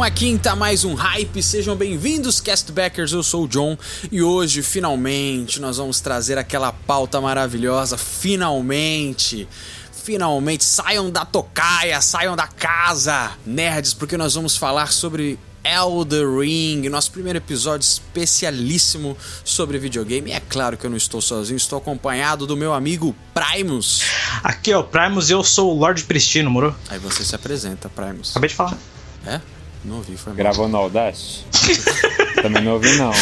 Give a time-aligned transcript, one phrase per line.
[0.00, 1.42] Uma quinta, mais um hype.
[1.42, 3.12] Sejam bem-vindos, castbackers.
[3.12, 3.76] Eu sou o John
[4.10, 7.98] e hoje, finalmente, nós vamos trazer aquela pauta maravilhosa.
[7.98, 9.46] Finalmente,
[9.92, 16.88] finalmente, saiam da tocaia, saiam da casa, nerds, porque nós vamos falar sobre Elder Ring,
[16.88, 19.14] nosso primeiro episódio especialíssimo
[19.44, 20.30] sobre videogame.
[20.30, 24.00] E é claro que eu não estou sozinho, estou acompanhado do meu amigo Primus.
[24.42, 26.74] Aqui é o Primus e eu sou o Lorde Pristino, moro?
[26.88, 28.30] Aí você se apresenta, Primus.
[28.30, 28.78] Acabei de falar.
[29.26, 29.38] É?
[29.84, 30.36] Não ouvi, foi mal.
[30.36, 31.44] Gravou no Audacity?
[32.42, 33.12] Também não ouvi, não.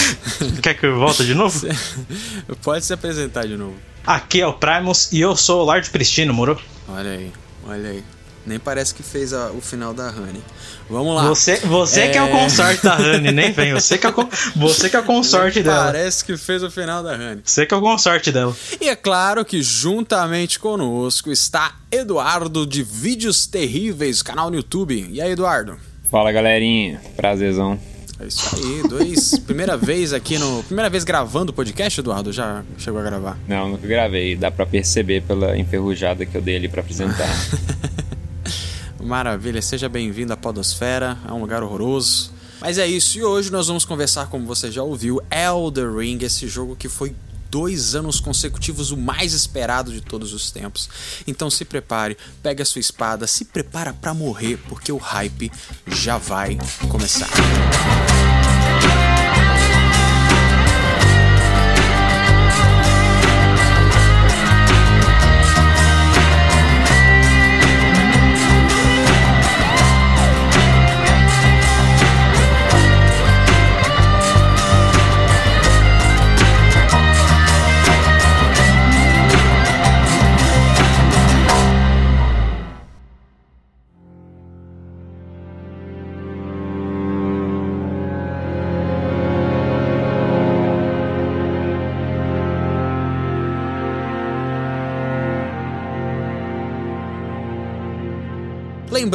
[0.63, 1.67] Quer que eu volte de novo?
[2.63, 3.77] Pode se apresentar de novo.
[4.07, 6.61] Aqui é o Primus e eu sou o Lorde Pristino, moro?
[6.89, 7.33] Olha aí,
[7.67, 8.05] olha aí.
[8.47, 10.43] Nem parece que fez a- o final da Honey.
[10.89, 11.29] Vamos lá.
[11.29, 13.75] Você, você que é o consorte da Honey, nem vem.
[13.75, 14.15] Você que é o,
[14.57, 15.85] você que é o consorte Nem dela.
[15.87, 17.41] Parece que fez o final da Honey.
[17.45, 18.57] Você que é o consorte dela.
[18.81, 25.09] E é claro que juntamente conosco está Eduardo de Vídeos Terríveis, canal no YouTube.
[25.13, 25.79] E aí, Eduardo?
[26.11, 27.79] Fala galerinha, prazerzão.
[28.19, 29.39] É isso aí, dois.
[29.47, 30.63] primeira vez aqui no.
[30.65, 32.33] Primeira vez gravando o podcast, Eduardo?
[32.33, 33.39] Já chegou a gravar?
[33.47, 37.29] Não, nunca gravei, dá pra perceber pela enferrujada que eu dei ali pra apresentar.
[38.99, 42.33] Maravilha, seja bem-vindo à Podosfera, é um lugar horroroso.
[42.61, 46.49] Mas é isso, e hoje nós vamos conversar, como você já ouviu, Elder Ring, esse
[46.49, 47.15] jogo que foi
[47.51, 50.89] dois anos consecutivos o mais esperado de todos os tempos.
[51.27, 55.51] Então se prepare, pegue a sua espada, se prepara pra morrer, porque o hype
[55.87, 57.29] já vai começar.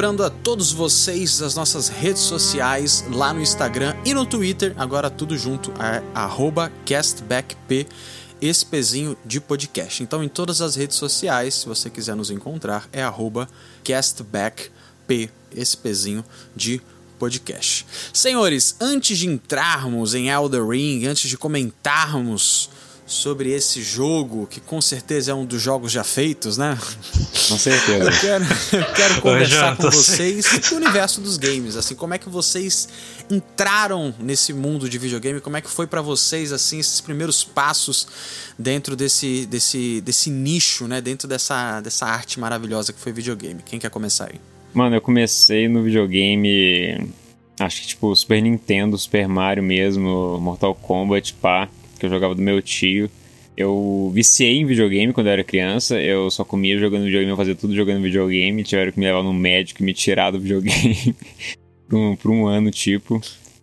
[0.03, 5.09] Lembrando a todos vocês das nossas redes sociais lá no Instagram e no Twitter, agora
[5.09, 6.03] tudo junto, é
[6.85, 7.87] castbackp,
[8.41, 10.03] esse pezinho de podcast.
[10.03, 13.01] Então em todas as redes sociais, se você quiser nos encontrar, é
[13.81, 16.81] castbackp, esse pezinho de
[17.17, 17.85] podcast.
[18.11, 22.69] Senhores, antes de entrarmos em Elder Ring, antes de comentarmos
[23.05, 26.77] sobre esse jogo, que com certeza é um dos jogos já feitos, né?
[27.49, 28.09] Com certeza.
[28.09, 32.17] Eu quero, eu quero conversar Jonathan, com vocês do universo dos games, assim, como é
[32.17, 32.87] que vocês
[33.29, 38.07] entraram nesse mundo de videogame, como é que foi pra vocês, assim, esses primeiros passos
[38.57, 43.61] dentro desse, desse, desse nicho, né, dentro dessa, dessa arte maravilhosa que foi videogame.
[43.65, 44.39] Quem quer começar aí?
[44.73, 47.13] Mano, eu comecei no videogame.
[47.59, 51.69] Acho que tipo Super Nintendo, Super Mario mesmo, Mortal Kombat, pá,
[52.03, 53.09] que eu jogava do meu tio.
[53.55, 56.01] Eu viciei em videogame quando eu era criança.
[56.01, 58.63] Eu só comia jogando videogame, eu fazia tudo jogando videogame.
[58.63, 61.15] Tiveram que me levar no médico e me tirar do videogame
[61.87, 63.21] por, um, por um ano, tipo.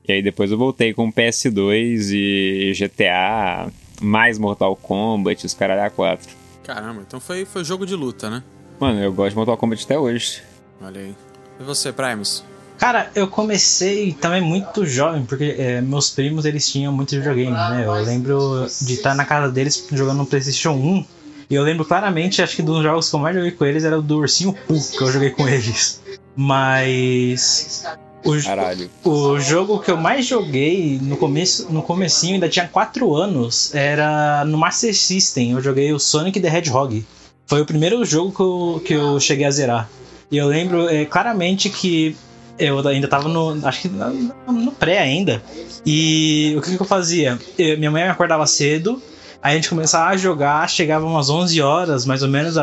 [0.08, 3.70] E aí depois eu voltei com PS2 e GTA,
[4.00, 6.28] mais Mortal Kombat, os caralho A4.
[6.64, 8.42] Caramba, então foi, foi jogo de luta, né?
[8.78, 10.42] Mano, eu gosto de Mortal Kombat até hoje.
[10.80, 11.14] Olha aí.
[11.60, 12.44] E você, Primus?
[12.80, 17.82] Cara, eu comecei também muito jovem, porque é, meus primos eles tinham muito videogame, né?
[17.84, 21.04] Eu lembro de estar na casa deles jogando no PlayStation 1.
[21.50, 23.98] E eu lembro claramente, acho que dos jogos que eu mais joguei com eles era
[23.98, 26.00] o do Ursinho Poo, que eu joguei com eles.
[26.34, 27.84] Mas.
[28.24, 28.90] O, Caralho.
[29.04, 34.42] o jogo que eu mais joguei no começo, no comecinho, ainda tinha 4 anos, era
[34.46, 35.50] no Master System.
[35.50, 37.04] Eu joguei o Sonic the Hedgehog.
[37.46, 39.90] Foi o primeiro jogo que eu, que eu cheguei a zerar.
[40.30, 42.16] E eu lembro é, claramente que
[42.60, 43.66] eu ainda tava no.
[43.66, 45.42] Acho que no, pré ainda.
[45.84, 47.38] E o que, que eu fazia?
[47.58, 49.02] Eu, minha mãe me acordava cedo.
[49.42, 52.56] Aí a gente começava a jogar, chegava umas 11 horas, mais ou menos,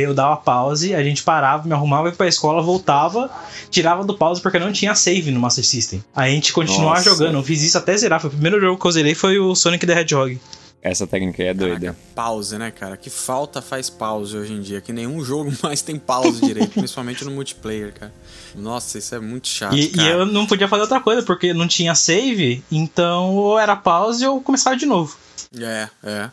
[0.00, 3.28] eu dava pause, a gente parava, me arrumava, ia pra escola, voltava,
[3.68, 6.04] tirava do pause porque não tinha save no Master System.
[6.14, 7.10] Aí a gente continuava Nossa.
[7.10, 9.52] jogando, eu fiz isso até zerar, foi o primeiro jogo que eu zerei foi o
[9.56, 10.38] Sonic the Hedgehog.
[10.82, 11.78] Essa técnica aí é doida.
[11.78, 12.96] Caraca, pause, né, cara?
[12.96, 14.80] Que falta faz pause hoje em dia.
[14.80, 18.12] Que nenhum jogo mais tem pause direito, principalmente no multiplayer, cara.
[18.56, 19.76] Nossa, isso é muito chato.
[19.76, 23.76] E, e, eu não podia fazer outra coisa, porque não tinha save, então ou era
[23.76, 25.16] pause ou começava de novo.
[25.56, 26.30] É, é.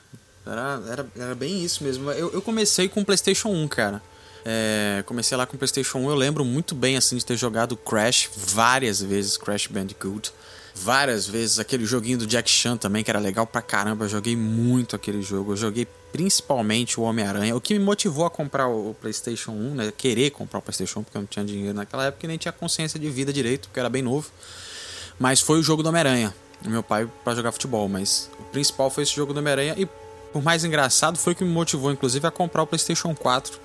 [0.48, 2.10] Era, era, era bem isso mesmo.
[2.12, 4.02] Eu, eu comecei com o PlayStation 1, cara.
[4.44, 6.10] É, comecei lá com o PlayStation 1.
[6.10, 10.32] Eu lembro muito bem assim de ter jogado Crash várias vezes, Crash Bandicoot
[10.80, 11.60] várias vezes.
[11.60, 14.06] Aquele joguinho do Jack Chan também, que era legal pra caramba.
[14.06, 15.54] Eu joguei muito aquele jogo.
[15.54, 17.56] Eu joguei principalmente o Homem-Aranha.
[17.56, 19.94] O que me motivou a comprar o PlayStation 1, né?
[19.96, 22.52] Querer comprar o PlayStation 1, porque eu não tinha dinheiro naquela época e nem tinha
[22.52, 24.30] consciência de vida direito, porque era bem novo.
[25.20, 26.34] Mas foi o jogo do Homem-Aranha.
[26.66, 29.76] Meu pai para jogar futebol, mas o principal foi esse jogo do Homem-Aranha.
[29.78, 29.88] E
[30.34, 33.60] por mais engraçado, foi o que me motivou, inclusive, a comprar o PlayStation 4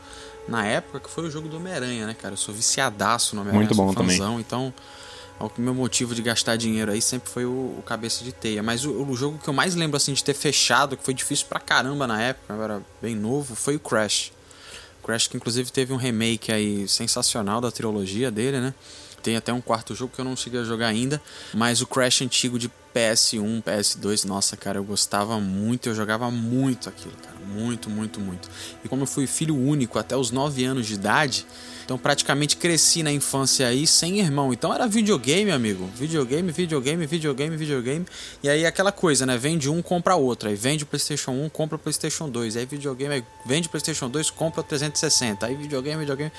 [0.48, 2.34] na época, que foi o jogo do Homem-Aranha, né, cara?
[2.34, 3.66] Eu sou viciadaço no Homem-Aranha.
[3.66, 4.20] Muito bom também.
[4.40, 4.72] Então
[5.38, 8.62] o meu motivo de gastar dinheiro aí sempre foi o, o cabeça de teia.
[8.62, 11.46] Mas o, o, jogo que eu mais lembro assim de ter fechado, que foi difícil
[11.46, 14.32] pra caramba na época, eu era bem novo, foi o Crash.
[15.02, 18.74] Crash que inclusive teve um remake aí sensacional da trilogia dele, né?
[19.22, 21.20] Tem até um quarto jogo que eu não cheguei a jogar ainda,
[21.52, 26.88] mas o Crash antigo de PS1, PS2, nossa, cara, eu gostava muito, eu jogava muito
[26.88, 28.48] aquilo, cara, muito, muito, muito.
[28.84, 31.46] E como eu fui filho único até os 9 anos de idade,
[31.84, 34.52] então praticamente cresci na infância aí sem irmão.
[34.52, 35.88] Então era videogame, amigo.
[35.94, 38.06] Videogame, videogame, videogame, videogame.
[38.42, 39.36] E aí aquela coisa, né?
[39.36, 40.48] Vende um, compra outro.
[40.48, 42.56] Aí vende o PlayStation 1, compra o PlayStation 2.
[42.56, 45.44] Aí videogame, aí vende o PlayStation 2, compra o 360.
[45.44, 46.32] Aí videogame, videogame.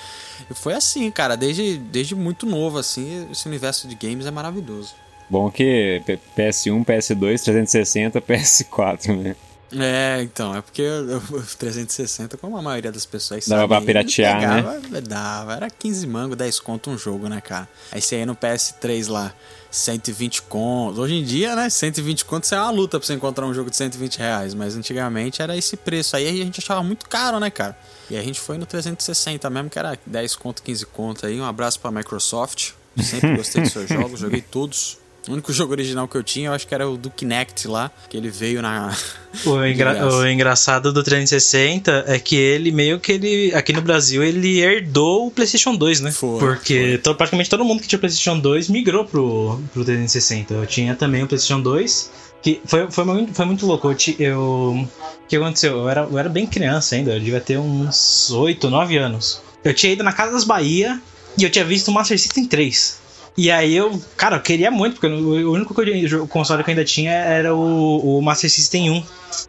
[0.49, 5.04] E foi assim, cara, desde, desde muito novo assim, esse universo de games é maravilhoso.
[5.30, 6.01] Bom que
[6.38, 9.36] PS1, PS2, 360, PS4, né?
[9.77, 14.39] É, então, é porque o 360, como a maioria das pessoas Dava sabe, pra piratear,
[14.39, 15.01] pegava, né?
[15.01, 17.68] Dava, era 15 mango, 10 conto um jogo, né, cara?
[17.92, 19.33] Aí você ia no PS3 lá,
[19.72, 21.01] 120 conto.
[21.01, 23.75] Hoje em dia, né, 120 conto é uma luta pra você encontrar um jogo de
[23.75, 26.16] 120 reais, mas antigamente era esse preço.
[26.16, 27.77] Aí a gente achava muito caro, né, cara?
[28.10, 31.42] E a gente foi no 360 mesmo, que era 10 conto, 15 conto aí.
[31.42, 32.74] Um abraço pra Microsoft.
[32.98, 35.00] Sempre gostei dos seus jogos, joguei todos.
[35.27, 37.92] O único jogo original que eu tinha, eu acho que era o do Kinect lá,
[38.07, 38.95] que ele veio na.
[39.44, 43.54] O, engra o engraçado do 360 é que ele meio que ele.
[43.56, 46.12] Aqui no Brasil, ele herdou o PlayStation 2, né?
[46.12, 47.13] Foi, Porque foi.
[47.16, 50.54] praticamente todo mundo que tinha PlayStation 2 migrou pro, pro 360.
[50.54, 52.25] Eu tinha também o PlayStation 2.
[52.44, 53.88] Que foi, foi, muito, foi muito louco.
[53.89, 54.88] Eu, eu,
[55.24, 55.77] o que aconteceu?
[55.77, 59.42] Eu era, eu era bem criança ainda, eu devia ter uns 8, 9 anos.
[59.63, 61.01] Eu tinha ido na Casa das Bahia
[61.36, 63.04] e eu tinha visto o Master System 3.
[63.37, 65.75] E aí eu, cara, eu queria muito, porque o único
[66.23, 69.03] o console que eu ainda tinha era o, o Master System 1.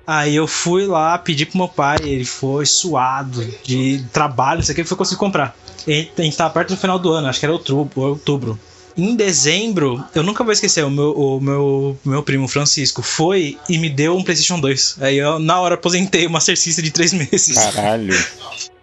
[0.05, 4.83] Aí eu fui lá, pedi pro meu pai, ele foi suado de trabalho, isso aqui,
[4.83, 5.57] foi conseguir comprar.
[5.87, 7.89] a gente tava perto do final do ano, acho que era outubro.
[7.95, 8.59] outubro.
[8.97, 13.79] Em dezembro, eu nunca vou esquecer, o meu, o meu, meu primo Francisco foi e
[13.79, 14.97] me deu um PlayStation 2.
[15.01, 17.57] Aí eu, na hora, aposentei o Master System de três meses.
[17.57, 18.19] Caralho.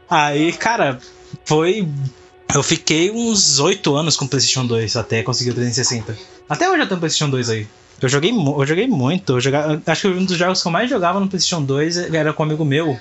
[0.08, 1.00] Aí, cara,
[1.44, 1.88] foi
[2.54, 6.18] eu fiquei uns 8 anos com o PlayStation 2 até conseguir o 360.
[6.48, 7.68] Até hoje eu tenho o PlayStation 2 aí.
[8.02, 9.34] Eu joguei, eu joguei muito.
[9.34, 12.34] Eu jogava, acho que um dos jogos que eu mais jogava no PlayStation 2 era
[12.34, 13.00] com um amigo meu,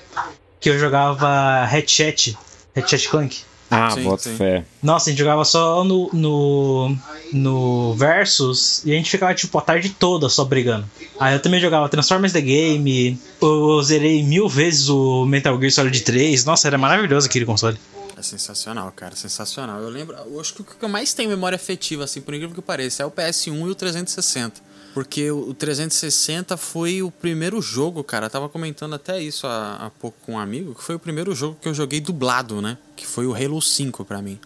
[0.59, 2.37] que eu jogava Headset,
[2.73, 3.41] Headset Clank.
[3.69, 4.35] Ah, sim, bota sim.
[4.35, 4.63] fé.
[4.81, 6.95] Nossa, a gente jogava só no, no,
[7.31, 10.85] no Versus e a gente ficava tipo a tarde toda só brigando.
[11.19, 15.71] Aí eu também jogava Transformers The Game, eu, eu zerei mil vezes o Metal Gear
[15.71, 16.45] Solid 3.
[16.45, 17.77] Nossa, era maravilhoso aquele console.
[18.23, 19.81] É sensacional, cara, sensacional.
[19.81, 22.55] Eu lembro, eu acho que o que eu mais tenho memória afetiva, assim, por incrível
[22.55, 24.61] que pareça, é o PS1 e o 360.
[24.93, 28.27] Porque o 360 foi o primeiro jogo, cara.
[28.27, 31.35] Eu tava comentando até isso há, há pouco com um amigo, que foi o primeiro
[31.35, 32.77] jogo que eu joguei dublado, né?
[32.95, 34.39] Que foi o Halo 5 para mim.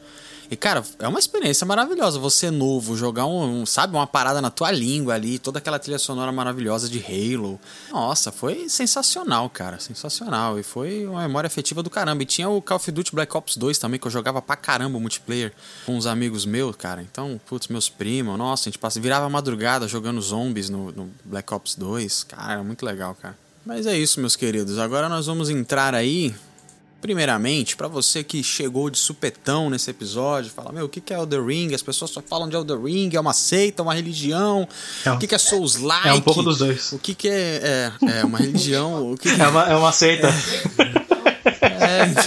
[0.49, 2.19] E, cara, é uma experiência maravilhosa.
[2.19, 5.99] Você novo, jogar um, um, sabe, uma parada na tua língua ali, toda aquela trilha
[5.99, 7.59] sonora maravilhosa de Halo.
[7.91, 9.79] Nossa, foi sensacional, cara.
[9.79, 10.57] Sensacional.
[10.57, 12.23] E foi uma memória afetiva do caramba.
[12.23, 14.99] E tinha o Call of Duty Black Ops 2 também, que eu jogava pra caramba
[14.99, 15.53] multiplayer
[15.85, 17.01] com uns amigos meus, cara.
[17.01, 21.53] Então, putz, meus primos, nossa, a gente passa, virava madrugada jogando zombies no, no Black
[21.53, 22.23] Ops 2.
[22.23, 23.37] Cara, era muito legal, cara.
[23.65, 24.79] Mas é isso, meus queridos.
[24.79, 26.33] Agora nós vamos entrar aí
[27.01, 31.45] Primeiramente, para você que chegou de supetão nesse episódio, fala, meu, o que é Elder
[31.45, 31.73] Ring?
[31.73, 34.67] As pessoas só falam de Elder Ring, é uma seita, uma religião.
[35.05, 36.07] É um, o que é Souls-like?
[36.07, 36.91] É um pouco dos dois.
[36.93, 39.11] O que é, é, é uma religião?
[39.11, 40.27] O que é, uma, é uma seita.
[41.61, 42.23] É, é então,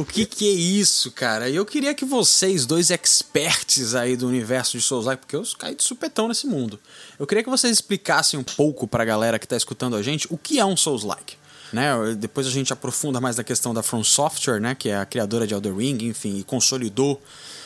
[0.00, 1.48] O que que é isso, cara?
[1.48, 5.74] E eu queria que vocês, dois experts aí do universo de Souls-like, porque eu caí
[5.74, 6.78] de supetão nesse mundo.
[7.18, 10.38] Eu queria que vocês explicassem um pouco pra galera que tá escutando a gente o
[10.38, 11.37] que é um Souls-like.
[11.72, 12.16] Né?
[12.18, 14.74] Depois a gente aprofunda mais na questão da From Software, né?
[14.74, 17.20] que é a criadora de Elder Ring, enfim, e consolidou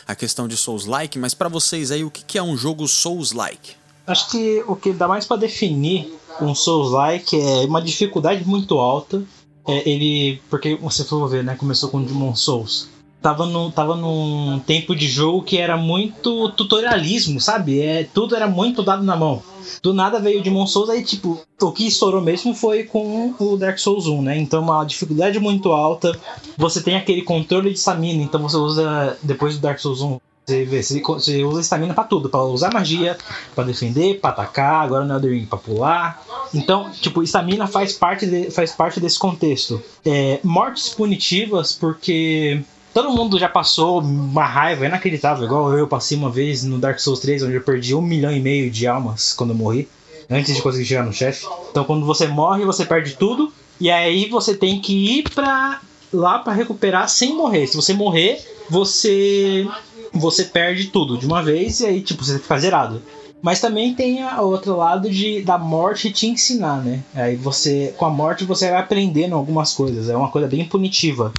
[0.07, 3.77] a questão de Souls-like, mas para vocês aí, o que é um jogo Souls-like?
[4.07, 9.23] Acho que o que dá mais para definir um Souls-like é uma dificuldade muito alta.
[9.67, 12.89] É, ele, porque você for ver, né, começou com Demon Souls.
[13.23, 17.81] Tava, no, tava num tempo de jogo que era muito tutorialismo, sabe?
[17.81, 19.41] É, tudo era muito dado na mão.
[19.81, 23.79] Do nada veio Demon Souls, aí tipo, o que estourou mesmo foi com o Dark
[23.79, 24.39] Souls 1, né?
[24.39, 26.19] Então uma dificuldade muito alta.
[26.59, 30.65] Você tem aquele controle de stamina, então você usa depois do Dark Souls 1 você,
[30.65, 33.17] vê, você usa estamina para tudo, para usar magia,
[33.55, 36.23] para defender, para atacar, agora no Elden Ring para pular.
[36.53, 39.81] Então, tipo, estamina faz parte de, faz parte desse contexto.
[40.05, 42.61] É, mortes punitivas porque
[42.93, 47.21] todo mundo já passou uma raiva inacreditável, igual eu passei uma vez no Dark Souls
[47.21, 49.89] 3, onde eu perdi um milhão e meio de almas quando eu morri,
[50.31, 51.47] antes de conseguir chegar no chefe.
[51.71, 55.81] Então, quando você morre, você perde tudo, e aí você tem que ir pra
[56.13, 57.67] lá para recuperar sem morrer.
[57.67, 59.67] Se você morrer, você
[60.13, 63.03] você perde tudo de uma vez e aí, tipo, você fica zerado.
[63.41, 67.03] Mas também tem o outro lado de da morte te ensinar, né?
[67.13, 70.09] Aí você, com a morte, você vai aprendendo algumas coisas.
[70.09, 71.33] É uma coisa bem punitiva.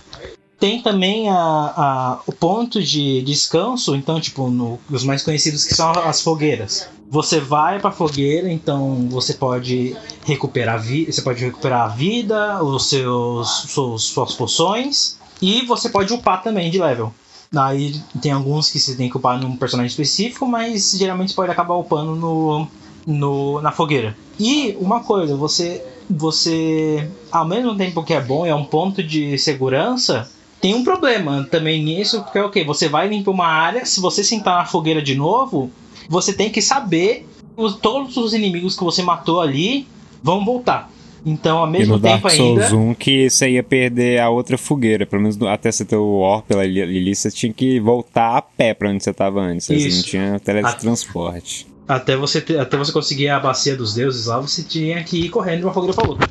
[0.60, 5.76] Tem também a, a, o ponto de descanso, então, tipo, no, os mais conhecidos que
[5.76, 6.88] são as fogueiras.
[7.10, 9.96] Você vai pra fogueira, então você pode
[10.26, 16.42] recuperar você pode recuperar a vida, os seus, seus suas poções, e você pode upar
[16.42, 17.14] também de level.
[17.56, 21.52] Aí tem alguns que você tem que upar num personagem específico, mas geralmente você pode
[21.52, 22.68] acabar upando no,
[23.06, 24.18] no, na fogueira.
[24.40, 29.38] E uma coisa, você, você, ao mesmo tempo que é bom, é um ponto de
[29.38, 30.30] segurança,
[30.63, 32.63] tem um problema também nisso, porque é o que?
[32.63, 35.70] Você vai limpar uma área, se você sentar na fogueira de novo,
[36.08, 37.27] você tem que saber
[37.58, 39.86] os, todos os inimigos que você matou ali
[40.24, 40.89] vão voltar.
[41.25, 42.70] Então, ao mesmo e no tempo Dark ainda.
[42.70, 45.05] Souls 1 que você ia perder a outra fogueira.
[45.05, 48.74] Pelo menos até você ter o Or pela Lili, você tinha que voltar a pé
[48.74, 49.67] pra onde você tava antes.
[49.67, 51.67] Você não tinha teletransporte.
[51.86, 55.29] Até você, ter, até você conseguir a bacia dos deuses lá, você tinha que ir
[55.29, 56.29] correndo de uma fogueira pra outra.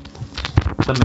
[0.86, 1.02] Também.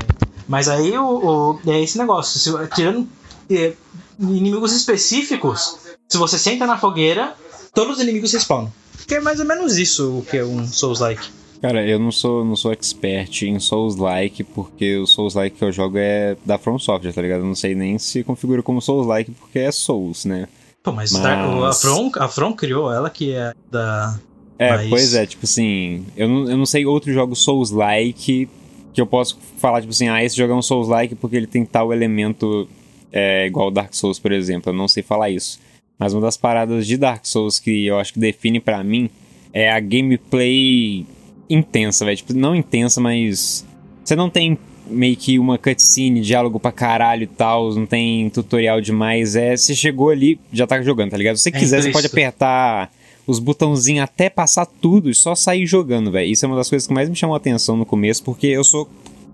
[0.47, 2.39] Mas aí o, o é esse negócio.
[2.39, 3.05] Se, tirando
[3.49, 3.73] é,
[4.19, 5.77] inimigos específicos,
[6.07, 7.35] se você senta na fogueira,
[7.73, 8.71] todos os inimigos respawnam.
[9.07, 11.29] Que é mais ou menos isso o que é um Souls-like.
[11.61, 15.97] Cara, eu não sou, não sou expert em Souls-like, porque o Souls-like que eu jogo
[15.97, 17.39] é da From Software, tá ligado?
[17.39, 20.47] Eu não sei nem se configura como Souls-like, porque é Souls, né?
[20.83, 21.25] Pô, mas, mas...
[21.25, 24.19] a, From, a From criou ela que é da.
[24.59, 24.89] É, mas...
[24.89, 28.49] pois é, tipo assim, eu não, eu não sei outro jogo Souls-like
[28.93, 31.65] que eu posso falar, tipo assim, ah, esse jogo é um Souls-like porque ele tem
[31.65, 32.67] tal elemento
[33.11, 34.71] é, igual Dark Souls, por exemplo.
[34.71, 35.59] Eu não sei falar isso.
[35.97, 39.09] Mas uma das paradas de Dark Souls que eu acho que define para mim
[39.51, 41.05] é a gameplay
[41.49, 42.17] intensa, velho.
[42.17, 43.65] Tipo, não intensa, mas.
[44.03, 44.57] Você não tem
[44.89, 49.35] meio que uma cutscene, diálogo pra caralho e tal, não tem tutorial demais.
[49.35, 51.37] É, você chegou ali, já tá jogando, tá ligado?
[51.37, 52.91] Se você é quiser, você pode apertar
[53.25, 56.31] os botãozinhos até passar tudo e só sair jogando, velho.
[56.31, 58.63] Isso é uma das coisas que mais me chamou a atenção no começo, porque eu
[58.63, 58.89] sou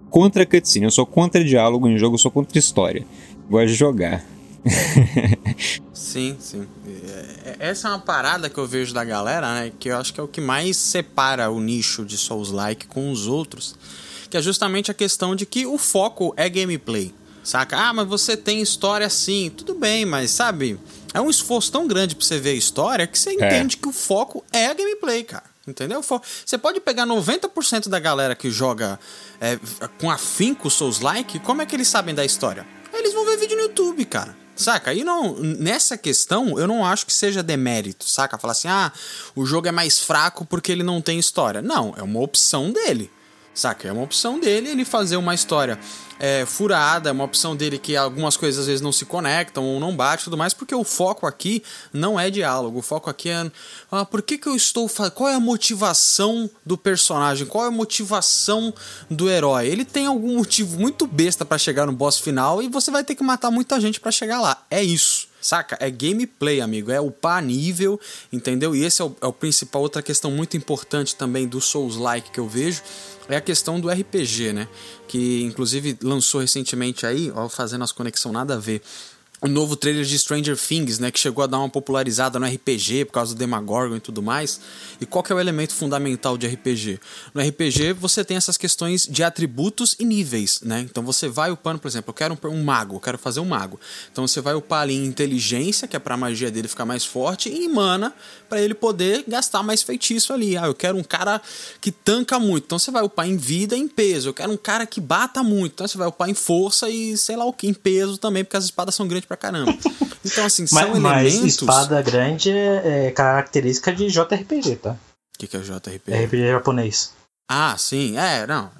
[0.09, 3.05] contra cutscene, eu sou contra diálogo em jogo, eu sou contra história.
[3.49, 4.23] Gosto de jogar.
[5.93, 6.67] sim, sim.
[6.87, 9.71] É, é, essa é uma parada que eu vejo da galera, né?
[9.77, 13.27] Que eu acho que é o que mais separa o nicho de Souls-like com os
[13.27, 13.75] outros.
[14.29, 17.13] Que é justamente a questão de que o foco é gameplay.
[17.43, 17.77] Saca?
[17.77, 19.51] Ah, mas você tem história sim.
[19.55, 20.79] Tudo bem, mas sabe?
[21.13, 23.33] É um esforço tão grande pra você ver a história que você é.
[23.33, 25.43] entende que o foco é a gameplay, cara.
[25.67, 26.01] Entendeu?
[26.01, 28.99] Você pode pegar 90% da galera que joga
[29.39, 29.57] é,
[29.99, 32.65] com afinco Souls-like, como é que eles sabem da história?
[32.93, 34.35] Eles vão ver vídeo no YouTube, cara.
[34.55, 34.91] Saca?
[34.91, 38.37] Aí não, nessa questão, eu não acho que seja demérito, saca?
[38.37, 38.91] Falar assim, ah,
[39.35, 41.61] o jogo é mais fraco porque ele não tem história.
[41.61, 43.11] Não, é uma opção dele.
[43.53, 43.87] Saca?
[43.87, 45.77] É uma opção dele ele fazer uma história
[46.19, 49.79] é, furada, é uma opção dele que algumas coisas às vezes não se conectam ou
[49.79, 53.51] não bate tudo mais, porque o foco aqui não é diálogo, o foco aqui é
[53.91, 57.71] ah, por que, que eu estou qual é a motivação do personagem, qual é a
[57.71, 58.73] motivação
[59.09, 59.67] do herói.
[59.67, 63.15] Ele tem algum motivo muito besta para chegar no boss final e você vai ter
[63.15, 64.65] que matar muita gente para chegar lá.
[64.71, 65.32] É isso.
[65.43, 65.77] Saca?
[65.79, 66.89] É gameplay, amigo.
[66.89, 67.99] É upar nível,
[68.31, 68.73] entendeu?
[68.73, 69.81] E esse é o, é o principal.
[69.81, 72.81] Outra questão muito importante também do Souls-like que eu vejo
[73.27, 74.67] é a questão do RPG, né?
[75.07, 78.81] Que inclusive lançou recentemente aí, ó, fazendo as conexões nada a ver.
[79.43, 83.03] O novo trailer de Stranger Things, né, que chegou a dar uma popularizada no RPG
[83.05, 84.61] por causa do Demagorgon e tudo mais.
[85.01, 86.97] E qual que é o elemento fundamental de RPG?
[87.33, 90.87] No RPG você tem essas questões de atributos e níveis, né?
[90.89, 93.45] Então você vai upando, por exemplo, eu quero um, um mago, eu quero fazer um
[93.45, 93.77] mago.
[94.09, 97.03] Então você vai upar ali em inteligência, que é para a magia dele ficar mais
[97.03, 98.13] forte, e em mana,
[98.53, 100.55] para ele poder gastar mais feitiço ali.
[100.55, 101.41] Ah, eu quero um cara
[101.81, 102.65] que tanca muito.
[102.65, 104.29] Então você vai upar em vida e em peso.
[104.29, 105.73] Eu quero um cara que bata muito.
[105.73, 108.55] Então você vai upar em força e sei lá o que, em peso também, porque
[108.55, 109.73] as espadas são grandes pra caramba.
[110.25, 111.55] Então, assim, são mas, mas elementos.
[111.61, 114.91] espada grande é, é característica de JRPG, tá?
[114.91, 116.13] O que, que é JRPG?
[116.25, 117.11] RPG japonês.
[117.51, 118.71] Ah, sim, é, não.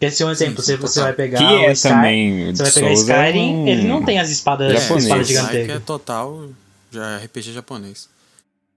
[0.00, 0.06] É.
[0.06, 2.72] Esse é um exemplo, sim, você vai pegar Que o é Sky- também você vai
[2.72, 5.28] pegar Souls, é Skyrim, um ele não tem as espadas, japonês.
[5.28, 6.48] espadas que é total
[6.92, 8.08] já é RPG japonês.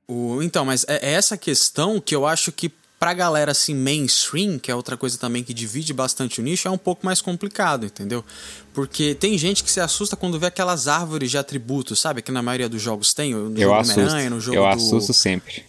[0.07, 4.57] O, então, mas é é essa questão que eu acho que pra galera assim mainstream,
[4.57, 7.85] que é outra coisa também que divide bastante o nicho, é um pouco mais complicado,
[7.85, 8.23] entendeu?
[8.73, 12.21] Porque tem gente que se assusta quando vê aquelas árvores de atributos, sabe?
[12.23, 13.99] Que na maioria dos jogos tem, no Eu jogo assusto.
[13.99, 14.67] Homem-Aranha, no jogo Eu do...
[14.69, 15.63] assusto sempre.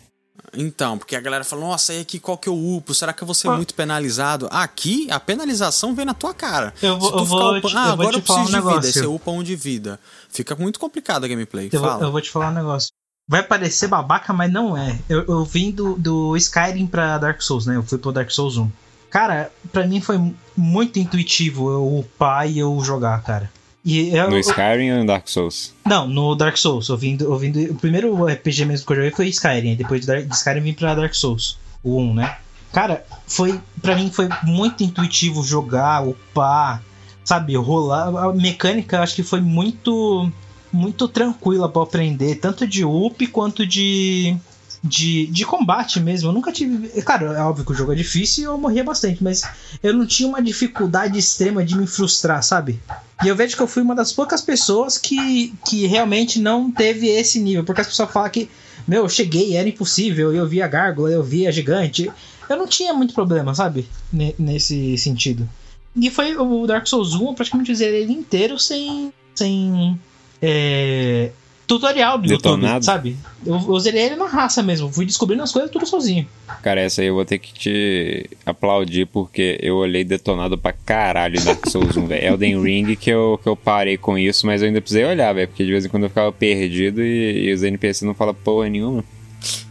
[0.54, 2.95] Então, porque a galera fala, nossa, e aqui qual que eu upo?
[2.95, 4.49] Será que eu vou ser muito penalizado?
[4.50, 6.73] Aqui, a penalização vem na tua cara.
[6.80, 8.23] Eu vou- Se tu eu ficar vou upando- te- ah, eu vou agora te eu
[8.26, 9.00] falar preciso um de vida, aí negócio.
[9.02, 10.00] você upa um de vida.
[10.30, 11.68] Fica muito complicado a gameplay.
[11.71, 12.88] Eu vou, eu vou te falar um negócio.
[13.28, 14.99] Vai parecer babaca, mas não é.
[15.08, 17.76] Eu, eu vim do, do Skyrim pra Dark Souls, né?
[17.76, 18.70] Eu fui pro Dark Souls 1.
[19.11, 20.18] Cara, pra mim foi
[20.56, 23.50] muito intuitivo eu upar e eu jogar, cara.
[23.85, 25.75] E eu, No Skyrim ou no Dark Souls?
[25.87, 26.88] Não, no Dark Souls.
[26.88, 29.76] Eu vim do, eu vim do- o primeiro RPG mesmo que eu joguei foi Skyrim.
[29.76, 31.58] Depois de, de Skyrim eu vim pra Dark Souls.
[31.82, 32.37] O 1, né?
[32.73, 33.58] Cara, foi.
[33.80, 36.82] Pra mim foi muito intuitivo jogar, upar,
[37.25, 38.08] sabe, rolar.
[38.08, 40.30] A mecânica eu acho que foi muito.
[40.72, 44.37] Muito tranquila pra aprender, tanto de up quanto de.
[44.84, 46.28] De, de combate mesmo.
[46.28, 46.88] Eu nunca tive.
[47.02, 49.42] Claro, é óbvio que o jogo é difícil e eu morria bastante, mas
[49.82, 52.78] eu não tinha uma dificuldade extrema de me frustrar, sabe?
[53.25, 57.08] E eu vejo que eu fui uma das poucas pessoas que, que realmente não teve
[57.08, 57.64] esse nível.
[57.64, 58.48] Porque as pessoas falam que,
[58.87, 62.08] meu, eu cheguei, era impossível, eu via gárgula, eu via gigante.
[62.48, 63.88] Eu não tinha muito problema, sabe?
[64.12, 65.48] Ne- Nesse sentido.
[65.96, 69.12] E foi o Dark Souls 1, eu praticamente zerei ele inteiro sem.
[69.34, 69.98] sem.
[70.40, 71.30] É,
[71.66, 72.85] tutorial do YouTube, Detonado?
[72.85, 73.16] sabe?
[73.45, 76.26] Eu, eu zerei ele na raça mesmo, fui descobrindo as coisas tudo sozinho.
[76.62, 81.40] Cara, essa aí eu vou ter que te aplaudir porque eu olhei detonado pra caralho
[81.44, 82.27] Dark Souls 1, velho.
[82.27, 85.48] Elden Ring que eu, que eu parei com isso, mas eu ainda precisei olhar, velho,
[85.48, 88.68] porque de vez em quando eu ficava perdido e, e os NPC não falam porra
[88.68, 89.05] nenhuma.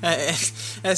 [0.02, 0.36] É, é,
[0.92, 0.96] é,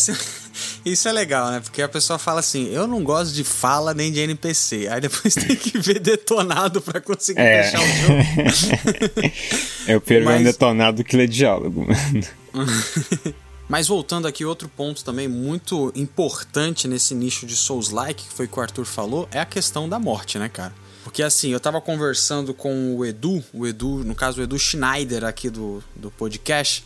[0.86, 1.60] isso é legal, né?
[1.60, 4.88] Porque a pessoa fala assim: eu não gosto de fala nem de NPC.
[4.90, 7.64] Aí depois tem que ver detonado pra conseguir É.
[7.64, 9.34] fechar o jogo.
[9.88, 12.28] Eu prefiro ver um Mas- detonado do que ler diálogo, mano.
[13.68, 18.50] Mas voltando aqui, outro ponto também muito importante nesse nicho de Souls-like, que foi o
[18.50, 20.74] que o Arthur falou, é a questão da morte, né, cara?
[21.04, 25.24] Porque assim, eu tava conversando com o Edu, o Edu, no caso o Edu Schneider
[25.24, 26.84] aqui do, do podcast,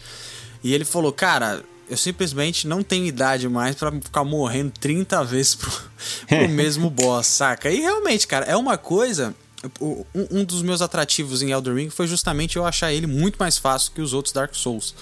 [0.61, 5.55] e ele falou, cara, eu simplesmente não tenho idade mais pra ficar morrendo 30 vezes
[5.55, 5.71] pro,
[6.27, 7.69] pro mesmo boss, saca?
[7.69, 9.35] E realmente, cara, é uma coisa.
[9.79, 13.57] Um, um dos meus atrativos em Elden Ring foi justamente eu achar ele muito mais
[13.57, 14.93] fácil que os outros Dark Souls.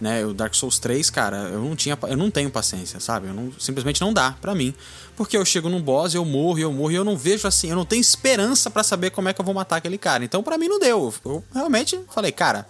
[0.00, 3.26] Né, o Dark Souls 3, cara, eu não tinha, eu não tenho paciência, sabe?
[3.26, 4.72] Eu não, simplesmente não dá pra mim.
[5.16, 7.74] Porque eu chego num boss, eu morro, eu morro e eu não vejo assim, eu
[7.74, 10.24] não tenho esperança pra saber como é que eu vou matar aquele cara.
[10.24, 11.12] Então pra mim não deu.
[11.24, 12.64] Eu realmente falei, cara,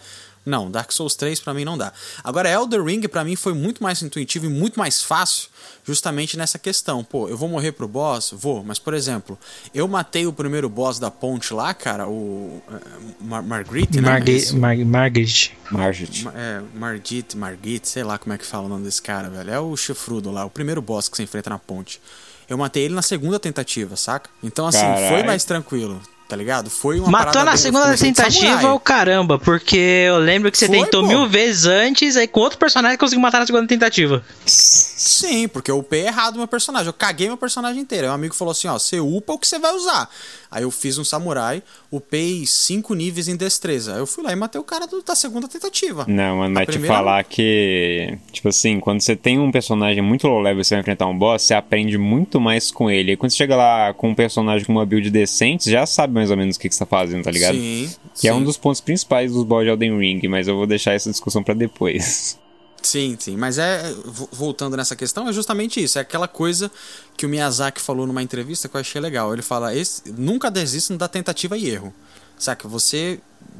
[0.48, 1.92] não, Dark Souls 3 pra mim não dá.
[2.24, 5.48] Agora, Elder Ring pra mim foi muito mais intuitivo e muito mais fácil,
[5.84, 7.04] justamente nessa questão.
[7.04, 8.30] Pô, eu vou morrer pro boss?
[8.36, 9.38] Vou, mas por exemplo,
[9.74, 12.80] eu matei o primeiro boss da ponte lá, cara, o eh,
[13.20, 14.08] Mar Marguerite, né?
[14.10, 15.52] Marga Esse- Mar Margaret.
[15.70, 16.24] Margit.
[16.24, 19.50] Ma- É, Margit, Margit, sei lá como é que fala o nome desse cara, velho.
[19.50, 22.00] É o chifrudo lá, o primeiro boss que você enfrenta na ponte.
[22.48, 24.30] Eu matei ele na segunda tentativa, saca?
[24.42, 25.08] Então, assim, Caralho.
[25.08, 26.68] foi mais tranquilo, tá ligado?
[26.68, 31.00] Foi uma Matou na segunda tentativa o caramba, porque eu lembro que você Foi, tentou
[31.02, 31.08] pô.
[31.08, 34.22] mil vezes antes, aí com outro personagem conseguiu matar na segunda tentativa.
[34.44, 36.86] Sim, porque eu upei errado meu personagem.
[36.88, 38.06] Eu caguei meu personagem inteiro.
[38.06, 40.08] Aí um amigo falou assim: ó, você upa o que você vai usar.
[40.50, 43.94] Aí eu fiz um samurai, upei cinco níveis em destreza.
[43.94, 46.06] Aí eu fui lá e matei o cara do- da segunda tentativa.
[46.08, 50.26] Não, mano, mas te primeira- falar que, tipo assim, quando você tem um personagem muito
[50.26, 53.12] low level e você vai enfrentar um boss, você aprende muito mais com ele.
[53.12, 56.14] E quando você chega lá com um personagem com uma build decente, você já sabe
[56.18, 57.54] mais ou menos o que, que você tá fazendo, tá ligado?
[57.54, 57.90] Sim.
[58.20, 58.38] Que é sim.
[58.38, 61.42] um dos pontos principais dos boss de Elden Ring, mas eu vou deixar essa discussão
[61.42, 62.38] pra depois.
[62.80, 66.70] Sim, sim, mas é vo- voltando nessa questão, é justamente isso, é aquela coisa
[67.16, 69.32] que o Miyazaki falou numa entrevista que eu achei legal.
[69.32, 71.92] Ele fala: esse, nunca desista da tentativa e erro.
[72.38, 72.68] Saca?
[72.68, 73.18] Você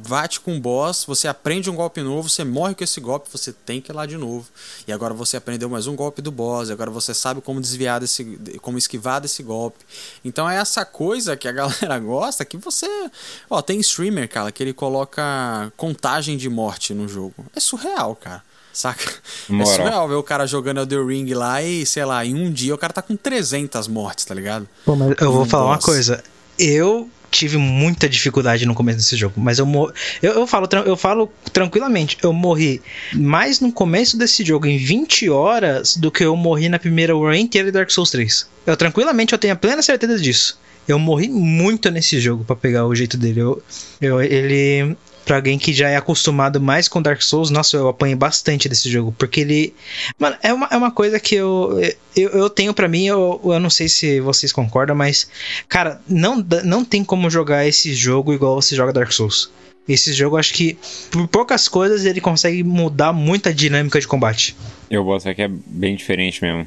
[0.09, 3.53] bate com um boss, você aprende um golpe novo, você morre com esse golpe, você
[3.53, 4.47] tem que ir lá de novo.
[4.87, 8.39] E agora você aprendeu mais um golpe do boss, agora você sabe como desviar desse,
[8.63, 9.85] como esquivar desse golpe.
[10.25, 12.87] Então é essa coisa que a galera gosta, que você,
[13.51, 17.47] ó, tem streamer, cara, que ele coloca contagem de morte no jogo.
[17.55, 18.43] É surreal, cara.
[18.73, 19.11] Saca?
[19.49, 19.73] É Moral.
[19.73, 22.75] É surreal ver o cara jogando Elden Ring lá e, sei lá, em um dia
[22.75, 24.69] o cara tá com 300 mortes, tá ligado?
[24.85, 25.85] Pô, mas eu vou Um falar uma boss.
[25.85, 26.23] coisa.
[26.57, 29.93] Eu tive muita dificuldade no começo desse jogo, mas eu mor...
[30.23, 32.81] eu, eu falo eu falo tranquilamente, eu morri
[33.15, 37.35] mais no começo desse jogo em 20 horas do que eu morri na primeira run
[37.35, 38.49] inteira de Dark Souls 3.
[38.67, 40.59] Eu tranquilamente eu tenho a plena certeza disso.
[40.87, 43.41] Eu morri muito nesse jogo pra pegar o jeito dele.
[43.41, 43.63] Eu,
[44.01, 44.97] eu ele
[45.29, 48.91] Pra alguém que já é acostumado mais com Dark Souls, nossa, eu apanhei bastante desse
[48.91, 49.15] jogo.
[49.19, 49.75] Porque ele.
[50.19, 51.79] Mano, é uma, é uma coisa que eu,
[52.17, 55.29] eu, eu tenho pra mim, eu, eu não sei se vocês concordam, mas.
[55.69, 59.51] Cara, não, não tem como jogar esse jogo igual você joga Dark Souls.
[59.87, 60.79] Esse jogo, acho que
[61.11, 64.57] por poucas coisas ele consegue mudar muito a dinâmica de combate.
[64.91, 66.67] Eu boto fé que é bem diferente mesmo.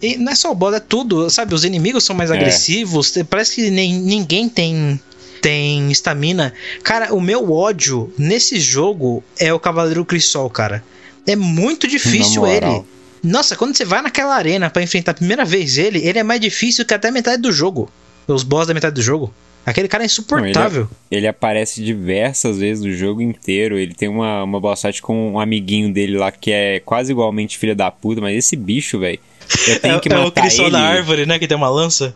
[0.00, 1.54] E não é só o boss, é tudo, sabe?
[1.54, 2.34] Os inimigos são mais É.
[2.34, 4.98] agressivos, parece que nem, ninguém tem
[5.44, 6.54] tem estamina.
[6.82, 10.82] Cara, o meu ódio nesse jogo é o Cavaleiro Crisol, cara.
[11.26, 12.82] É muito difícil ele.
[13.22, 16.40] Nossa, quando você vai naquela arena pra enfrentar a primeira vez ele, ele é mais
[16.40, 17.90] difícil que até a metade do jogo.
[18.26, 19.34] Os boss da metade do jogo.
[19.66, 20.88] Aquele cara é insuportável.
[21.10, 23.78] Ele aparece diversas vezes no jogo inteiro.
[23.78, 27.58] Ele tem uma, uma boss fight com um amiguinho dele lá que é quase igualmente
[27.58, 29.18] filha da puta, mas esse bicho, velho.
[29.68, 30.72] Eu tenho é, que é matar o Crisol ele.
[30.72, 31.38] da árvore, né?
[31.38, 32.14] Que tem uma lança.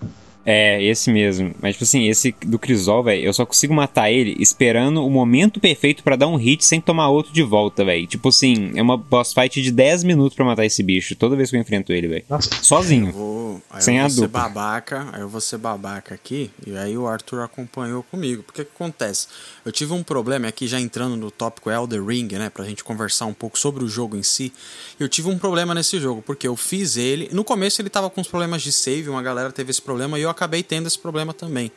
[0.51, 1.55] É, esse mesmo.
[1.61, 5.61] Mas, tipo assim, esse do Crisol, velho, eu só consigo matar ele esperando o momento
[5.61, 8.07] perfeito pra dar um hit sem tomar outro de volta, velho.
[8.07, 11.51] Tipo assim, é uma boss fight de 10 minutos pra matar esse bicho, toda vez
[11.51, 12.25] que eu enfrento ele, velho.
[12.31, 12.49] Nossa.
[12.63, 13.13] Sozinho.
[13.13, 14.41] Vou, aí Sem eu a vou ser dupla.
[14.41, 18.43] babaca, aí eu vou ser babaca aqui, e aí o Arthur acompanhou comigo.
[18.43, 19.27] Porque que acontece?
[19.67, 23.27] Eu tive um problema aqui, já entrando no tópico Elder Ring, né, pra gente conversar
[23.27, 24.51] um pouco sobre o jogo em si.
[24.99, 27.29] Eu tive um problema nesse jogo, porque eu fiz ele.
[27.33, 30.23] No começo ele tava com uns problemas de save, uma galera teve esse problema, e
[30.23, 31.71] eu acabei tendo esse problema também.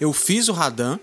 [0.00, 0.98] Eu fiz o Radan,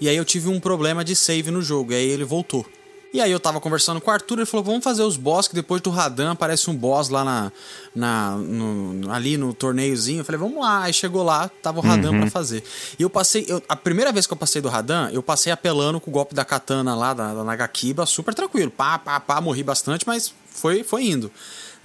[0.00, 2.66] e aí eu tive um problema de save no jogo, e aí ele voltou.
[3.10, 5.54] E aí eu tava conversando com o Arthur, ele falou, vamos fazer os boss, que
[5.54, 7.50] depois do Radan aparece um boss lá na,
[7.94, 10.20] na no- ali no torneiozinho.
[10.20, 10.82] Eu falei, vamos lá.
[10.82, 12.62] Aí chegou lá, tava o Radan pra fazer.
[12.98, 15.98] E eu passei, eu- a primeira vez que eu passei do Radan, eu passei apelando
[15.98, 18.70] com o golpe da katana lá, da, da Nagakiba, super tranquilo.
[18.70, 21.30] Pá, pá, pá, morri bastante, mas foi, foi indo.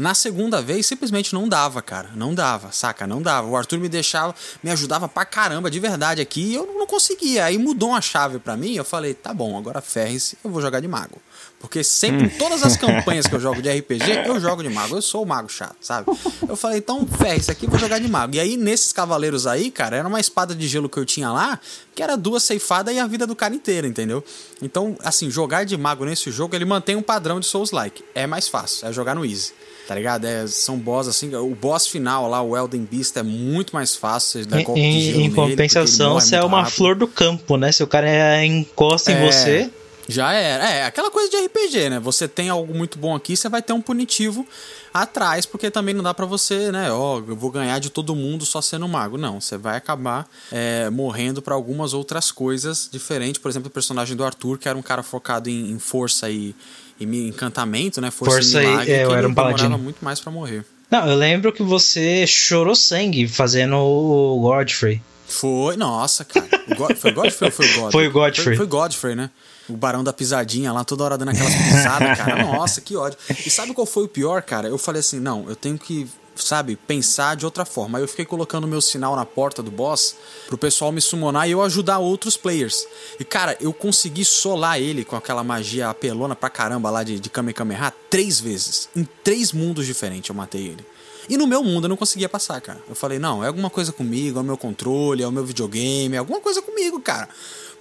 [0.04, 2.10] Na segunda vez, simplesmente não dava, cara.
[2.14, 3.08] Não dava, saca?
[3.08, 3.48] Não dava.
[3.48, 7.46] O Arthur me deixava, me ajudava pra caramba, de verdade aqui, e eu não conseguia.
[7.46, 10.82] Aí mudou uma chave pra mim, eu falei, tá bom, agora ferre-se, eu vou jogar
[10.82, 11.22] de mago.
[11.58, 14.98] Porque sempre, em todas as campanhas que eu jogo de RPG, eu jogo de mago.
[14.98, 16.06] Eu sou o mago chato, sabe?
[16.50, 18.36] Eu falei, então ferre-se aqui, eu vou jogar de mago.
[18.36, 21.58] E aí, nesses cavaleiros aí, cara, era uma espada de gelo que eu tinha lá,
[21.96, 24.22] que era duas ceifadas e a vida do cara inteira, entendeu?
[24.62, 28.04] Então, assim, jogar de mago nesse jogo, ele mantém um padrão de Souls-like.
[28.14, 29.54] É mais fácil, é jogar no easy.
[29.88, 30.26] Tá ligado?
[30.26, 31.34] É, são boss assim.
[31.36, 34.42] O boss final lá, o Elden Beast, é muito mais fácil.
[34.42, 36.76] Você dá Em, golpe de gelo em compensação, você é uma rápido.
[36.76, 37.72] flor do campo, né?
[37.72, 39.70] Se o cara é- encosta em É, você.
[40.08, 40.70] Já era.
[40.70, 42.00] É, aquela coisa de RPG, né?
[42.00, 44.46] Você tem algo muito bom aqui, você vai ter um punitivo
[44.94, 46.92] atrás, porque também não dá pra você, né?
[46.92, 49.18] Ó, eu vou ganhar de todo mundo só sendo mago.
[49.18, 53.42] Não, você vai acabar é, morrendo pra algumas outras coisas diferentes.
[53.42, 56.54] Por exemplo, o personagem do Arthur, que era um cara focado em, em força e,
[57.00, 58.12] e encantamento, né?
[58.12, 59.78] Força, Força e milagre, é, que eu era um paladino.
[59.78, 60.66] muito mais pra morrer.
[60.90, 65.02] Não, eu lembro que você chorou sangue fazendo o Godfrey.
[65.28, 66.46] Foi, nossa, cara.
[66.70, 67.92] O God- foi Godfrey ou foi o God?
[67.92, 68.44] Foi o Godfrey.
[68.46, 69.30] Foi, foi Godfrey, né?
[69.68, 72.44] O barão da pisadinha lá, toda hora dando aquelas pisadas, cara.
[72.46, 73.18] Nossa, que ódio.
[73.30, 74.68] E sabe qual foi o pior, cara?
[74.68, 77.98] Eu falei assim: não, eu tenho que, sabe, pensar de outra forma.
[77.98, 80.16] Aí eu fiquei colocando meu sinal na porta do boss
[80.48, 82.86] pro pessoal me summonar e eu ajudar outros players.
[83.20, 87.30] E, cara, eu consegui solar ele com aquela magia apelona pra caramba lá de, de
[87.30, 88.90] Kamehameha três vezes.
[88.96, 90.86] Em três mundos diferentes eu matei ele.
[91.30, 92.82] E no meu mundo eu não conseguia passar, cara.
[92.88, 96.16] Eu falei, não, é alguma coisa comigo, é o meu controle, é o meu videogame,
[96.16, 97.30] é alguma coisa comigo, cara.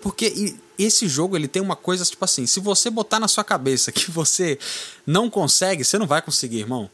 [0.01, 3.93] Porque esse jogo, ele tem uma coisa, tipo assim, se você botar na sua cabeça
[3.93, 4.59] que você
[5.07, 6.91] não consegue, você não vai conseguir, irmão.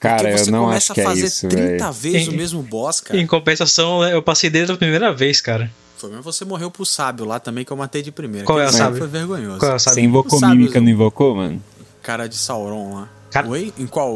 [0.00, 1.92] Cara, eu você não começa acho que a é fazer isso, 30 velho.
[1.92, 3.18] vezes o Em- mesmo boss, cara.
[3.20, 5.70] Em compensação, eu passei desde a primeira vez, cara.
[5.96, 8.46] Foi mesmo você morreu pro sábio lá também, que eu matei de primeira.
[8.46, 8.98] Qual é o sábio?
[8.98, 9.58] Foi vergonhoso.
[9.58, 9.94] Qual é o sábio?
[9.96, 11.60] Você invocou Sabe, mímica, não invocou, mano?
[12.02, 13.08] Cara de Sauron lá.
[13.32, 13.72] Cara- Oi?
[13.76, 14.12] Em qual?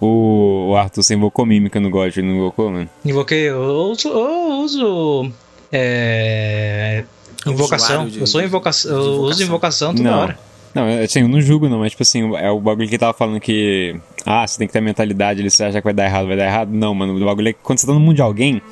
[0.00, 2.90] O, o Arthur, você invocou mímica no God, não invocou, mano?
[3.04, 4.08] Invoquei, eu uso.
[4.08, 5.30] Eu uso
[5.70, 7.04] é,
[7.46, 8.08] invocação.
[8.08, 8.90] de- eu sou invocação.
[8.90, 9.46] de Eu uso invocação.
[9.46, 10.18] invocação toda não.
[10.18, 10.38] hora.
[10.74, 12.98] Não, eu- assim, eu não julgo não, mas tipo assim, é o bagulho que ele
[12.98, 13.94] tava falando que.
[14.24, 16.36] Ah, você tem que ter a mentalidade ali, você acha que vai dar errado, vai
[16.36, 16.70] dar errado.
[16.72, 18.62] Não, mano, o bagulho é que quando você tá no mundo de alguém,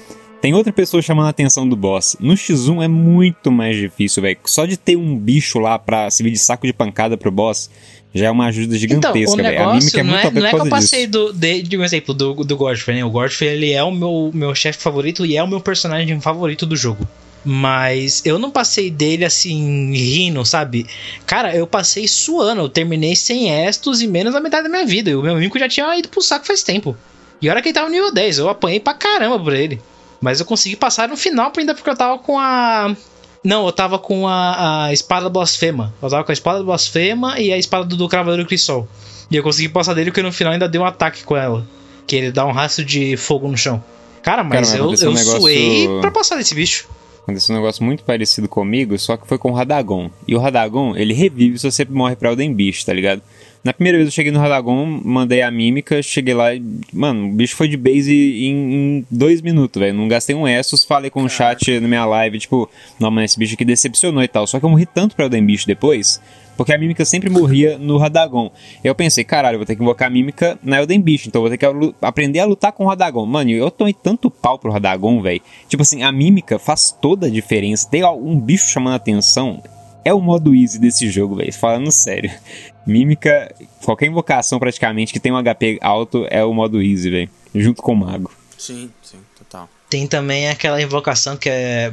[0.40, 2.16] tem outra pessoa chamando a atenção do boss.
[2.18, 4.38] No X1 é muito mais difícil, velho.
[4.44, 7.70] Só de ter um bicho lá pra servir de saco de pancada pro boss
[8.14, 9.62] já é uma ajuda gigantesca, então, velho.
[9.68, 10.70] A mímica é não muito é, não é que eu disso.
[10.70, 13.04] passei do, de, de um exemplo do, do Godfrey, né?
[13.04, 16.64] O Godfrey ele é o meu, meu chefe favorito e é o meu personagem favorito
[16.66, 17.06] do jogo.
[17.44, 20.86] Mas eu não passei dele assim, rindo, sabe?
[21.26, 22.60] Cara, eu passei suando.
[22.62, 25.10] Eu terminei sem estos e menos da metade da minha vida.
[25.10, 26.96] E o meu amigo já tinha ido pro saco faz tempo.
[27.40, 28.38] E olha que ele tava no nível 10.
[28.38, 29.80] Eu apanhei pra caramba por ele.
[30.20, 32.94] Mas eu consegui passar no final ainda porque eu tava com a.
[33.42, 35.94] Não, eu tava com a, a espada blasfema.
[36.02, 38.86] Eu tava com a espada blasfema e a espada do, do Cavaleiro Crisol.
[39.30, 41.66] E eu consegui passar dele porque no final ainda deu um ataque com ela.
[42.06, 43.82] Que ele dá um rastro de fogo no chão.
[44.22, 46.86] Cara, mas Cara, eu, eu um negócio- suei pra passar desse bicho.
[47.22, 50.10] Aconteceu um negócio muito parecido comigo, só que foi com o Radagon.
[50.26, 53.22] E o Radagon, ele revive se você morre pra Elden Beast, tá ligado?
[53.62, 56.62] Na primeira vez eu cheguei no Radagon, mandei a mímica, cheguei lá e.
[56.92, 59.94] Mano, o bicho foi de base em, em dois minutos, velho.
[59.94, 63.38] Não gastei um Essos, falei com o chat na minha live, tipo, não, mas esse
[63.38, 64.46] bicho aqui decepcionou e tal.
[64.46, 66.20] Só que eu morri tanto pra Elden Beast depois,
[66.60, 68.52] porque a mímica sempre morria no Radagon.
[68.84, 71.50] Eu pensei, caralho, vou ter que invocar a mímica na Elden Beast, então eu vou
[71.50, 73.24] ter que aprender a lutar com o Radagon.
[73.24, 75.40] Mano, eu tomei tanto pau pro Radagon, velho.
[75.70, 77.88] Tipo assim, a mímica faz toda a diferença.
[77.88, 79.62] Tem um bicho chamando a atenção.
[80.04, 81.50] É o modo easy desse jogo, velho.
[81.50, 82.30] Falando sério.
[82.86, 87.30] Mímica, qualquer invocação praticamente que tem um HP alto é o modo easy, velho.
[87.54, 88.30] Junto com o mago.
[88.58, 89.66] Sim, sim, total.
[89.88, 91.90] Tem também aquela invocação que é.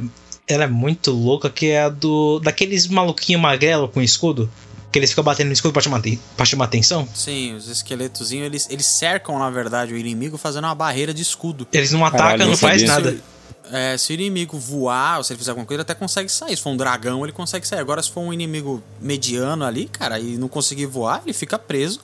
[0.48, 2.40] Ela é muito louca, que é a do.
[2.40, 4.50] Daqueles maluquinho magrelo com escudo.
[4.90, 6.00] Que eles ficam batendo no escudo pra chamar,
[6.34, 7.06] pra chamar atenção.
[7.14, 11.68] Sim, os esqueletozinhos, eles, eles cercam, na verdade, o inimigo fazendo uma barreira de escudo.
[11.70, 13.12] Eles não atacam, Caralho, não faz nada.
[13.12, 13.22] Se,
[13.70, 16.56] é, se o inimigo voar, ou se ele fizer alguma coisa, ele até consegue sair.
[16.56, 17.80] Se for um dragão, ele consegue sair.
[17.80, 22.00] Agora, se for um inimigo mediano ali, cara, e não conseguir voar, ele fica preso.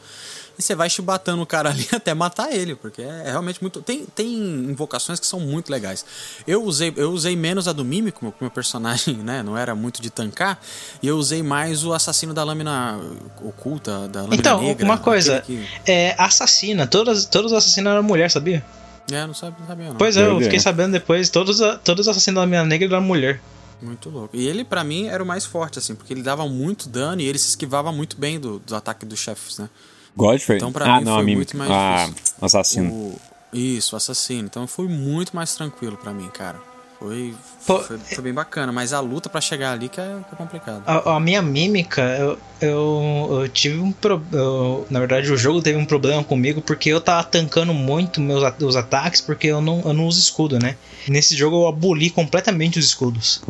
[0.59, 3.83] E você vai chibatando o cara ali até matar ele, porque é realmente muito.
[3.83, 6.05] Tem, tem invocações que são muito legais.
[6.47, 10.01] Eu usei, eu usei menos a do Mímico, meu, meu personagem né, não era muito
[10.01, 10.61] de tancar,
[11.03, 13.01] e eu usei mais o assassino da lâmina
[13.43, 14.85] oculta, da lâmina Então, negra.
[14.85, 15.39] uma coisa.
[15.39, 16.87] aquele É assassina.
[16.87, 18.65] Todas, todos os assassinos eram mulher, sabia?
[19.07, 19.15] Que...
[19.15, 19.97] É, não sabia, não sabia não.
[19.97, 21.29] Pois é, eu fiquei sabendo depois.
[21.29, 23.41] Todos, todos os assassinos da minha negra eram mulher.
[23.83, 24.35] Muito louco.
[24.35, 27.27] E ele, pra mim, era o mais forte, assim, porque ele dava muito dano e
[27.27, 29.69] ele se esquivava muito bem do- dos ataques dos chefes, né?
[30.17, 30.57] Godfrey?
[30.59, 31.57] Então, pra ah, mim, não, foi a mímica.
[31.57, 32.35] muito mais Ah, difícil.
[32.41, 32.91] assassino.
[32.93, 33.21] O...
[33.53, 34.47] Isso, o assassino.
[34.47, 36.61] Então foi muito mais tranquilo pra mim, cara.
[36.99, 40.37] Foi, foi, foi bem bacana, mas a luta pra chegar ali que é, que é
[40.37, 40.83] complicado.
[40.87, 44.85] A, a minha mímica, eu, eu, eu tive um problema.
[44.89, 48.77] Na verdade, o jogo teve um problema comigo porque eu tava tancando muito meus os
[48.77, 50.77] ataques porque eu não, eu não uso escudo, né?
[51.07, 53.43] Nesse jogo eu aboli completamente os escudos.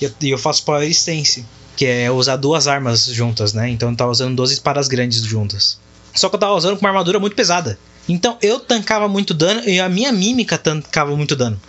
[0.00, 1.44] E eu, e eu faço Power Stance,
[1.76, 3.68] que é usar duas armas juntas, né?
[3.70, 5.80] Então eu tava usando 12 espadas grandes juntas.
[6.14, 7.78] Só que eu tava usando com uma armadura muito pesada.
[8.08, 11.60] Então eu tancava muito dano e a minha mímica tancava muito dano.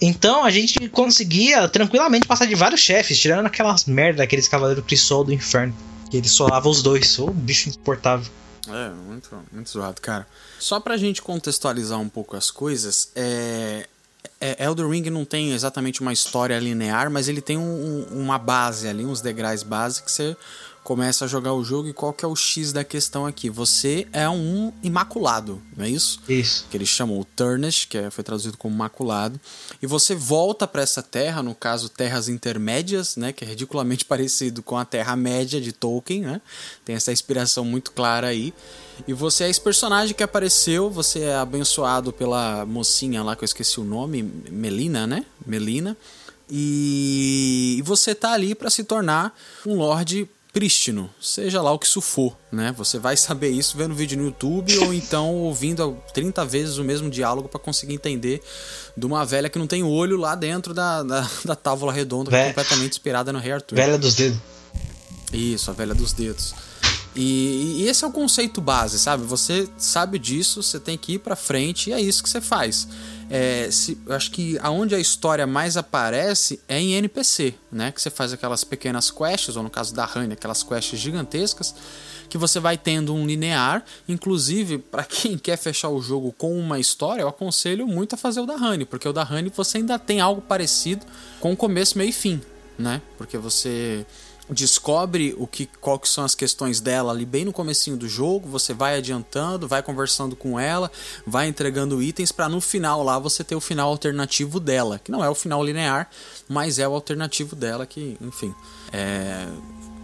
[0.00, 5.24] Então a gente conseguia tranquilamente passar de vários chefes, tirando aquelas merda, aqueles cavaleiros Crisol
[5.24, 5.74] do inferno.
[6.10, 8.30] Que ele solava os dois, ô bicho insuportável.
[8.68, 10.26] É, muito, muito zoado, cara.
[10.58, 13.86] Só pra gente contextualizar um pouco as coisas, é.
[14.40, 18.88] é Elden Ring não tem exatamente uma história linear, mas ele tem um- uma base
[18.88, 20.34] ali, uns degraus base que você
[20.84, 23.48] começa a jogar o jogo e qual que é o X da questão aqui?
[23.48, 26.20] Você é um imaculado, não é isso?
[26.28, 26.66] Isso.
[26.70, 29.40] que eles chamam o Turnish, que é- foi traduzido como maculado,
[29.82, 34.62] e você volta para essa terra, no caso terras intermédias, né, que é ridiculamente parecido
[34.62, 36.40] com a Terra Média de Tolkien, né?
[36.84, 38.52] Tem essa inspiração muito clara aí.
[39.08, 43.46] E você é esse personagem que apareceu, você é abençoado pela mocinha lá que eu
[43.46, 45.24] esqueci o nome, Melina, né?
[45.46, 45.96] Melina.
[46.50, 49.34] E, e você tá ali para se tornar
[49.66, 52.72] um lorde prístino, seja lá o que isso for, né?
[52.78, 57.10] Você vai saber isso vendo vídeo no YouTube ou então ouvindo 30 vezes o mesmo
[57.10, 58.40] diálogo para conseguir entender
[58.96, 62.92] de uma velha que não tem olho lá dentro da, da, da tábua redonda, completamente
[62.92, 63.74] inspirada no Rei Arthur.
[63.74, 64.38] Velha dos dedos.
[65.32, 66.54] Isso, a velha dos dedos.
[67.16, 69.24] E, e esse é o conceito base, sabe?
[69.24, 72.88] Você sabe disso, você tem que ir pra frente e é isso que você faz.
[73.30, 77.92] É, se, eu acho que aonde a história mais aparece é em NPC, né?
[77.92, 81.74] Que você faz aquelas pequenas quests, ou no caso da Honey, aquelas quests gigantescas,
[82.28, 83.84] que você vai tendo um linear.
[84.08, 88.40] Inclusive, para quem quer fechar o jogo com uma história, eu aconselho muito a fazer
[88.40, 91.06] o da Honey, porque o da Honey você ainda tem algo parecido
[91.40, 92.42] com começo, meio e fim,
[92.78, 93.00] né?
[93.16, 94.04] Porque você
[94.50, 98.48] descobre o que qual que são as questões dela ali bem no comecinho do jogo,
[98.48, 100.90] você vai adiantando, vai conversando com ela,
[101.26, 105.24] vai entregando itens para no final lá você ter o final alternativo dela, que não
[105.24, 106.10] é o final linear,
[106.48, 108.54] mas é o alternativo dela que, enfim,
[108.92, 109.46] é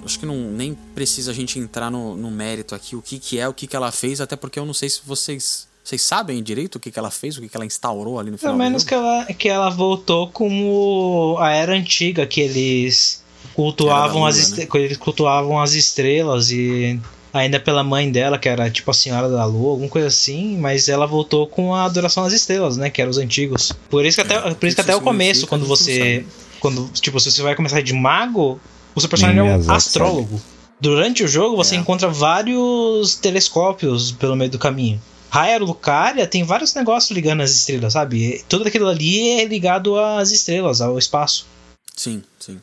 [0.02, 3.38] acho que não nem precisa a gente entrar no, no mérito aqui o que que
[3.38, 6.42] é, o que que ela fez, até porque eu não sei se vocês Vocês sabem
[6.42, 8.54] direito o que, que ela fez, o que, que ela instaurou ali no final?
[8.54, 13.22] Pelo menos que ela, que ela voltou como a era antiga, que eles
[13.54, 14.66] cultuavam, Lua, as, né?
[14.66, 16.98] que eles cultuavam as estrelas e
[17.32, 20.88] ainda pela mãe dela, que era tipo a Senhora da Lua, alguma coisa assim, mas
[20.88, 22.90] ela voltou com a adoração às estrelas, né?
[22.90, 23.72] Que eram os antigos.
[23.88, 26.24] Por isso que até, por isso que até o começo, quando você.
[26.58, 28.60] Quando, tipo, se você vai começar de mago,
[28.94, 30.40] o seu personagem é um astrólogo.
[30.78, 31.78] Durante o jogo você É.
[31.78, 35.00] encontra vários telescópios pelo meio do caminho.
[35.30, 38.42] Raya Lucaria tem vários negócios ligando as estrelas, sabe?
[38.48, 41.46] Tudo aquilo ali é ligado às estrelas, ao espaço.
[41.94, 42.58] Sim, sim.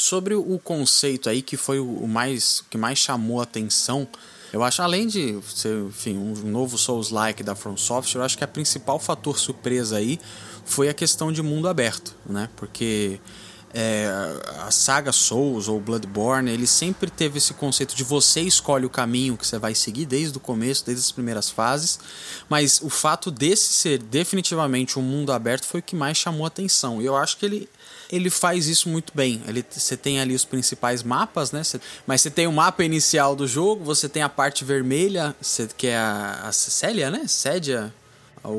[0.00, 4.08] Sobre o conceito aí que foi o mais que mais chamou a atenção,
[4.50, 8.42] eu acho além de ser, enfim, um novo Souls-like da From Software, eu acho que
[8.42, 10.18] a principal fator surpresa aí
[10.64, 12.48] foi a questão de mundo aberto, né?
[12.56, 13.20] Porque
[13.74, 14.08] é,
[14.60, 19.36] a saga Souls ou Bloodborne, ele sempre teve esse conceito de você escolhe o caminho
[19.36, 22.00] que você vai seguir desde o começo, desde as primeiras fases,
[22.48, 26.48] mas o fato desse ser definitivamente um mundo aberto foi o que mais chamou a
[26.48, 27.02] atenção.
[27.02, 27.68] E eu acho que ele
[28.10, 29.40] ele faz isso muito bem.
[29.46, 31.62] Ele, você tem ali os principais mapas, né?
[32.06, 35.86] Mas você tem o mapa inicial do jogo, você tem a parte vermelha, você, que
[35.86, 37.22] é a, a Célia, né?
[37.26, 37.92] Cédia?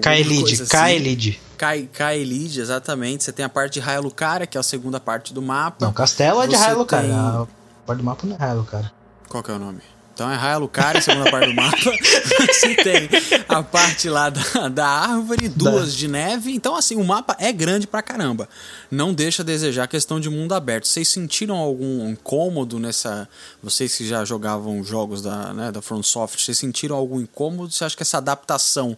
[0.02, 0.72] Kaelid, coisa assim.
[0.72, 1.42] Kaelid.
[1.94, 3.24] Kaelid, exatamente.
[3.24, 5.86] Você tem a parte de Raia Lucaria, que é a segunda parte do mapa.
[5.86, 7.10] Não, Castelo é de Lucaria.
[7.10, 7.48] tem- A
[7.86, 8.92] parte do mapa não é Raia Lucaria.
[9.28, 9.82] Qual que é o nome?
[10.22, 11.78] Então é Raia segunda parte do mapa.
[12.54, 13.10] Você tem
[13.50, 16.54] a parte lá da, da árvore, duas de neve.
[16.54, 18.48] Então, assim, o mapa é grande pra caramba.
[18.92, 20.88] Não deixa a desejar a questão de mundo aberto.
[20.88, 23.28] Vocês sentiram algum incômodo nessa.
[23.64, 27.72] Vocês que já jogavam jogos da, né, da From Software, vocês sentiram algum incômodo?
[27.72, 28.96] Você acha que essa adaptação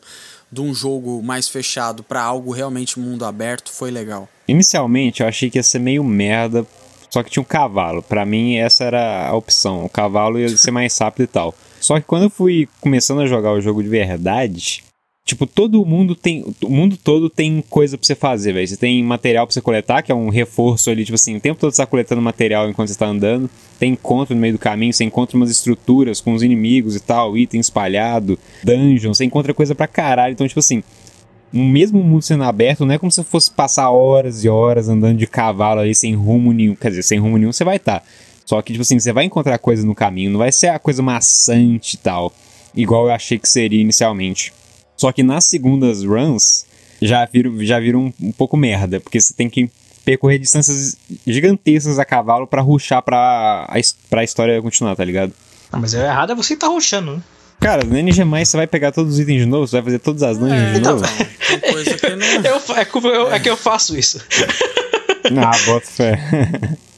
[0.51, 4.27] de um jogo mais fechado pra algo realmente mundo aberto foi legal?
[4.45, 6.67] Inicialmente eu achei que ia ser meio merda,
[7.13, 8.01] só que tinha um cavalo.
[8.01, 9.85] Pra mim essa era a opção.
[9.85, 11.53] O cavalo ia ser mais rápido e tal.
[11.79, 14.83] Só que quando eu fui começando a jogar o jogo de verdade,
[15.23, 16.43] tipo, todo mundo tem.
[16.63, 18.67] O mundo todo tem coisa pra você fazer, velho.
[18.67, 21.59] Você tem material pra você coletar, que é um reforço ali, tipo assim, o tempo
[21.59, 23.47] todo você tá coletando material enquanto você tá andando.
[23.77, 27.37] Tem encontro no meio do caminho, você encontra umas estruturas com os inimigos e tal,
[27.37, 30.33] item espalhado, dungeon, você encontra coisa pra caralho.
[30.33, 30.81] Então, tipo assim,
[31.53, 35.27] mesmo mundo sendo aberto, não é como se fosse passar horas e horas andando de
[35.27, 36.75] cavalo ali sem rumo nenhum.
[36.75, 38.03] Quer dizer, sem rumo nenhum você vai estar.
[38.45, 41.01] Só que, tipo assim, você vai encontrar coisa no caminho, não vai ser a coisa
[41.01, 42.33] maçante e tal,
[42.75, 44.51] igual eu achei que seria inicialmente.
[44.97, 46.65] Só que nas segundas runs
[47.01, 49.69] já viram, já viram um, um pouco merda, porque você tem que
[50.03, 53.75] percorrer distâncias gigantescas a cavalo pra ruxar pra, a,
[54.09, 55.33] pra história continuar, tá ligado?
[55.71, 57.23] Ah, mas é errado é você que tá rushando, né?
[57.63, 60.21] Cara, no NG+, você vai pegar todos os itens de novo, você vai fazer todas
[60.21, 61.07] as dungeons de então, novo?
[61.47, 62.27] tem coisa que não.
[62.43, 64.19] Eu, é, que eu, é que eu faço isso.
[65.25, 66.19] Ah, bota fé.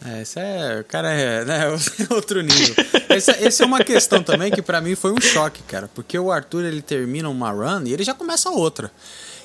[0.03, 0.79] É, esse é.
[0.81, 1.65] O cara é né,
[2.09, 2.73] outro nível.
[3.07, 5.87] Esse, esse é uma questão também que pra mim foi um choque, cara.
[5.93, 8.91] Porque o Arthur ele termina uma run e ele já começa outra.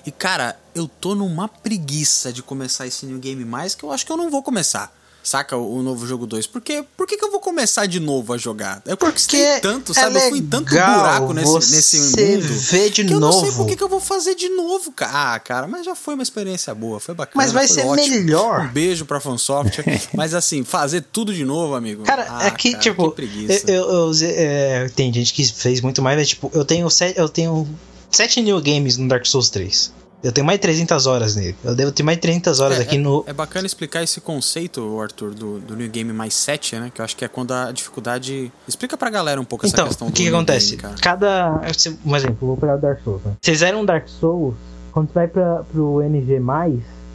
[0.06, 4.06] E, cara, eu tô numa preguiça de começar esse New Game Mais que eu acho
[4.06, 4.90] que eu não vou começar.
[5.22, 6.46] Saca o, novo jogo 2?
[6.46, 8.82] Porque por que, que eu vou começar de novo a jogar?
[8.86, 10.16] Eu conquistei tanto, sabe?
[10.16, 12.46] eu fui em tanto buraco nesse, nesse você mundo.
[12.54, 13.56] vê de que eu não sei novo.
[13.58, 15.34] por que, que eu vou fazer de novo, cara.
[15.34, 17.34] Ah, cara, mas já foi uma experiência boa, foi bacana.
[17.44, 18.16] Mas vai ser ótimo.
[18.16, 18.62] melhor.
[18.66, 19.78] Um beijo pra FanSoft.
[20.14, 22.02] mas assim, fazer tudo de novo, amigo.
[22.04, 23.70] Cara, ah, é que, cara, tipo, que preguiça.
[23.70, 27.18] eu, eu- eu- é, tem gente que fez muito mais, mas, tipo, eu tenho, sete,
[27.18, 27.68] eu tenho
[28.10, 29.92] sete new games no Dark Souls 3.
[30.22, 31.56] Eu tenho mais de 300 horas nele.
[31.64, 33.24] Eu devo ter mais de 300 horas É, aqui é- no.
[33.26, 36.90] é bacana explicar esse conceito, Arthur, do, do New Game mais 7, né?
[36.94, 38.52] Que eu acho que é quando a dificuldade.
[38.68, 40.76] Explica pra galera um pouco essa Então, questão o do que, acontece?
[40.76, 40.94] Game.
[41.00, 41.60] Cada.
[42.04, 43.22] Um exemplo, vou pegar o Dark Souls.
[43.24, 43.32] Né?
[43.40, 44.54] Vocês eram Dark Souls,
[44.92, 46.38] quando você vai pra, pro NG,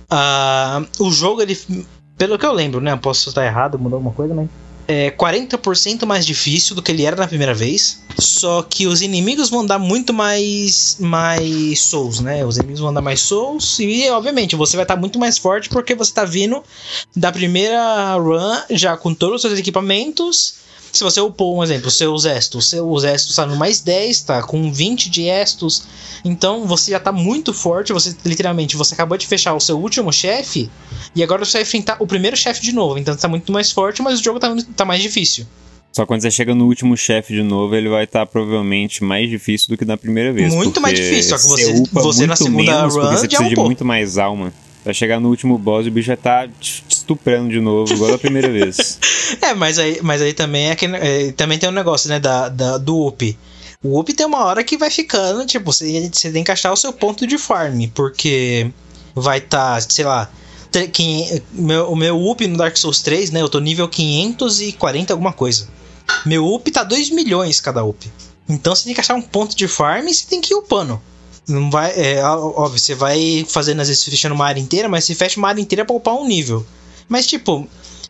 [0.09, 1.57] ah, o jogo, ele.
[2.17, 2.91] Pelo que eu lembro, né?
[2.93, 4.47] Eu posso estar errado, mudou alguma coisa, mas.
[4.87, 7.99] É 40% mais difícil do que ele era na primeira vez.
[8.17, 10.97] Só que os inimigos vão dar muito mais.
[10.99, 12.45] mais souls, né?
[12.45, 13.79] Os inimigos vão dar mais souls.
[13.79, 16.63] E, obviamente, você vai estar muito mais forte porque você tá vindo
[17.15, 20.64] da primeira run já com todos os seus equipamentos.
[20.95, 24.71] Se você upou, um exemplo, seus estos, seus estos tá no mais 10, tá com
[24.71, 25.83] 20 de estos.
[26.23, 30.11] Então você já tá muito forte, você literalmente, você acabou de fechar o seu último
[30.13, 30.69] chefe
[31.15, 32.97] e agora você vai enfrentar o primeiro chefe de novo.
[32.97, 35.45] Então você tá muito mais forte, mas o jogo tá, tá mais difícil.
[35.91, 39.69] Só quando você chega no último chefe de novo, ele vai estar provavelmente mais difícil
[39.69, 40.53] do que na primeira vez.
[40.53, 43.27] Muito mais porque difícil, só que você- upa você na segunda menos, porque run você
[43.29, 44.53] já precisa de muito mais alma.
[44.85, 48.11] Vai chegar no último boss e o bicho já tá te estuprando de novo, igual
[48.11, 48.99] da primeira vez.
[49.41, 52.47] É, mas aí, mas aí também é que é, também tem um negócio, né, da,
[52.47, 53.35] da- do up.
[53.83, 56.75] O up tem uma hora que vai ficando, tipo, você, você tem que achar o
[56.77, 58.69] seu ponto de farm, porque
[59.15, 60.29] vai estar, sei lá,
[61.53, 65.67] meu, o meu up no Dark Souls 3, né, eu tô nível 540 alguma coisa.
[66.23, 68.07] Meu up tá 2 milhões cada up.
[68.47, 71.01] Então você tem que achar um ponto de farm e você tem que ir upando.
[71.47, 71.91] Não vai.
[71.91, 75.49] É, óbvio, você vai fazendo às vezes fechando uma área inteira, mas você fecha uma
[75.49, 76.65] área inteira pra upar um nível.
[77.07, 77.67] Mas, tipo,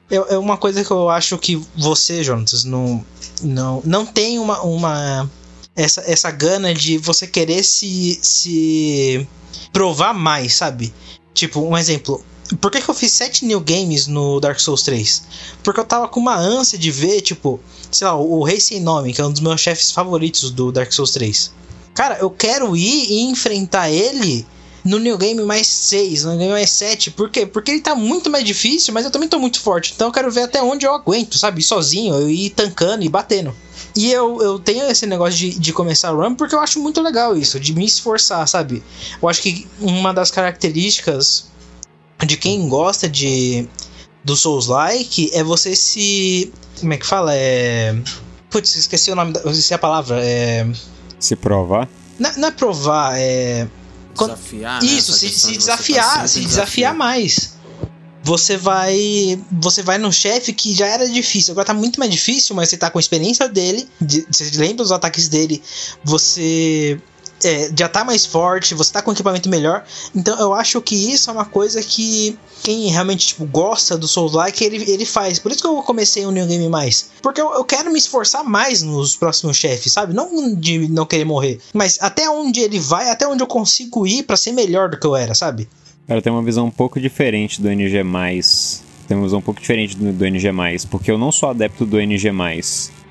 [0.10, 3.04] é, é uma coisa que eu acho que você, Jonas, não,
[3.42, 5.30] não, não tem uma, uma
[5.76, 9.28] essa, essa gana de você querer se, se
[9.74, 10.94] provar mais, sabe?
[11.34, 12.24] Tipo, um exemplo.
[12.62, 15.24] Por que, que eu fiz 7 new games no Dark Souls 3?
[15.64, 17.60] Porque eu tava com uma ânsia de ver, tipo,
[17.92, 20.92] sei lá, o Rei Sem Nome, que é um dos meus chefes favoritos do Dark
[20.92, 21.52] Souls 3.
[21.96, 24.46] Cara, eu quero ir e enfrentar ele
[24.84, 27.10] no New Game mais 6, no New Game mais 7.
[27.12, 27.46] Por quê?
[27.46, 29.94] Porque ele tá muito mais difícil, mas eu também tô muito forte.
[29.96, 31.64] Então eu quero ver até onde eu aguento, sabe?
[31.64, 33.56] Sozinho, eu ir tancando e batendo.
[33.96, 37.02] E eu, eu tenho esse negócio de, de começar a run porque eu acho muito
[37.02, 38.84] legal isso, de me esforçar, sabe?
[39.22, 41.46] Eu acho que uma das características
[42.26, 43.68] de quem gosta de
[44.24, 46.52] do Souls-like é você se.
[46.80, 47.34] Como é que fala?
[47.34, 47.96] É.
[48.50, 49.40] Putz, esqueci o nome da.
[49.40, 50.20] Esqueci a palavra.
[50.22, 50.68] É.
[51.26, 51.88] Se provar?
[52.20, 53.68] Não, não é provar, é.
[54.18, 54.88] Desafiar, né?
[54.90, 56.98] Isso, se, se de tá desafiar, sempre se desafiar desafio.
[57.00, 57.56] mais.
[58.24, 59.40] Você vai.
[59.52, 62.78] Você vai no chefe que já era difícil, agora tá muito mais difícil, mas você
[62.78, 65.62] tá com a experiência dele, de- você lembra os ataques dele,
[66.04, 67.00] você
[67.46, 69.84] é, já tá mais forte, você tá com equipamento melhor.
[70.16, 74.64] Então eu acho que isso é uma coisa que quem realmente tipo, gosta do Souls-like,
[74.64, 75.38] ele, ele faz.
[75.38, 77.12] Por isso que eu comecei o New Game mais.
[77.22, 80.14] Porque eu, eu quero me esforçar mais nos próximos chefes, sabe?
[80.14, 84.24] Não de não querer morrer, mas até onde ele vai, até onde eu consigo ir
[84.24, 85.70] pra ser melhor do que eu era, sabe?
[86.08, 88.04] Cara, tem uma visão um pouco diferente do NG+.
[89.08, 90.50] Tem uma visão um pouco diferente do, do NG+,
[90.90, 92.32] porque eu não sou adepto do NG+.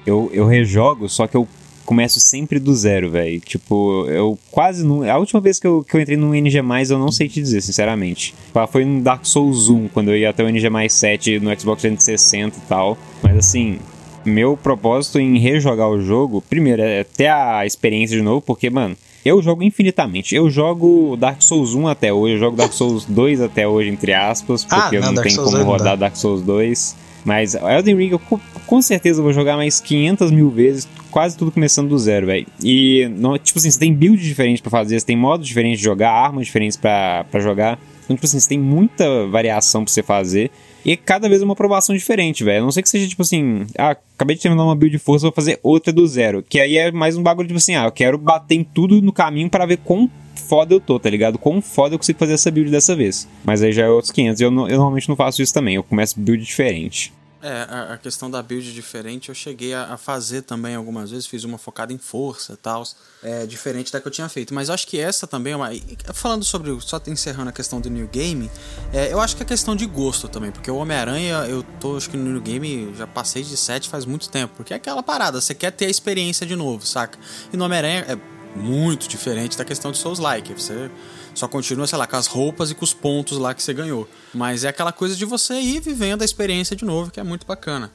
[0.07, 1.49] Eu, eu rejogo, só que eu
[1.85, 3.41] começo sempre do zero, velho.
[3.41, 5.03] Tipo, eu quase não...
[5.09, 6.59] A última vez que eu, que eu entrei no NG+,
[6.91, 8.35] eu não sei te dizer, sinceramente.
[8.71, 12.57] Foi no Dark Souls 1, quando eu ia até o NG+, 7 no Xbox 360
[12.57, 12.97] e tal.
[13.23, 13.79] Mas assim,
[14.25, 18.97] meu propósito em rejogar o jogo, primeiro, é ter a experiência de novo, porque, mano,
[19.25, 20.35] eu jogo infinitamente.
[20.35, 24.13] Eu jogo Dark Souls 1 até hoje, eu jogo Dark Souls 2 até hoje, entre
[24.15, 25.79] aspas, Ah, porque não, não, Dark tem Souls como 2 não dá.
[25.85, 27.05] rodar Dark Souls 2.
[27.27, 31.53] Mas Elden Ring eu co- com certeza vou jogar mais 500 mil vezes, quase tudo
[31.53, 32.45] começando do zero, velho.
[32.61, 35.85] E, não- tipo assim, você tem build diferente pra fazer, você tem modos diferentes de
[35.85, 37.79] jogar, armas diferentes pra jogar.
[38.03, 40.51] Então, tipo assim, você tem muita variação pra você fazer.
[40.85, 42.63] E cada vez é uma aprovação diferente, velho.
[42.63, 45.25] A não sei que seja tipo assim, ah, acabei de terminar uma build de força,
[45.25, 46.43] vou fazer outra do zero.
[46.47, 49.13] Que aí é mais um bagulho tipo assim, ah, eu quero bater em tudo no
[49.13, 50.11] caminho para ver quão
[50.49, 51.39] foda eu tô, tá ligado?
[51.39, 53.29] Quão foda eu consigo fazer essa build dessa vez.
[53.45, 54.41] Mas aí já é outros 500.
[54.41, 57.13] E eu, eu normalmente não faço isso também, eu começo build diferente.
[57.47, 61.27] É, a, a questão da build diferente eu cheguei a, a fazer também algumas vezes,
[61.27, 62.83] fiz uma focada em força e tal,
[63.23, 64.55] é, diferente da que eu tinha feito.
[64.55, 65.69] Mas acho que essa também é uma.
[66.15, 66.75] Falando sobre.
[66.81, 68.51] Só encerrando a questão do New Game,
[68.95, 72.09] é, eu acho que é questão de gosto também, porque o Homem-Aranha, eu tô, acho
[72.09, 75.39] que no New Game já passei de 7 faz muito tempo, porque é aquela parada,
[75.39, 77.19] você quer ter a experiência de novo, saca?
[77.53, 80.91] E no Homem-Aranha é muito diferente da questão de Souls-like, você
[81.39, 84.09] só continua, sei lá, com as roupas e com os pontos lá que você ganhou.
[84.33, 87.47] Mas é aquela coisa de você ir vivendo a experiência de novo, que é muito
[87.47, 87.91] bacana.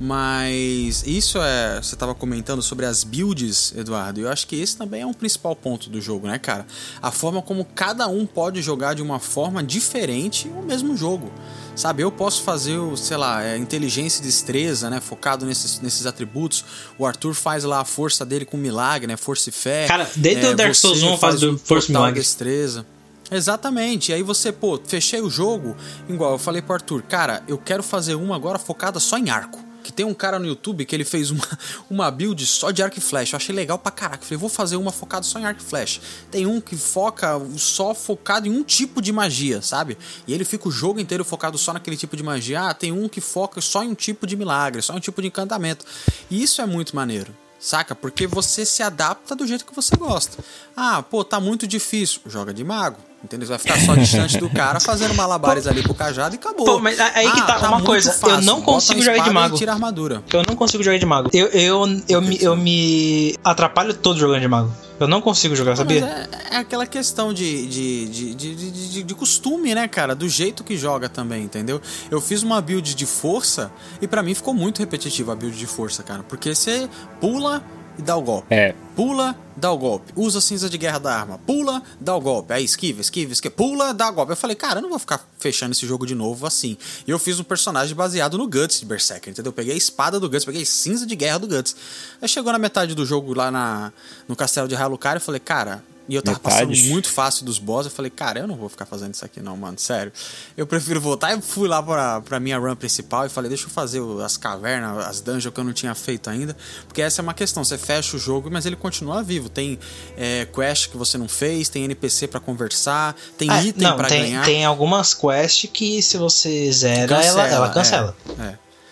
[0.00, 1.80] Mas isso é.
[1.82, 4.20] Você estava comentando sobre as builds, Eduardo.
[4.20, 6.64] E eu acho que esse também é um principal ponto do jogo, né, cara?
[7.02, 11.32] A forma como cada um pode jogar de uma forma diferente o mesmo jogo.
[11.74, 15.00] Sabe, eu posso fazer, o, sei lá, é, inteligência e destreza, né?
[15.00, 16.64] Focado nesses, nesses atributos.
[16.96, 19.16] O Arthur faz lá a força dele com milagre, né?
[19.16, 19.86] Força e fé.
[19.86, 22.20] Cara, desde o Dark Souls 1 faz do Força e Milagre.
[22.20, 22.86] destreza.
[23.30, 24.10] Exatamente.
[24.10, 25.76] E aí você, pô, fechei o jogo.
[26.08, 29.67] Igual eu falei pro Arthur, cara, eu quero fazer uma agora focada só em arco.
[29.82, 31.44] Que tem um cara no YouTube que ele fez uma,
[31.88, 33.34] uma build só de arco e flecha.
[33.34, 34.24] Eu achei legal pra caraca.
[34.24, 36.00] Falei, vou fazer uma focada só em arco e flecha.
[36.30, 39.96] Tem um que foca só focado em um tipo de magia, sabe?
[40.26, 42.68] E ele fica o jogo inteiro focado só naquele tipo de magia.
[42.68, 45.20] Ah, tem um que foca só em um tipo de milagre, só em um tipo
[45.22, 45.84] de encantamento.
[46.30, 47.34] E isso é muito maneiro.
[47.58, 47.94] Saca?
[47.94, 50.42] Porque você se adapta do jeito que você gosta.
[50.76, 52.20] Ah, pô, tá muito difícil.
[52.26, 53.07] Joga de mago.
[53.22, 53.46] Entendeu?
[53.48, 56.64] Você vai ficar só distante do cara fazendo malabares ali com o cajado e acabou.
[56.64, 59.56] Pô, mas aí que tá, uma muito coisa, eu não consigo jogar de mago.
[59.56, 60.22] Tira armadura.
[60.32, 61.28] Eu não consigo jogar de mago.
[61.32, 64.72] Eu, eu, eu, me, eu me atrapalho todo jogando de mago.
[65.00, 66.28] Eu não consigo jogar, sabia?
[66.50, 70.14] é, é aquela questão de, de, de, de, de, de- de costume, né, cara?
[70.14, 71.80] Do jeito que joga também, entendeu?
[72.10, 75.66] Eu fiz uma build de força e pra mim ficou muito repetitiva a build de
[75.66, 76.22] força, cara.
[76.28, 76.88] Porque você
[77.20, 77.62] pula
[77.98, 78.46] e dá o golpe.
[78.54, 80.12] É, Pula, dá o golpe.
[80.16, 81.38] Usa a cinza de guerra da arma.
[81.38, 82.52] Pula, dá o golpe.
[82.52, 83.54] Aí esquiva, esquiva, esquiva.
[83.54, 84.32] Pula, dá o golpe.
[84.32, 86.76] Eu falei, cara, eu não vou ficar fechando esse jogo de novo assim.
[87.06, 89.50] E eu fiz um personagem baseado no Guts de Berserker, entendeu?
[89.50, 91.76] Eu peguei a espada do Guts, peguei cinza de guerra do Guts.
[92.22, 93.92] Aí chegou na metade do jogo lá na,
[94.26, 96.66] no castelo de Halucar e falei, cara, E eu tava Metade.
[96.66, 97.84] passando muito fácil dos boss.
[97.86, 99.78] Eu falei, cara, eu não vou ficar fazendo isso aqui, não, mano.
[99.78, 100.10] Sério.
[100.56, 101.32] Eu prefiro voltar.
[101.32, 105.06] Eu fui lá pra, pra minha run principal e falei, deixa eu fazer as cavernas,
[105.06, 106.56] as dungeons que eu não tinha feito ainda.
[106.86, 107.62] Porque essa é uma questão.
[107.62, 109.48] Você fecha o jogo, mas ele continua vivo.
[109.50, 109.78] Tem
[110.16, 114.08] é, quest que você não fez, tem NPC pra conversar, tem Ah, item não, pra
[114.08, 114.44] tem, ganhar.
[114.46, 118.16] tem algumas quests que se você zera, ela, ela cancela.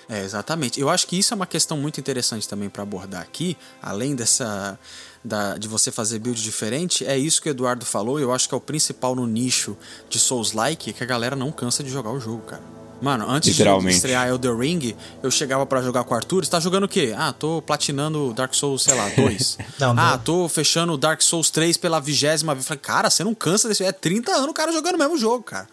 [0.08, 0.78] É, é, exatamente.
[0.78, 4.78] Eu acho que isso é uma questão muito interessante também para abordar aqui, além dessa
[5.27, 8.49] da, de você fazer build diferente, é isso que o Eduardo falou, e eu acho
[8.49, 9.77] que é o principal no nicho
[10.09, 12.62] de Souls-like, que a galera não cansa de jogar o jogo, cara.
[13.01, 16.59] Mano, antes de estrear Elder Ring, eu chegava pra jogar com o Arthur, você tá
[16.59, 17.14] jogando o quê?
[17.16, 19.59] Ah, tô platinando Dark Souls, sei lá, 2.
[19.79, 22.66] Não, ah, tô fechando Dark Souls 3 pela vigésima vez.
[22.66, 23.85] Falei, cara, você não cansa desse...
[23.85, 25.68] É 30 anos o cara jogando o mesmo jogo, cara.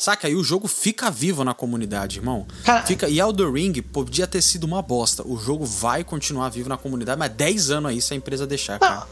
[0.00, 0.28] Saca?
[0.30, 2.46] E o jogo fica vivo na comunidade, irmão.
[2.64, 3.06] Cara- Fica...
[3.06, 5.22] E Elder Ring podia ter sido uma bosta.
[5.26, 8.78] O jogo vai continuar vivo na comunidade, mas 10 anos aí se a empresa deixar,
[8.78, 9.06] cara.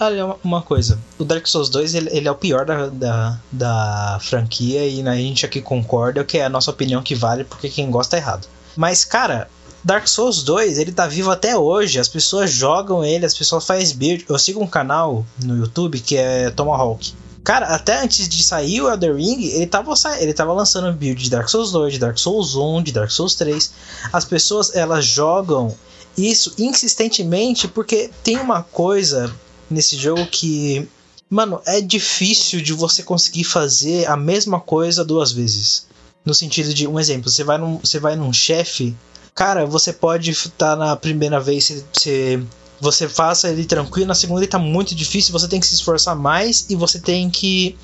[0.00, 0.98] Olha uma coisa.
[1.16, 5.14] O Dark Souls 2 ele, ele é o pior da, da, da franquia e a
[5.14, 8.48] gente aqui concorda que é a nossa opinião que vale porque quem gosta é errado.
[8.76, 9.48] Mas, cara,
[9.84, 12.00] Dark Souls 2 ele tá vivo até hoje.
[12.00, 14.24] As pessoas jogam ele, as pessoas fazem build.
[14.28, 17.14] Eu sigo um canal no YouTube que é Tomahawk.
[17.44, 21.30] Cara, até antes de sair o Elder Ring, ele tava, ele tava lançando build de
[21.30, 23.72] Dark Souls 2, de Dark Souls 1, de Dark Souls 3.
[24.12, 25.76] As pessoas, elas jogam
[26.16, 29.34] isso insistentemente porque tem uma coisa
[29.68, 30.88] nesse jogo que,
[31.28, 35.86] mano, é difícil de você conseguir fazer a mesma coisa duas vezes.
[36.24, 38.94] No sentido de, um exemplo, você vai num, você vai num chefe,
[39.34, 42.42] cara, você pode estar na primeira vez, você, você,
[42.82, 46.16] você faça ele tranquilo, na segunda ele tá muito difícil, você tem que se esforçar
[46.16, 47.76] mais e você tem que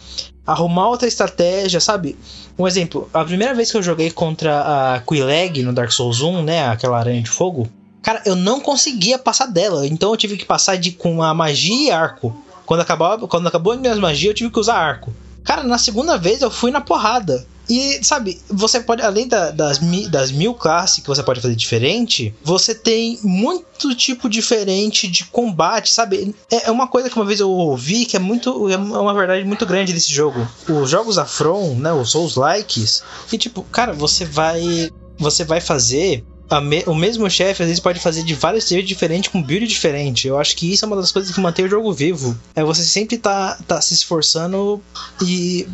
[0.44, 2.18] arrumar outra estratégia, sabe?
[2.59, 6.42] Um exemplo, a primeira vez que eu joguei contra a Quileg no Dark Souls 1,
[6.42, 7.68] né, aquela aranha de fogo,
[8.03, 11.86] cara, eu não conseguia passar dela, então eu tive que passar de com a magia
[11.86, 12.36] e arco.
[12.66, 15.14] Quando acabava, quando acabou as minhas magias, eu tive que usar arco.
[15.44, 17.46] Cara, na segunda vez eu fui na porrada.
[17.69, 19.79] E, sabe, você pode, além da- das,
[20.11, 25.93] das mil classes que você pode fazer diferente, você tem muito tipo diferente de combate,
[25.93, 26.35] sabe?
[26.51, 28.71] É, é uma coisa que uma vez eu ouvi que é muito.
[28.71, 30.47] É uma verdade muito grande desse jogo.
[30.69, 31.93] Os jogos da From, né?
[31.93, 34.91] Os Souls Likes, que tipo, cara, você vai.
[35.19, 36.25] Você vai fazer.
[36.51, 39.66] A me- o mesmo chefe às vezes pode fazer de vários jeitos diferentes com build
[39.66, 40.26] diferente.
[40.26, 42.38] Eu acho que isso é uma das coisas que mantém o jogo vivo.
[42.55, 44.80] É você sempre tá, tá se esforçando
[45.22, 45.66] e,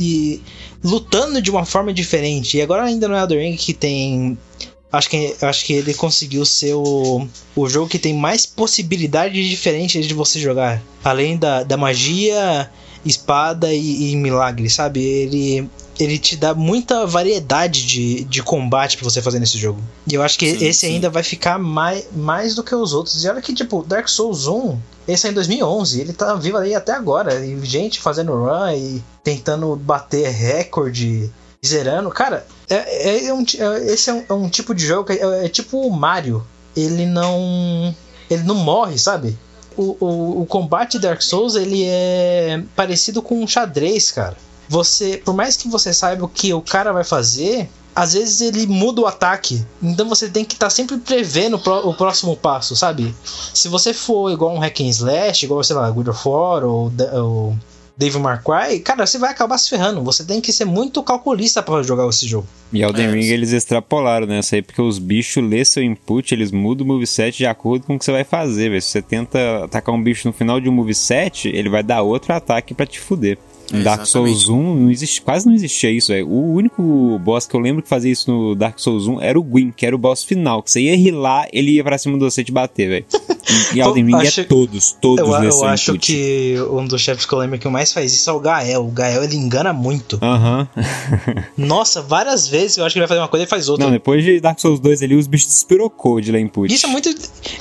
[0.00, 0.40] e
[0.82, 2.56] lutando de uma forma diferente.
[2.56, 4.36] E agora ainda no Elden Ring que tem
[4.92, 10.06] acho que acho que ele conseguiu ser o, o jogo que tem mais possibilidades diferentes
[10.06, 10.82] de você jogar.
[11.04, 12.68] Além da, da magia,
[13.04, 15.00] espada e, e milagre, sabe?
[15.00, 15.68] Ele
[15.98, 19.80] ele te dá muita variedade de, de combate pra você fazer nesse jogo.
[20.06, 20.94] E eu acho que Sim, esse sim.
[20.94, 23.24] ainda vai ficar mais, mais do que os outros.
[23.24, 24.78] E olha que, tipo, Dark Souls 1,
[25.08, 27.44] esse é em 2011, ele tá vivo aí até agora.
[27.44, 31.30] E gente fazendo run e tentando bater recorde,
[31.66, 32.10] zerando.
[32.10, 35.12] Cara, é, é um, ti- é- esse é um, é um tipo de jogo que
[35.14, 36.44] é, é tipo o Mario.
[36.76, 37.94] Ele não.
[38.30, 39.36] Ele não morre, sabe?
[39.76, 44.36] O, o, o combate de Dark Souls ele é parecido com um xadrez, cara.
[44.68, 48.66] Você, por mais que você saiba o que o cara vai fazer, às vezes ele
[48.66, 49.64] muda o ataque.
[49.82, 53.14] Então você tem que estar sempre prevendo o pró- o próximo passo, sabe?
[53.54, 56.92] Se você for igual um hack and slash, igual, sei lá, God of War ou,
[57.14, 57.56] ou
[57.96, 60.00] Devil May Cry, cara, você vai acabar se ferrando.
[60.04, 62.46] Você tem que ser muito calculista para jogar esse jogo.
[62.72, 63.28] E Elden É, Ring sim.
[63.32, 67.46] eles extrapolaram nessa aí, porque os bichos lê seu input, eles mudam o moveset de
[67.46, 68.80] acordo com o que você vai fazer, velho.
[68.80, 72.32] Se você tenta atacar um bicho no final de um moveset, ele vai dar outro
[72.32, 73.36] ataque pra te fuder.
[73.72, 76.28] Em É, Dark Souls 1 não existe, quase não existia isso, velho.
[76.28, 79.42] O único boss que eu lembro que fazia isso no Dark Souls 1 era o
[79.42, 80.62] Gwyn, que era o boss final.
[80.62, 83.04] Que você ia rilar, ele ia pra cima de você te bater, velho.
[83.74, 86.06] E, Elden Ring acho- é todos, todos Eu, eu acho input.
[86.06, 88.84] que um dos chefes que eu lembro que mais faz isso é o Gael.
[88.86, 90.18] O Gael ele engana muito.
[90.22, 90.68] Aham.
[91.56, 93.84] Nossa, várias vezes eu acho que ele vai fazer uma coisa e faz outra.
[93.86, 96.72] Não, depois de Dark Souls 2 ali, os bichos despirocou de ler input.
[96.72, 97.08] Isso é muito,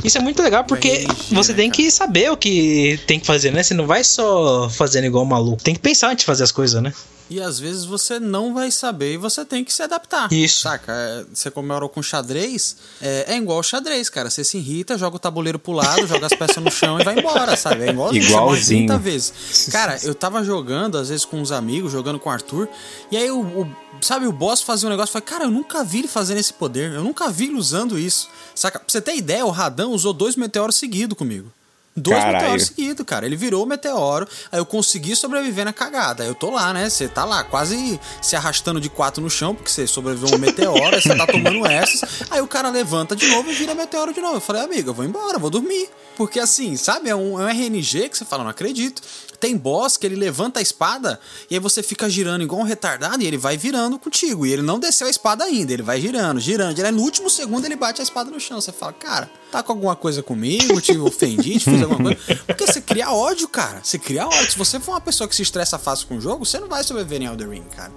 [0.03, 1.83] isso é muito legal porque você né, tem cara?
[1.83, 3.63] que saber o que tem que fazer, né?
[3.63, 5.63] Você não vai só fazendo igual um maluco.
[5.63, 6.93] Tem que pensar antes de fazer as coisas, né?
[7.29, 10.31] E às vezes você não vai saber e você tem que se adaptar.
[10.31, 10.61] Isso.
[10.61, 10.93] Saca?
[10.93, 14.29] É, Você comemorou com xadrez, é, é igual xadrez, cara.
[14.29, 17.19] Você se irrita, joga o tabuleiro pro lado, joga as peças no chão e vai
[17.19, 17.85] embora, sabe?
[17.85, 18.87] É morre Igualzinho.
[18.87, 19.67] 30 vezes.
[19.71, 22.67] Cara, eu tava jogando, às vezes, com uns amigos, jogando com o Arthur,
[23.11, 23.39] e aí o.
[23.41, 26.37] o- Sabe, o boss fazia um negócio e falei, cara, eu nunca vi ele fazendo
[26.37, 28.29] esse poder, eu nunca vi ele usando isso.
[28.53, 28.77] Saca?
[28.77, 31.51] Pra você ter ideia, o Radão usou dois meteoros seguidos comigo.
[31.97, 32.37] Dois Caralho.
[32.37, 33.25] meteoros seguidos, cara.
[33.25, 36.21] Ele virou o meteoro, aí eu consegui sobreviver na cagada.
[36.21, 36.87] Aí eu tô lá, né?
[36.87, 40.95] Você tá lá, quase se arrastando de quatro no chão, porque você sobreviveu um meteoro,
[40.95, 42.21] aí você tá tomando essas.
[42.29, 44.35] Aí o cara levanta de novo e vira meteoro de novo.
[44.35, 45.89] Eu falei, amigo, eu vou embora, eu vou dormir.
[46.15, 49.01] Porque assim, sabe, é um, é um RNG que você fala, não acredito.
[49.39, 51.19] Tem boss que ele levanta a espada
[51.49, 54.45] e aí você fica girando igual um retardado e ele vai virando contigo.
[54.45, 56.75] E ele não desceu a espada ainda, ele vai girando, girando.
[56.75, 56.95] girando.
[56.95, 58.59] No último segundo ele bate a espada no chão.
[58.59, 60.81] Você fala, cara, tá com alguma coisa comigo?
[60.81, 62.43] Te ofendi, te fiz alguma coisa?
[62.45, 63.79] Porque você cria ódio, cara.
[63.83, 64.51] Você cria ódio.
[64.51, 66.83] Se você for uma pessoa que se estressa fácil com o jogo, você não vai
[66.83, 67.91] sobreviver em Elden Ring, cara.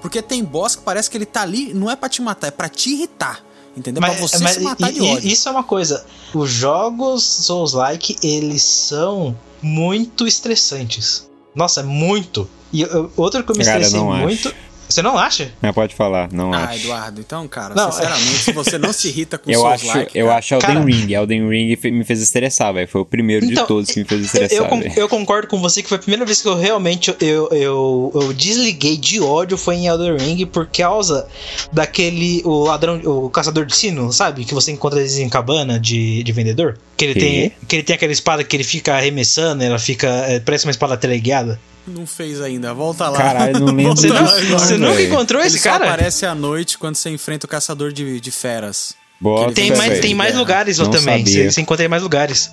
[0.00, 2.50] Porque tem boss que parece que ele tá ali, não é pra te matar, é
[2.50, 3.42] pra te irritar.
[3.76, 4.00] Entendeu?
[4.00, 5.28] pra você se matar e- de ódio.
[5.28, 6.06] Isso é uma coisa.
[6.32, 11.28] Os jogos Souls-like, eles são muito estressantes.
[11.54, 12.48] Nossa, é muito.
[12.72, 14.54] E eu- outro que eu me Cara, estressei não acho.
[14.88, 15.50] Você não acha?
[15.62, 16.80] Mas pode falar, não Ah, acho.
[16.84, 20.26] Eduardo, então, cara, Não, sinceramente, se você não se irrita com Eu acho, like, eu
[20.26, 21.12] cara, acho Elden Cara- Ring.
[21.14, 22.86] Elden Ring me fez estressar, velho.
[22.88, 25.88] Foi o primeiro de todos que me fez estressar, eu, eu concordo com você que
[25.88, 29.86] foi a primeira vez que eu realmente eu, eu, eu desliguei de ódio foi em
[29.86, 31.26] Elden Ring por causa
[31.72, 34.44] daquele o ladrão, o caçador de sino, sabe?
[34.44, 36.78] Que você encontra eles em cabana de, de vendedor.
[36.96, 37.20] Que ele Que?
[37.20, 40.70] tem que ele tem aquela espada que ele fica arremessando, ela fica é, parece uma
[40.70, 41.58] espada teleguiada.
[41.86, 42.72] não fez ainda.
[42.72, 43.18] Volta lá.
[43.18, 44.46] Caralho, não lembro Você, Eduardo.
[44.46, 45.84] você não, nunca encontrou Ele esse só cara?
[45.86, 48.94] aparece à noite quando você enfrenta o caçador de, de feras.
[49.20, 50.02] Bota, Tem mais, velho.
[50.02, 50.40] tem mais Guerra.
[50.40, 51.18] lugares lá Não também.
[51.24, 51.42] sabia.
[51.44, 52.50] Você, você encontra em mais lugares.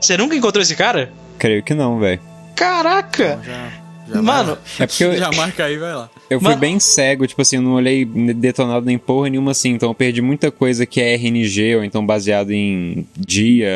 [0.00, 1.12] Você nunca encontrou esse cara?
[1.38, 2.20] Creio que não, velho.
[2.56, 3.38] Caraca!
[3.40, 3.70] Então já,
[4.14, 6.10] já Mano, vai É porque eu, já marca aí, vai lá.
[6.28, 9.70] eu fui Mas- bem cego, tipo assim, eu não olhei detonado nem porra nenhuma assim,
[9.70, 13.68] então eu perdi muita coisa que é RNG, ou então baseado em dia,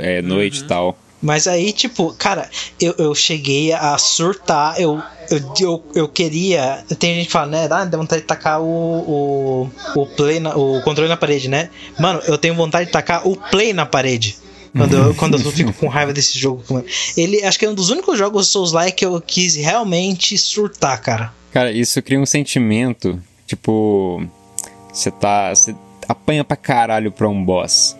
[0.00, 0.64] é, noite Uhum.
[0.64, 0.98] e tal.
[1.22, 2.50] Mas aí, tipo, cara,
[2.80, 5.00] eu, eu cheguei a surtar, eu,
[5.30, 6.84] eu, eu, eu queria.
[6.98, 7.68] Tem gente que fala, né?
[7.70, 11.70] Ah, dá vontade de tacar o, o, o play na, o controle na parede, né?
[11.98, 14.36] Mano, eu tenho vontade de tacar o play na parede.
[14.76, 16.64] Quando eu, quando eu fico com raiva desse jogo.
[17.16, 21.32] Ele acho que é um dos únicos jogos Souls-like que eu quis realmente surtar, cara.
[21.52, 24.26] Cara, isso cria um sentimento, tipo,
[24.92, 25.74] você tá, você
[26.08, 27.96] apanha pra caralho pra um boss.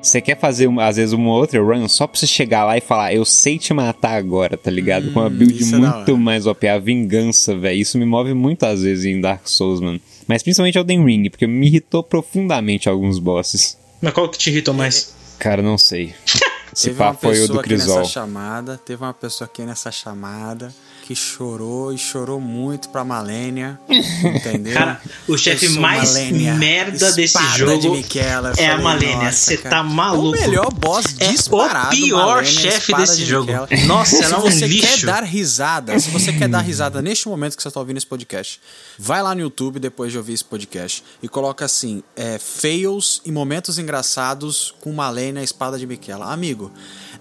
[0.00, 2.80] Você quer fazer, uma- às vezes, uma outra run só pra você chegar lá e
[2.80, 5.10] falar, eu sei te matar agora, tá ligado?
[5.10, 7.80] Com uma Hum, build é muito mais OP, a vingança, velho.
[7.80, 10.00] Isso me move muito às vezes em Dark Souls, mano.
[10.26, 13.76] Mas principalmente Elden Ring, porque me irritou profundamente alguns bosses.
[14.00, 15.14] Mas qual que te irritou mais?
[15.38, 16.14] Cara, não sei.
[16.72, 18.04] Esse Teve uma papo foi o pessoa do aqui nessa Crisol.
[18.04, 20.72] chamada, teve uma pessoa aqui nessa chamada
[21.08, 24.74] que chorou e chorou muito pra Malênia, entendeu?
[24.74, 28.52] Cara, o chefe mais Malenia, merda desse jogo de Miquela.
[28.58, 30.36] Eu é a nossa, Você tá maluco.
[30.36, 31.96] É o melhor boss É disparado.
[31.96, 33.46] o pior Malenia, chefe desse de jogo.
[33.46, 33.86] Miquela.
[33.86, 34.86] Nossa, se ela é um você lixo.
[34.86, 38.06] quer dar risada, se você quer dar risada neste momento que você está ouvindo esse
[38.06, 38.60] podcast,
[38.98, 43.32] vai lá no YouTube depois de ouvir esse podcast e coloca assim: é, fails e
[43.32, 46.30] momentos engraçados com Malenia, espada de Miquela.
[46.30, 46.70] Amigo,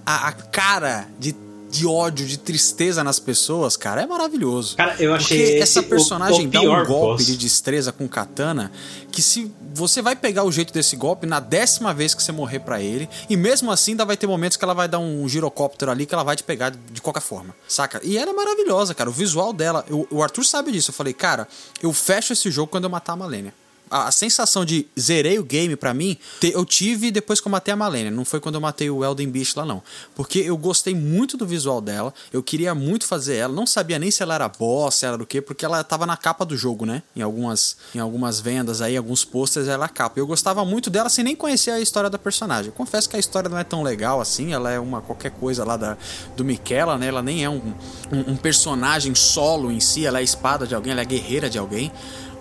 [0.05, 1.33] a, a cara de,
[1.69, 4.75] de ódio, de tristeza nas pessoas, cara, é maravilhoso.
[4.77, 7.25] Cara, eu achei Porque essa o- personagem o dá um golpe boss.
[7.25, 8.71] de destreza com katana
[9.11, 12.59] que se você vai pegar o jeito desse golpe na décima vez que você morrer
[12.59, 15.91] pra ele e mesmo assim ainda vai ter momentos que ela vai dar um girocóptero
[15.91, 17.99] ali que ela vai te pegar de qualquer forma, saca?
[18.03, 19.09] E ela é maravilhosa, cara.
[19.09, 20.91] O visual dela, eu- o Arthur sabe disso.
[20.91, 21.47] Eu falei, cara,
[21.81, 23.53] eu fecho esse jogo quando eu matar a Malenia.
[23.89, 27.77] A, sensação de zerei o game pra mim, eu tive depois que eu matei a
[27.77, 28.11] Malenia.
[28.11, 29.81] Não foi quando eu matei o Elden Beast lá, não.
[30.15, 32.13] Porque eu gostei muito do visual dela.
[32.31, 33.53] Eu queria muito fazer ela.
[33.53, 36.17] Não sabia nem se ela era boss, se era do quê, porque ela tava na
[36.17, 37.03] capa do jogo, né?
[37.15, 40.19] Em algumas, em algumas vendas aí, alguns posters, ela é capa.
[40.19, 42.71] Eu gostava muito dela sem nem conhecer a história da personagem.
[42.71, 44.53] Confesso que a história não é tão legal assim.
[44.53, 45.97] Ela é uma qualquer coisa lá da,
[46.35, 47.07] do Miquela, né?
[47.07, 47.73] Ela nem é um,
[48.11, 50.05] um, um personagem solo em si.
[50.05, 51.91] Ela é espada de alguém, ela é guerreira de alguém.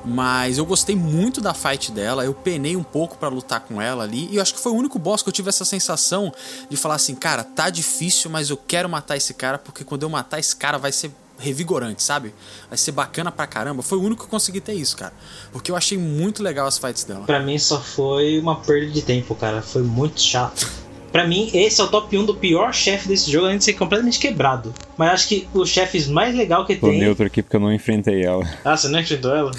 [0.06, 4.04] Mas eu gostei muito da fight dela, eu penei um pouco pra lutar com ela
[4.04, 6.32] ali, e eu acho que foi o único boss que eu tive essa sensação
[6.70, 10.08] de falar assim, cara, tá difícil, mas eu quero matar esse cara, porque quando eu
[10.08, 12.34] matar esse cara vai ser revigorante, sabe?
[12.68, 13.82] Vai ser bacana pra caramba.
[13.82, 15.12] Foi o único que eu consegui ter isso, cara.
[15.52, 17.26] Porque eu achei muito legal as fights dela.
[17.26, 19.60] Pra mim só foi uma perda de tempo, cara.
[19.60, 20.66] Foi muito chato.
[21.12, 23.72] Pra mim, esse é o top 1 do pior chefe desse jogo, além de ser
[23.74, 24.74] completamente quebrado.
[24.98, 26.98] Mas acho que os chefes mais legal que Tô tem.
[26.98, 28.44] neutro aqui porque eu não enfrentei ela.
[28.64, 29.50] Ah, você não enfrentou ela?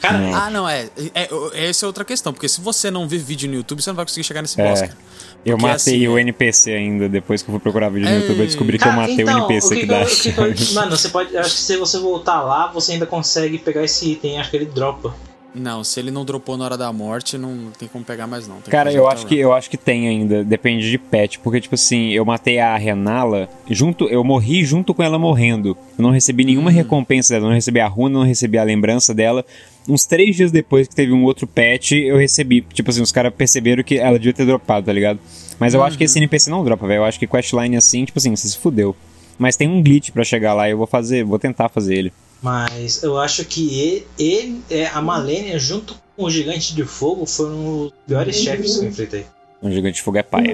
[0.00, 0.34] Cara, Não.
[0.34, 1.68] Ah, não, é, é, é.
[1.68, 4.04] Essa é outra questão, porque se você não vê vídeo no YouTube, você não vai
[4.04, 4.86] conseguir chegar nesse boss, É.
[4.88, 4.98] cara.
[5.44, 8.18] Eu Porque, matei assim, o NPC ainda, depois que eu fui procurar vídeo no É.
[8.20, 10.04] YouTube, eu descobri que eu matei então, o NPC o que, que dá.
[10.04, 11.36] que que Mano, você pode.
[11.36, 14.38] Acho que se você voltar lá, você ainda consegue pegar esse item.
[14.40, 15.14] Acho que ele dropa.
[15.58, 18.56] Não, se ele não dropou na hora da morte, não tem como pegar mais, não.
[18.68, 22.10] Cara, eu acho que eu acho que tem ainda, depende de patch, porque tipo assim,
[22.10, 25.76] eu matei a Renala, junto, eu morri junto com ela morrendo.
[25.98, 26.74] Eu não recebi nenhuma Hum.
[26.74, 29.44] recompensa dela, eu não recebi a runa, não recebi a lembrança dela.
[29.88, 32.60] uns três dias depois que teve um outro patch, eu recebi.
[32.72, 35.20] Tipo assim, os caras perceberam que ela devia ter dropado, tá ligado?
[35.60, 36.98] Mas eu acho que esse NPC não dropa, velho.
[36.98, 38.96] Eu acho que questline assim, tipo assim, você se fudeu.
[39.38, 42.12] Mas tem um glitch pra chegar lá e eu vou fazer, vou tentar fazer ele.
[42.42, 47.26] Mas eu acho que ele, ele é, a Malenia, junto com o Gigante de Fogo,
[47.26, 49.26] foram os piores chefes que eu enfrentei.
[49.62, 50.52] Um gigante de fogo é paia.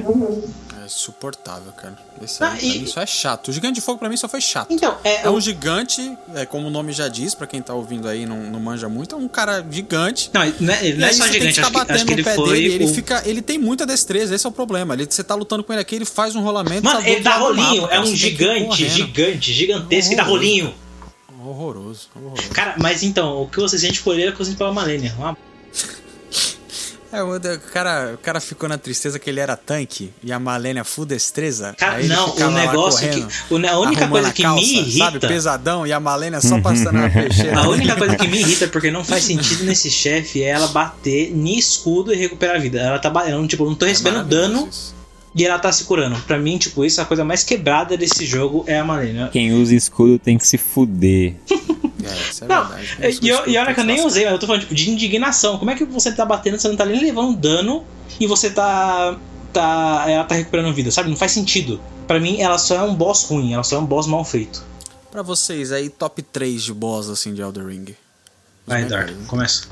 [0.80, 1.98] É insuportável, cara.
[2.22, 3.48] Esse Ah, aí, pra e- é chato.
[3.48, 4.72] O Gigante de Fogo pra mim só foi chato.
[4.72, 8.06] Então, é, É um gigante, é, como o nome já diz, pra quem tá ouvindo
[8.06, 10.30] aí não, não manja muito, é um cara gigante.
[10.32, 12.24] Não, não é, ele não é só gigante, acho que, batendo acho que no ele
[12.24, 12.50] pé foi.
[12.52, 14.94] dele, ele, o- fica, ele tem muita destreza, esse é o problema.
[14.94, 16.84] Ele, você tá lutando com ele aqui, ele faz um rolamento.
[16.84, 20.72] Mano, tá ele dá rolinho, mapa, é um que gigante, gigante, gigantesco e dá rolinho.
[21.52, 22.48] Horroroso, horroroso.
[22.50, 25.14] Cara, mas então, o que você sente por ele é coisa pela Malenia.
[25.18, 25.36] Uma...
[27.12, 30.38] É, o, o cara, o cara ficou na tristeza que ele era tanque e a
[30.38, 31.74] Malenia full destreza.
[31.76, 33.68] Cara, não, o negócio correndo, que.
[33.68, 35.04] a única coisa a que calça, me irrita.
[35.04, 37.58] Sabe, pesadão e a Malenia só passando na peixeira.
[37.58, 41.30] A única coisa que me irrita, porque não faz sentido nesse chefe, é ela bater
[41.32, 42.80] em escudo e recuperar a vida.
[42.80, 45.01] Ela tá batendo, tipo, eu não tô É recebendo maravilhoso dano isso.
[45.34, 46.18] E ela tá se curando.
[46.22, 49.28] Pra mim, tipo, isso é a coisa mais quebrada desse jogo é a Malenia.
[49.32, 51.34] Quem usa escudo tem que se fuder.
[52.04, 52.96] É, é Não, verdade.
[53.00, 54.74] e, Isso, e eu- e olha que eu nem usei, mas eu tô falando tipo,
[54.74, 55.56] de indignação.
[55.56, 57.84] Como é que você tá batendo, você não tá nem levando dano
[58.18, 59.16] e você tá.
[59.52, 61.08] tá ela tá recuperando vida, sabe?
[61.10, 61.80] Não faz sentido.
[62.08, 64.64] Pra mim, ela só é um boss ruim, ela só é um boss mal feito.
[65.12, 67.94] Pra vocês aí, top 3 de boss assim de Elden Ring.
[68.66, 69.24] Vai, melhores, Dar, né?
[69.28, 69.68] começa.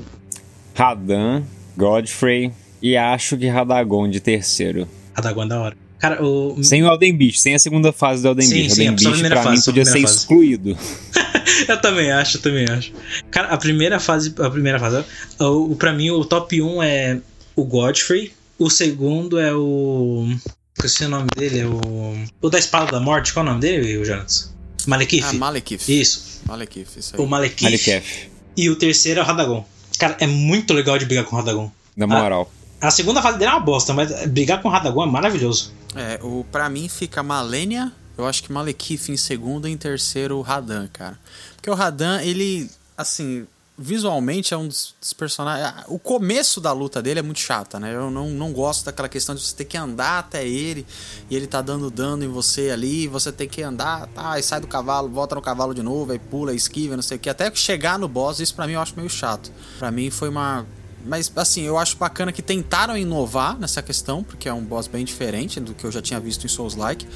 [0.73, 1.43] Radan,
[1.77, 4.87] Godfrey e acho que Radagon de terceiro.
[5.13, 5.77] Radagon é da hora.
[5.99, 6.63] Cara, o.
[6.63, 8.75] Sem o Elden Beast, sem a segunda fase do Elden Sim, Beast.
[8.75, 10.17] sim, Elden Beast primeira pra fase, mim podia ser fase.
[10.17, 10.77] excluído.
[11.67, 12.91] eu também acho, eu também acho.
[13.29, 14.33] Cara, a primeira fase.
[14.39, 15.03] A primeira fase.
[15.39, 17.19] O, o- pra mim, o top 1 é
[17.55, 18.31] o Godfrey.
[18.57, 20.27] O segundo é o.
[20.75, 22.15] Esqueci o nome dele, é o.
[22.41, 24.51] O da Espada da Morte, qual é o nome dele, o Jonas?
[24.87, 25.23] Malekith.
[25.23, 25.87] Ah, Malekith.
[25.87, 26.41] Isso.
[26.47, 27.21] Malekith, isso aí.
[27.23, 27.67] O Malekith.
[27.67, 29.63] Alikef, E o terceiro é o Radagon.
[29.99, 31.71] Cara, é muito legal de brigar com o Radagon.
[31.95, 32.51] na moral.
[32.81, 35.71] A segunda fase dele é uma bosta, mas brigar com o Radagon é maravilhoso.
[35.95, 40.37] É, o, pra mim fica Malenia, eu acho que Malekith em segundo e em terceiro
[40.37, 41.19] o Radan, cara.
[41.55, 43.45] Porque o Radan, ele, assim,
[43.77, 45.85] visualmente é um dos, personagens.
[45.87, 47.93] O começo da luta dele é muito chata, né?
[47.93, 50.85] Eu não, não gosto daquela questão de você ter que andar até ele
[51.29, 54.59] e ele tá dando dano em você ali, você tem que andar, tá, e sai
[54.59, 57.29] do cavalo, volta no cavalo de novo, aí pula, esquiva, não sei o que.
[57.29, 59.51] Até chegar no boss, isso pra mim eu acho meio chato.
[59.79, 60.65] Pra mim foi uma.
[61.05, 65.03] Mas, assim, eu acho bacana que tentaram inovar nessa questão, porque é um boss bem
[65.03, 67.07] diferente do que eu já tinha visto em Souls-like.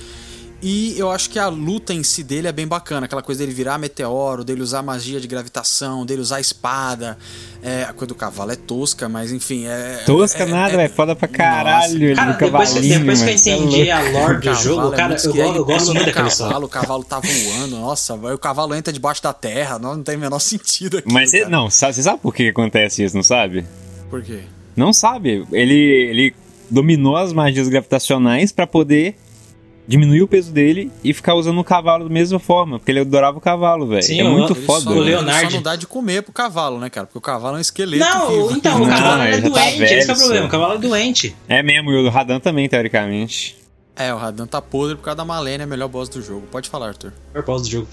[0.68, 3.06] E eu acho que a luta em si dele é bem bacana.
[3.06, 7.20] Aquela coisa dele virar meteoro, dele usar magia de gravitação, dele usar espada.
[7.62, 9.68] É, a coisa do cavalo é tosca, mas enfim.
[9.68, 10.94] É, Tosca é- nada, é- velho.
[10.94, 12.04] Foda pra caralho.
[12.04, 13.92] ele Cara, depois, cavalinho, depois que eu é entendi louco.
[13.92, 16.50] a lore do cavalo jogo, é cara, eu, ele eu gosto muito daquela história.
[16.54, 17.76] cavalo, o cavalo tá voando.
[17.78, 19.78] Nossa, vai, o cavalo entra debaixo da terra.
[19.78, 21.14] Não, não tem o menor sentido aqui.
[21.14, 23.68] Mas cê, não, sabe- você sabe por que acontece isso, não sabe?
[24.10, 24.40] Por quê?
[24.76, 25.46] Não sabe.
[25.52, 25.76] Ele,
[26.10, 26.36] ele
[26.72, 29.16] dominou as magias gravitacionais pra poder
[29.88, 33.38] diminuir o peso dele e ficar usando o cavalo da mesma forma, porque ele adorava
[33.38, 34.20] o cavalo, velho.
[34.20, 34.82] É muito foda.
[34.86, 35.06] só, o velho.
[35.06, 37.06] Leonardo- Ele só não dá de comer pro cavalo, né, cara?
[37.06, 38.52] Porque o cavalo é um esqueleto Não, vivo.
[38.58, 40.46] então, o Não, cavalo é ele já tá doente, esse que é velho, o problema,
[40.46, 41.36] o cavalo é doente.
[41.48, 43.58] É mesmo, e o Radan também, teoricamente.
[43.96, 46.48] É, o Radan tá podre por causa da Malenia, é a melhor boss do jogo.
[46.52, 47.14] Pode falar, Arthur.
[47.32, 47.88] Propósito do jogo.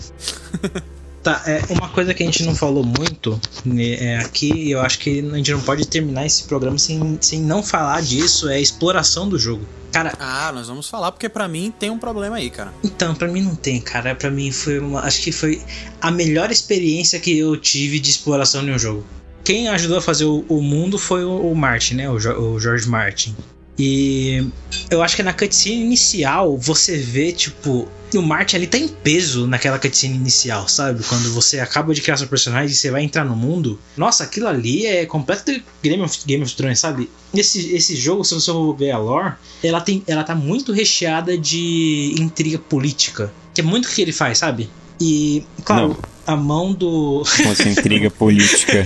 [1.23, 4.81] tá, é uma coisa que a gente não falou muito né, é, aqui, e eu
[4.81, 8.57] acho que a gente não pode terminar esse programa sem, sem não falar disso, é
[8.57, 9.65] a exploração do jogo.
[9.93, 12.73] Cara, Ah, nós vamos falar, porque pra mim tem um problema aí, cara.
[12.83, 14.15] então, pra mim não tem, cara.
[14.15, 15.01] Pra mim foi uma.
[15.01, 15.61] Acho que foi
[16.01, 19.05] a melhor experiência que eu tive de exploração de um jogo.
[19.45, 22.09] Quem ajudou a fazer o, o mundo foi o, o Martin, né?
[22.09, 23.37] O, Jo- o George Martin.
[23.79, 24.47] E
[24.91, 29.47] eu acho que na cutscene inicial você vê, tipo, o Martin ali tá em peso
[29.47, 31.03] naquela cutscene inicial, sabe?
[31.05, 33.79] Quando você acaba de criar seu personagem e você vai entrar no mundo.
[33.97, 35.53] Nossa, aquilo ali é completo
[35.83, 37.11] Game of, Game of Thrones, sabe?
[37.35, 41.37] Esse, esse jogo, se você for ver a lore, ela, tem, ela tá muito recheada
[41.39, 43.33] de intriga política.
[43.55, 44.71] Que é muito o que ele faz, sabe?
[45.01, 46.12] E, claro, Não.
[46.27, 47.23] A mão do.
[47.43, 48.85] Com essa intriga política.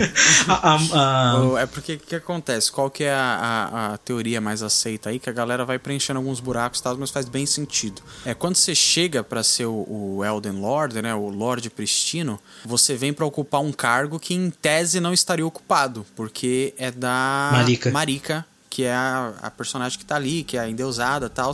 [0.49, 2.70] a- a- a- É porque o que acontece?
[2.72, 5.18] Qual que é a, a- a teoria mais aceita aí?
[5.18, 8.03] Que a galera vai preenchendo alguns buracos e tal, mas faz bem sentido.
[8.24, 9.87] É quando você chega pra ser o,
[10.18, 11.14] o Elden Lord, né?
[11.14, 16.05] O Lorde Pristino, você vem pra ocupar um cargo que em tese não estaria ocupado,
[16.16, 17.91] porque é da Marika.
[17.91, 21.52] Marika, que é a, a personagem que tá ali, que é a endeusada e tal.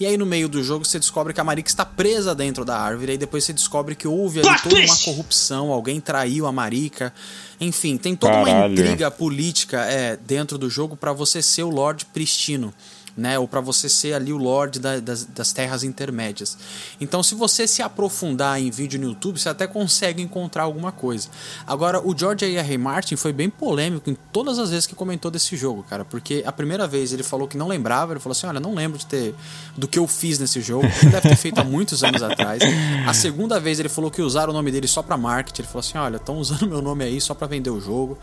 [0.00, 2.78] E aí no meio do jogo você descobre que a Marika está presa dentro da
[2.78, 7.12] árvore, aí depois você descobre que houve ali toda uma corrupção, alguém traiu a Marika.
[7.60, 8.72] Enfim, tem toda uma Caralho.
[8.72, 12.72] intriga política é, dentro do jogo pra você ser o Lorde Pristino.
[13.16, 13.38] Né?
[13.38, 16.58] Ou para você ser ali o Lorde da, das, das terras intermédias.
[17.00, 21.28] Então, se você se aprofundar em vídeo no YouTube, você até consegue encontrar alguma coisa.
[21.66, 22.60] Agora, o George A.
[22.60, 22.78] R.
[22.78, 26.52] Martin foi bem polêmico em todas as vezes que comentou desse jogo, cara, porque a
[26.52, 29.34] primeira vez ele falou que não lembrava, ele falou assim: olha, não lembro de ter
[29.76, 32.62] do que eu fiz nesse jogo, deve ter feito há muitos anos atrás.
[33.06, 35.80] A segunda vez ele falou que usaram o nome dele só para marketing, ele falou
[35.80, 38.18] assim: olha, estão usando meu nome aí só para vender o jogo.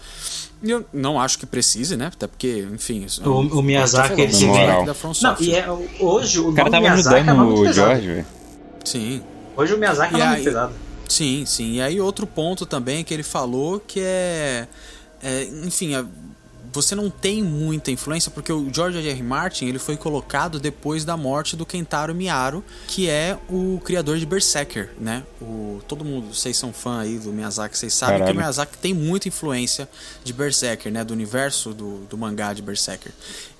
[0.64, 2.08] Eu não acho que precise, né?
[2.08, 3.06] Até porque, enfim.
[3.26, 4.68] O, o Miyazaki, ele se vem.
[5.22, 5.66] Não, e é,
[6.00, 8.26] hoje o, o cara tava Miyazaki ajudando é o George, velho.
[8.86, 9.22] Sim.
[9.58, 10.74] Hoje o Miyazaki E é aí- muito pesado.
[11.10, 11.74] Sim, sim.
[11.74, 14.68] E aí outro ponto também que ele falou que é,
[15.22, 16.06] é, enfim, é-
[16.74, 19.10] você não tem muita influência porque o George R.
[19.10, 19.24] R.
[19.24, 24.26] Martin ele foi colocado depois da morte do Kentaro Miaro, que é o criador de
[24.26, 25.24] Berserker, né?
[25.42, 28.38] O todo mundo, vocês são fã aí do Miyazaki, vocês sabem que Caralho.
[28.38, 29.88] o Miyazaki tem muita influência
[30.24, 31.04] de Berserker, né?
[31.04, 33.12] Do universo do, do mangá de Berserker.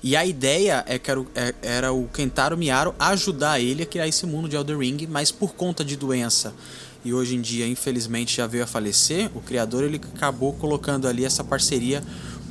[0.02, 3.86] E a ideia é que era, o- é- era o Kentaro Miaro ajudar ele a
[3.86, 6.52] criar esse mundo de Elden Ring, mas por conta de doença
[7.04, 11.22] e hoje em dia, infelizmente, já veio a falecer, o criador ele acabou colocando ali
[11.22, 12.02] essa parceria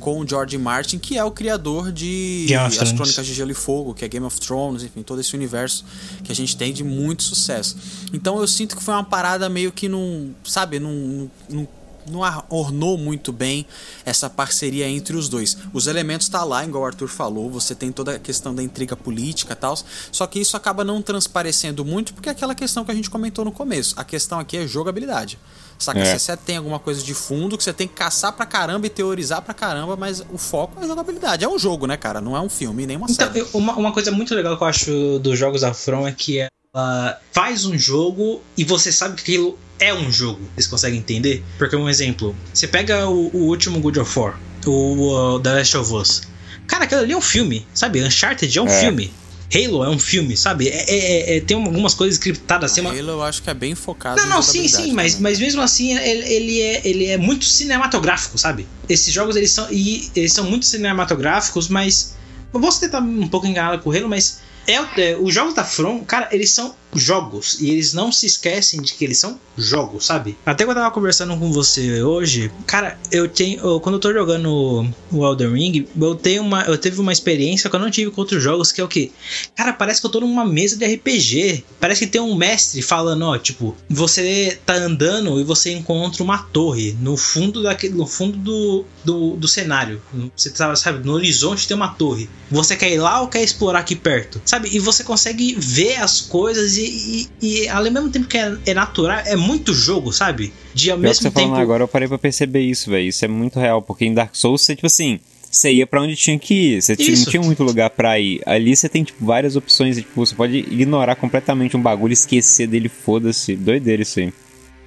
[0.04, 2.92] com o George Martin, que é o criador de As Thrones.
[2.92, 5.82] Crônicas de Gelo e Fogo, que é Game of Thrones, enfim, todo esse universo
[6.22, 7.74] que a gente tem de muito sucesso.
[8.12, 11.66] Então eu sinto que foi uma parada meio que não, sabe, não, não,
[12.10, 13.66] não ornou muito bem
[14.04, 15.56] essa parceria entre os dois.
[15.72, 18.96] Os elementos tá lá, igual o Arthur falou, você tem toda a questão da intriga
[18.96, 19.76] política e tal,
[20.12, 23.44] só que isso acaba não transparecendo muito porque é aquela questão que a gente comentou
[23.44, 23.94] no começo.
[23.98, 25.38] A questão aqui é jogabilidade.
[25.78, 25.98] Saca?
[25.98, 26.16] É.
[26.18, 29.42] Você tem alguma coisa de fundo que você tem que caçar pra caramba e teorizar
[29.42, 31.44] pra caramba, mas o foco é a jogabilidade.
[31.44, 32.20] É um jogo, né, cara?
[32.20, 33.40] Não é um filme, nem uma Então, série.
[33.40, 36.46] eu- uma, uma coisa muito legal que eu acho dos jogos da From é que
[36.78, 40.40] ela faz um jogo e você sabe que aquilo é um jogo.
[40.54, 41.44] Vocês conseguem entender?
[41.56, 45.76] Porque, um exemplo, você pega o, o último God of War, o uh, The Last
[45.76, 46.22] of Us.
[46.66, 48.02] Cara, aquilo ali é um filme, sabe?
[48.02, 48.80] Uncharted é um É.
[48.80, 49.12] filme.
[49.54, 50.68] Halo é um filme, sabe?
[50.68, 52.80] É, é- é- é- tem algumas coisas scriptadas assim.
[52.80, 55.38] uma- Halo eu acho que é bem focado Não, em não, sim, sim, mas, mas
[55.38, 58.66] mesmo assim ele, ele é, ele é muito cinematográfico, sabe?
[58.88, 62.14] Esses jogos eles são, e, eles são muito cinematográficos, mas.
[62.52, 64.40] Eu posso tentar um pouco enganado com o Halo, mas.
[64.66, 67.60] É, é, os jogos da From, cara, eles são jogos.
[67.60, 70.36] E eles não se esquecem de que eles são jogos, sabe?
[70.44, 73.60] Até quando eu tava conversando com você hoje, cara, eu tenho.
[73.60, 76.62] eu- quando eu tô jogando o Elden Ring, eu tenho uma.
[76.62, 79.10] Eu teve uma experiência que eu não tive com outros jogos, que é o quê?
[79.54, 81.64] Cara, parece que eu tô numa mesa de RPG.
[81.80, 86.38] Parece que tem um mestre falando, ó, tipo, você tá andando e você encontra uma
[86.38, 90.00] torre no fundo daquele, no fundo do, do, do cenário.
[90.36, 92.28] Você tá, sabe, no horizonte tem uma torre.
[92.50, 94.40] Você quer ir lá ou quer explorar aqui perto?
[94.44, 94.68] Sabe?
[94.72, 98.74] E você consegue ver as coisas e, e, e ao mesmo tempo que é, é
[98.74, 100.52] natural, é muito jogo, sabe?
[100.74, 101.40] De ao Pior mesmo tempo.
[101.40, 103.08] falando agora, eu parei pra perceber isso, velho.
[103.08, 105.20] Isso é muito real, porque em Dark Souls você, tipo assim,
[105.50, 106.82] você ia pra onde tinha que ir.
[106.82, 107.24] Você Isso.
[107.24, 108.40] não tinha muito lugar pra ir.
[108.44, 109.96] Ali você tem, tipo, várias opções.
[109.96, 113.54] e, Tipo, você pode ignorar completamente um bagulho, esquecer dele, foda-se.
[113.54, 114.32] Doideira isso aí.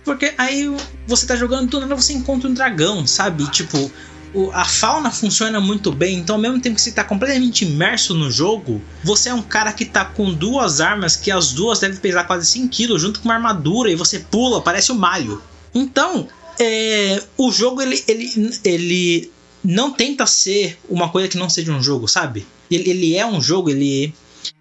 [0.04, 0.70] Porque aí
[1.06, 3.50] você tá jogando do nada você encontra um dragão, sabe?
[3.52, 3.92] Tipo,
[4.40, 8.14] o- a fauna funciona muito bem, então ao mesmo tempo que você tá completamente imerso
[8.14, 11.98] no jogo, você é um cara que tá com duas armas que as duas devem
[11.98, 15.42] pesar quase 5kg junto com uma armadura e você pula, parece o Mario.
[15.74, 16.28] Então,
[16.60, 19.32] é, o jogo ele, ele, ele
[19.64, 22.46] não tenta ser uma coisa que não seja um jogo, sabe?
[22.70, 24.14] Ele, ele é um jogo, ele.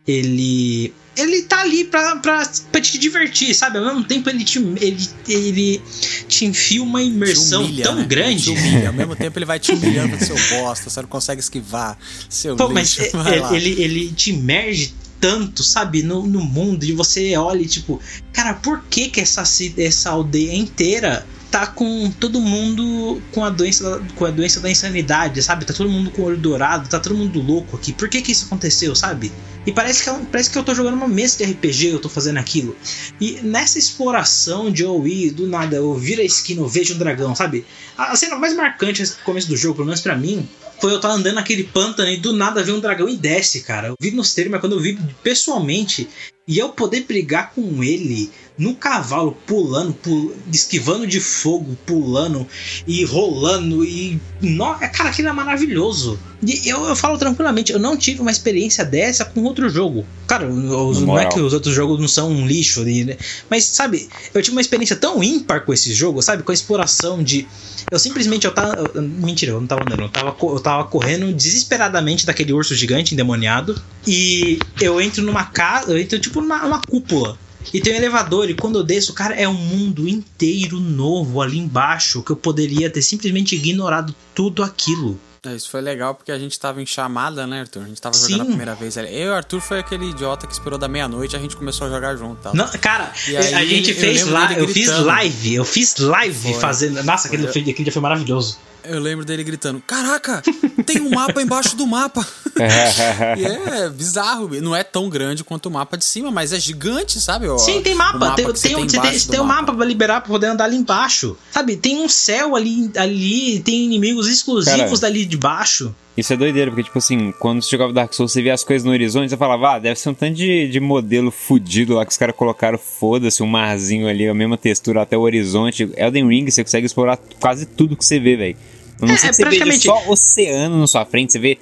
[0.06, 0.92] Ele.
[1.16, 3.78] Ele tá ali pra, pra, pra te divertir, sabe?
[3.78, 5.82] Ao mesmo tempo ele te, ele, ele
[6.28, 8.04] te enfia uma imersão humilha, tão né?
[8.04, 8.42] grande.
[8.44, 8.88] Te humilha.
[8.88, 11.98] Ao mesmo tempo ele vai te humilhando seu bosta, você não consegue esquivar.
[12.28, 13.16] Seu Pô, mas lixo.
[13.16, 17.62] é- Vai é- ele, ele te imerge tanto, sabe, no, no mundo, e você olha
[17.62, 17.98] e tipo,
[18.34, 19.42] cara, por que que essa,
[19.78, 25.42] essa aldeia inteira tá com todo mundo com a doença com a doença da insanidade,
[25.42, 25.64] sabe?
[25.64, 27.92] Tá todo mundo com o olho dourado, tá todo mundo louco aqui.
[27.92, 29.32] Por que que isso aconteceu, sabe?
[29.66, 32.08] E parece que, é parece que eu tô jogando uma mesa de RPG, eu tô
[32.08, 32.76] fazendo aquilo.
[33.20, 37.34] E nessa exploração de ir, do nada, eu viro a esquina, eu vejo um dragão,
[37.34, 37.66] sabe?
[37.98, 40.48] A cena mais marcante no começo do jogo, pelo menos pra mim,
[40.80, 43.88] foi eu estar andando naquele pântano e do nada ver um dragão e desce, cara.
[43.88, 46.08] Eu vi nos trailers, mas quando eu vi pessoalmente
[46.48, 52.46] e eu poder brigar com ele no cavalo, pulando, pul- esquivando de fogo, pulando
[52.86, 54.18] e rolando e.
[54.40, 54.64] No...
[54.76, 56.18] Cara, aquilo é maravilhoso.
[56.42, 60.06] E eu, eu falo tranquilamente, eu não tive uma experiência dessa com outro jogo.
[60.26, 63.16] Cara, os- não é que os outros jogos não são um lixo, né?
[63.50, 66.42] mas sabe, eu tive uma experiência tão ímpar com esse jogo, sabe?
[66.42, 67.46] Com a exploração de.
[67.90, 68.90] Eu simplesmente eu tava.
[69.00, 70.02] Mentira, eu não tava andando.
[70.02, 73.80] Eu tava, eu tava correndo desesperadamente daquele urso gigante endemoniado.
[74.06, 75.92] E eu entro numa casa.
[75.92, 77.38] Eu entro tipo numa, numa cúpula.
[77.72, 78.48] E tem um elevador.
[78.48, 82.22] E quando eu desço, cara, é um mundo inteiro novo ali embaixo.
[82.22, 85.18] Que eu poderia ter simplesmente ignorado tudo aquilo.
[85.44, 87.82] É, isso foi legal porque a gente tava em chamada, né, Arthur?
[87.82, 88.40] A gente tava jogando Sim.
[88.42, 88.96] a primeira vez.
[88.98, 89.08] ali.
[89.14, 91.86] Eu e o Arthur foi aquele idiota que esperou da meia-noite e a gente começou
[91.86, 92.40] a jogar junto.
[92.40, 92.52] Tá?
[92.54, 96.60] Não, cara, aí, a gente eu fez dele eu fiz live, eu fiz live Foi.
[96.60, 97.02] fazendo.
[97.04, 97.62] Nossa, aquele, Foi.
[97.62, 98.58] aquele dia foi maravilhoso.
[98.88, 100.42] Eu lembro dele gritando: Caraca,
[100.84, 102.24] tem um mapa embaixo do mapa.
[103.36, 104.48] e é bizarro.
[104.62, 107.48] Não é tão grande quanto o mapa de cima, mas é gigante, sabe?
[107.48, 108.30] ó, Sim, tem o mapa.
[108.30, 111.36] tem, tem, um- tem, do tem um mapa pra liberar pra poder andar ali embaixo.
[111.50, 111.76] Sabe?
[111.76, 115.94] Tem um céu ali, ali tem inimigos exclusivos Cara, dali de baixo.
[116.16, 118.84] Isso é doideira, porque, tipo assim, quando você jogava Dark Souls, você via as coisas
[118.86, 122.12] no horizonte, você falava, ah, deve ser um tanto de, de modelo fudido lá que
[122.12, 125.90] os caras colocaram, foda-se, um marzinho ali, a mesma textura até o horizonte.
[125.96, 128.56] Elden Ring, você consegue explorar quase tudo que você vê, velho.
[129.00, 131.58] Não É, sei se você vê praticamente- só oceano na sua frente, você vê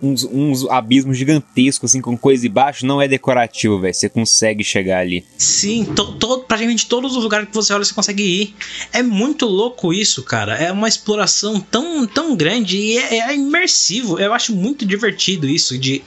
[0.00, 3.94] uns, uns abismos gigantescos, assim, com coisa embaixo, não é decorativo, velho.
[3.94, 5.24] Você consegue chegar ali.
[5.38, 8.54] Sim, to, to, praticamente todos os lugares que você olha você consegue ir.
[8.92, 10.56] É muito louco isso, cara.
[10.56, 14.18] É uma exploração tão, tão grande e é, é imersivo.
[14.18, 16.02] Eu acho muito divertido isso de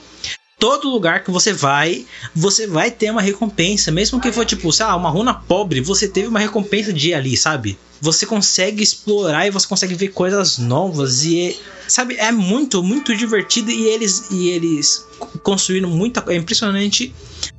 [0.59, 4.85] todo lugar que você vai, você vai ter uma recompensa, mesmo que for tipo, sei
[4.88, 7.77] lá, uma runa pobre, você teve uma recompensa de ir ali, sabe?
[8.01, 11.55] Você consegue explorar e você consegue ver coisas novas e é-
[11.88, 15.05] sabe, é muito, muito divertido e eles e eles
[15.43, 17.13] construíram muita, é impressionante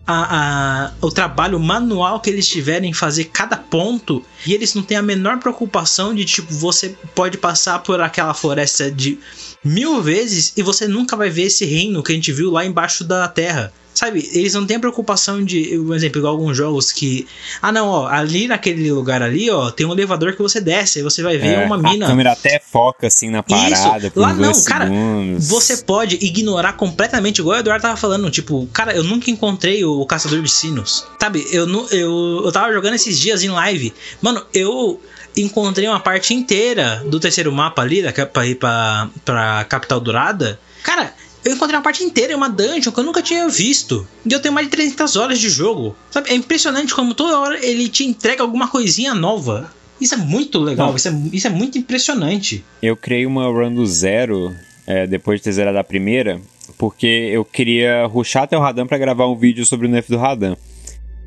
[0.06, 4.82] a, a- o trabalho manual que eles tiverem em fazer cada ponto e eles não
[4.82, 9.18] têm a menor preocupação de tipo você pode passar por aquela floresta de
[9.64, 13.04] mil vezes e você nunca vai ver esse reino que a gente viu lá embaixo
[13.04, 13.72] da terra.
[13.98, 17.26] Sabe, eles não têm a preocupação de, por exemplo, igual alguns jogos que.
[17.60, 21.02] Ah, não, ó, ali naquele lugar ali, ó, tem um elevador que você desce, aí
[21.02, 22.06] você vai ver É, uma A mina.
[22.06, 24.12] câmera até foca, assim, na parada, Isso.
[24.14, 25.48] Lá não, cara, segundos.
[25.48, 30.06] Você pode ignorar completamente, igual o Eduardo tava falando, tipo, cara, eu nunca encontrei o
[30.06, 31.04] Caçador de Sinos.
[31.20, 33.92] Sabe, eu, eu, eu tava jogando esses dias em live.
[34.22, 35.02] Mano, eu
[35.36, 40.60] encontrei uma parte inteira do terceiro mapa ali, da, pra ir pra, pra Capital Dourada.
[40.84, 41.12] Cara,
[41.44, 44.06] eu encontrei uma parte inteira em uma dungeon que eu nunca tinha visto.
[44.24, 45.96] E eu tenho mais de 300 horas de jogo.
[46.10, 49.72] Sabe, é impressionante como toda hora ele te entrega alguma coisinha nova.
[50.00, 52.64] Isso é muito legal, isso é, isso é muito impressionante.
[52.80, 54.54] Eu criei uma run do zero,
[54.86, 56.40] é, depois de ter zerado a primeira,
[56.76, 60.16] porque eu queria rushar até o Radan pra gravar um vídeo sobre o nerf do
[60.16, 60.56] Radan.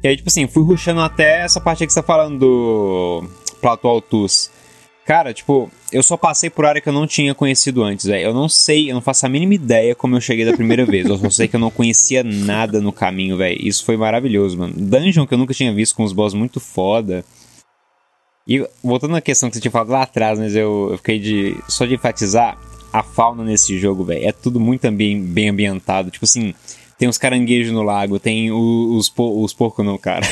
[0.04, 3.88] E aí, tipo assim, fui rushando até essa parte que você tá falando do Plato
[3.88, 4.50] Altus.
[5.06, 8.24] Cara, tipo, eu só passei por área que eu não tinha conhecido antes, velho.
[8.24, 11.08] Eu não sei, eu não faço a mínima ideia como eu cheguei da primeira vez.
[11.08, 13.58] Eu só sei que eu não conhecia nada no caminho, velho.
[13.60, 14.74] Isso foi maravilhoso, mano.
[14.78, 17.26] Dungeon que eu nunca tinha visto com os boss muito foda.
[18.48, 21.58] E voltando à questão que você tinha falado lá atrás, mas eu, eu fiquei de.
[21.68, 22.58] Só de enfatizar
[22.94, 24.28] a fauna nesse jogo, velho.
[24.28, 26.12] É tudo muito ambi bem ambientado.
[26.12, 26.54] Tipo assim,
[27.02, 30.24] tem uns caranguejos no lago, tem o- os, po os porcos não, cara.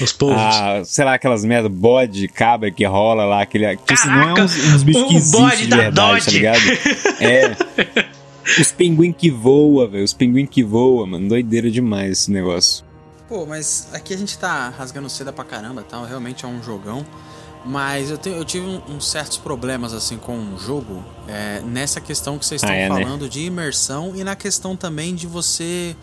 [0.00, 0.36] Os povos.
[0.38, 3.76] Ah, sei lá, aquelas merda, bode, cabra que rola lá, aquele.
[3.76, 6.12] Tipo assim, não é Caraca, uns, uns bichos o que existem bode de da verdade,
[6.12, 6.24] Dodge.
[6.26, 6.60] tá ligado?
[7.20, 8.06] É.
[8.60, 10.04] Os pinguim que voa, velho.
[10.04, 11.28] Os pinguim que voa, mano.
[11.28, 12.84] Doideira demais esse negócio.
[13.28, 16.04] Pô, mas aqui a gente tá rasgando seda pra caramba, tá?
[16.06, 17.04] Realmente é um jogão.
[17.64, 22.00] Mas eu, tenho, eu tive um- uns certos problemas assim com o jogo é, nessa
[22.00, 23.02] questão que vocês estão Ah, é, né?
[23.04, 25.94] falando de imersão e na questão também de você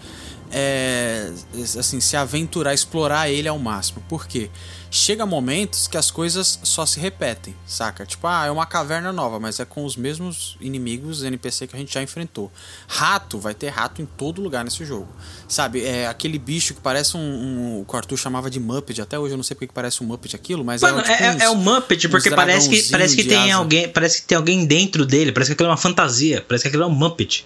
[0.52, 1.32] é,
[1.78, 4.04] assim se aventurar, explorar ele ao máximo.
[4.08, 4.50] Por quê?
[4.92, 8.04] Chega momentos que as coisas só se repetem, saca?
[8.08, 11.80] Tipo, ah, é uma caverna nova, mas é com os mesmos inimigos NPC que a
[11.80, 12.52] gente já enfrentou.
[12.88, 15.08] Rato, vai ter rato em todo lugar nesse jogo.
[15.48, 19.00] Sabe, é aquele bicho que parece um, um- O que o Arthur chamava de Muppet.
[19.00, 21.24] Até hoje eu não sei porque que parece um Muppet aquilo, mas Mano, é, tipo
[21.24, 23.56] é, uns- é o Muppet, porque parece que, parece que tem asa.
[23.60, 23.88] alguém.
[23.90, 26.82] Parece que tem alguém dentro dele, parece que aquilo é uma fantasia, parece que aquilo
[26.84, 27.46] é um Muppet.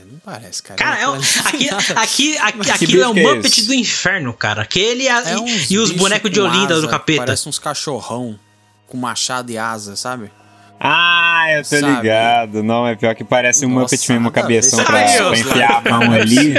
[0.00, 0.76] É, não parece, cara.
[0.78, 1.14] Cara, é um-
[1.46, 3.66] aqui, aqui, aqui, aquilo é um que é Muppet esse?
[3.66, 4.62] do inferno, cara.
[4.62, 7.24] Aquele e, a- É e- e os bonecos de Olinda asa, do capeta.
[7.24, 8.38] Parece uns cachorrão
[8.86, 10.30] com machado e asa, sabe?
[10.78, 11.86] Ah, eu tô Sabe?
[11.96, 12.62] ligado.
[12.62, 16.12] Não, é pior que parece um Nossa, Muppet mesmo, cabeção pra, pra enfiar a mão
[16.12, 16.52] ali.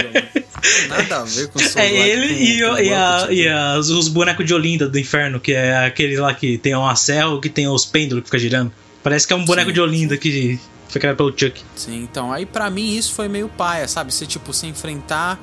[0.89, 4.43] Nada a ver com o É ele e, o- e, a- e as- os bonecos
[4.45, 7.85] de Olinda do inferno, que é aquele lá que tem uma serra que tem os
[7.85, 8.71] pêndulos que fica girando.
[9.03, 9.73] Parece que é um boneco Sim.
[9.75, 10.59] de Olinda que
[10.89, 11.61] foi criado pelo Chuck.
[11.75, 14.13] Sim, então, aí pra mim isso foi meio paia, sabe?
[14.13, 15.39] Você, tipo, se enfrentar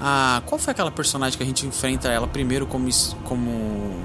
[0.00, 0.42] a...
[0.46, 2.88] Qual foi aquela personagem que a gente enfrenta ela primeiro como...
[2.88, 4.04] es- como...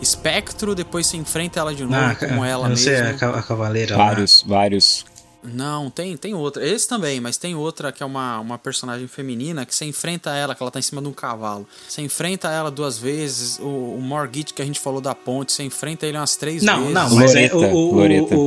[0.00, 2.84] Espectro, depois você enfrenta ela de novo Ah, como ela eu não mesmo.
[2.84, 4.04] sei, a, ca- a cavaleira lá.
[4.06, 5.04] Vários, vários.
[5.42, 6.64] Não, tem, tem outra.
[6.64, 10.54] Esse também, mas tem outra que é uma, uma personagem feminina que você enfrenta ela,
[10.54, 11.66] que ela tá em cima de um cavalo.
[11.88, 13.58] Você enfrenta ela duas vezes.
[13.60, 16.78] O, o Morgit que a gente falou da ponte, você enfrenta ele umas três Não,
[16.78, 16.94] vezes.
[16.94, 18.34] não, mas é, o, o, Loreta.
[18.36, 18.38] o,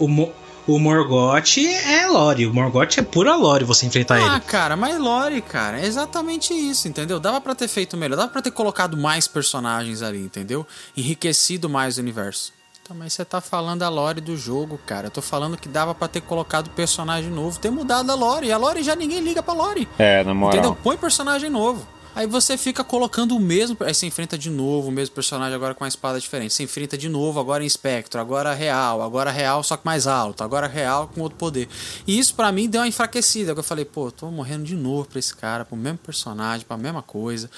[0.00, 0.32] o, o, Mo-
[0.66, 2.46] o Morgoth é lore.
[2.46, 4.40] O Morgoth é pura lore você enfrentar Ah, ele.
[4.40, 7.18] cara, mas Lore, cara, é exatamente isso, entendeu?
[7.20, 10.66] Dava pra ter feito melhor, dava pra ter colocado mais personagens ali, entendeu?
[10.96, 12.52] Enriquecido mais o universo.
[12.86, 15.06] Tá, mas você tá falando a lore do jogo, cara.
[15.06, 18.46] Eu tô falando que dava pra ter colocado personagem novo, ter mudado a lore.
[18.48, 19.88] E a lore já ninguém liga pra lore.
[19.98, 20.54] É, na moral.
[20.58, 20.78] Entendeu?
[20.82, 21.86] Põe personagem novo.
[22.14, 23.76] Aí você fica colocando o mesmo.
[23.80, 26.52] Aí você enfrenta de novo o mesmo personagem agora com uma espada diferente.
[26.52, 30.42] Você enfrenta de novo agora em espectro, agora real, agora real só que mais alto,
[30.42, 31.68] agora real com outro poder.
[32.06, 33.52] E isso para mim deu uma enfraquecida.
[33.52, 37.02] Eu falei, pô, tô morrendo de novo pra esse cara, pro mesmo personagem, pra mesma
[37.02, 37.50] coisa.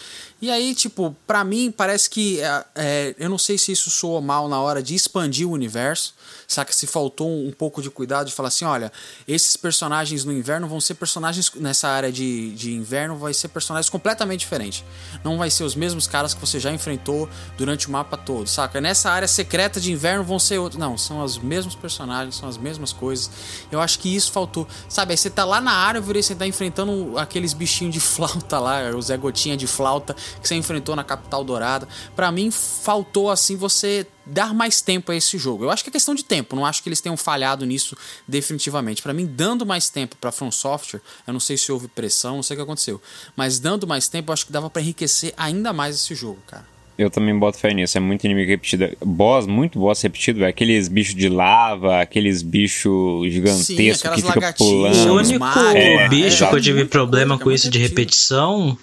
[0.42, 2.40] E aí, tipo, para mim parece que.
[2.40, 6.16] É, é, eu não sei se isso soou mal na hora de expandir o universo.
[6.48, 6.72] Saca?
[6.72, 8.90] Se faltou um, um pouco de cuidado de falar assim: olha,
[9.28, 11.52] esses personagens no inverno vão ser personagens.
[11.54, 14.84] Nessa área de, de inverno, vai ser personagens completamente diferentes.
[15.22, 18.80] Não vai ser os mesmos caras que você já enfrentou durante o mapa todo, saca?
[18.80, 20.80] Nessa área secreta de inverno vão ser outros.
[20.80, 23.30] Não, são os mesmos personagens, são as mesmas coisas.
[23.70, 24.66] Eu acho que isso faltou.
[24.88, 25.12] Sabe?
[25.12, 28.90] Aí você tá lá na árvore e você tá enfrentando aqueles bichinhos de flauta lá,
[28.90, 31.88] o Zé Gotinha de flauta que você enfrentou na Capital Dourada.
[32.14, 35.64] Para mim, faltou assim você dar mais tempo a esse jogo.
[35.64, 39.02] Eu acho que é questão de tempo, não acho que eles tenham falhado nisso definitivamente.
[39.02, 42.42] Para mim, dando mais tempo para From Software, eu não sei se houve pressão, não
[42.42, 43.00] sei o que aconteceu,
[43.36, 46.72] mas dando mais tempo, eu acho que dava para enriquecer ainda mais esse jogo, cara.
[46.98, 48.88] Eu também boto fé nisso, é muito inimigo repetido.
[49.04, 54.50] Boss, muito boss repetido, é aqueles bichos de lava, aqueles bichos gigantescos Sim, que ficam
[54.50, 55.14] O pulando.
[55.14, 58.76] único É, bicho é, que eu tive muita problema com é isso de repetição.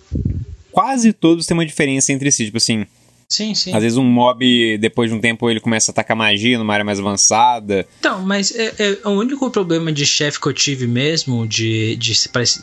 [0.80, 2.86] Quase todos têm uma diferença entre si, tipo assim,
[3.27, 3.75] Sim, sim.
[3.75, 6.86] às vezes um mob, depois de um tempo, ele começa a atacar magia numa área
[6.86, 7.86] mais avançada.
[7.99, 12.13] Então, mas é, é, o único problema de chefe que eu tive mesmo, de, de,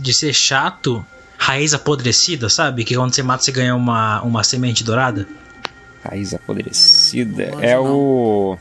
[0.01, 1.05] de ser chato,
[1.37, 2.85] raiz apodrecida, sabe?
[2.85, 5.29] Que quando você mata você ganha uma, uma semente dourada.
[6.03, 7.51] Raiz apodrecida.
[7.51, 7.85] Não, é não.
[7.85, 8.59] o.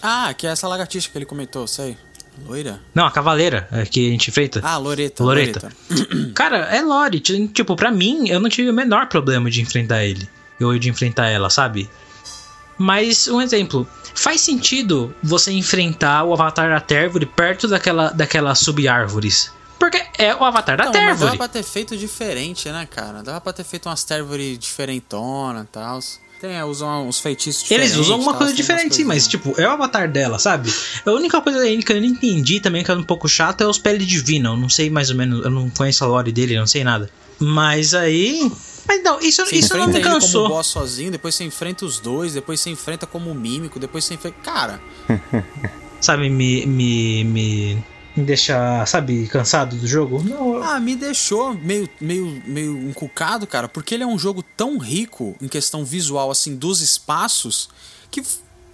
[0.00, 1.98] Ah, que é essa lagartixa que ele comentou, sei.
[2.46, 2.80] Loira?
[2.94, 4.60] Não, a cavaleira é, que a gente enfrenta.
[4.62, 5.22] Ah, Loreta.
[5.22, 5.72] Loreta.
[6.34, 7.20] Cara, é lore.
[7.20, 10.28] Tipo, pra mim, eu não tive o menor problema de enfrentar ele.
[10.58, 11.88] Eu de enfrentar ela, sabe?
[12.78, 13.86] Mas, um exemplo.
[14.14, 19.52] Faz sentido você enfrentar o Avatar da Térvore perto daquela, daquelas sub-árvores.
[19.78, 21.38] Porque é o Avatar da Não, mas dava Térvore.
[21.38, 23.22] pra ter feito diferente, né, cara?
[23.22, 26.00] Dava pra ter feito umas Térvore diferentona e tal.
[26.40, 27.92] Tem, usam uns feitiços diferentes.
[27.94, 30.72] Eles usam uma tal, coisa umas diferente, sim, mas tipo, é o avatar dela, sabe?
[31.04, 33.66] A única coisa aí que eu não entendi também, que é um pouco chato, é
[33.66, 34.48] os pele divina.
[34.48, 36.82] Eu não sei mais ou menos, eu não conheço a lore dele, eu não sei
[36.82, 37.10] nada.
[37.38, 38.50] Mas aí.
[38.88, 40.48] Mas não, isso, Você isso não me ele como cansou.
[40.48, 44.36] boss sozinho, depois você enfrenta os dois, depois você enfrenta como mímico, depois você enfrenta.
[44.42, 44.80] Cara,
[46.00, 47.84] Sabe, me, me, me,
[48.16, 50.22] me deixa, sabe, cansado do jogo?
[50.22, 54.78] Não, ah, me deixou meio, meio, meio encucado, cara, porque ele é um jogo tão
[54.78, 57.68] rico em questão visual, assim, dos espaços,
[58.10, 58.22] que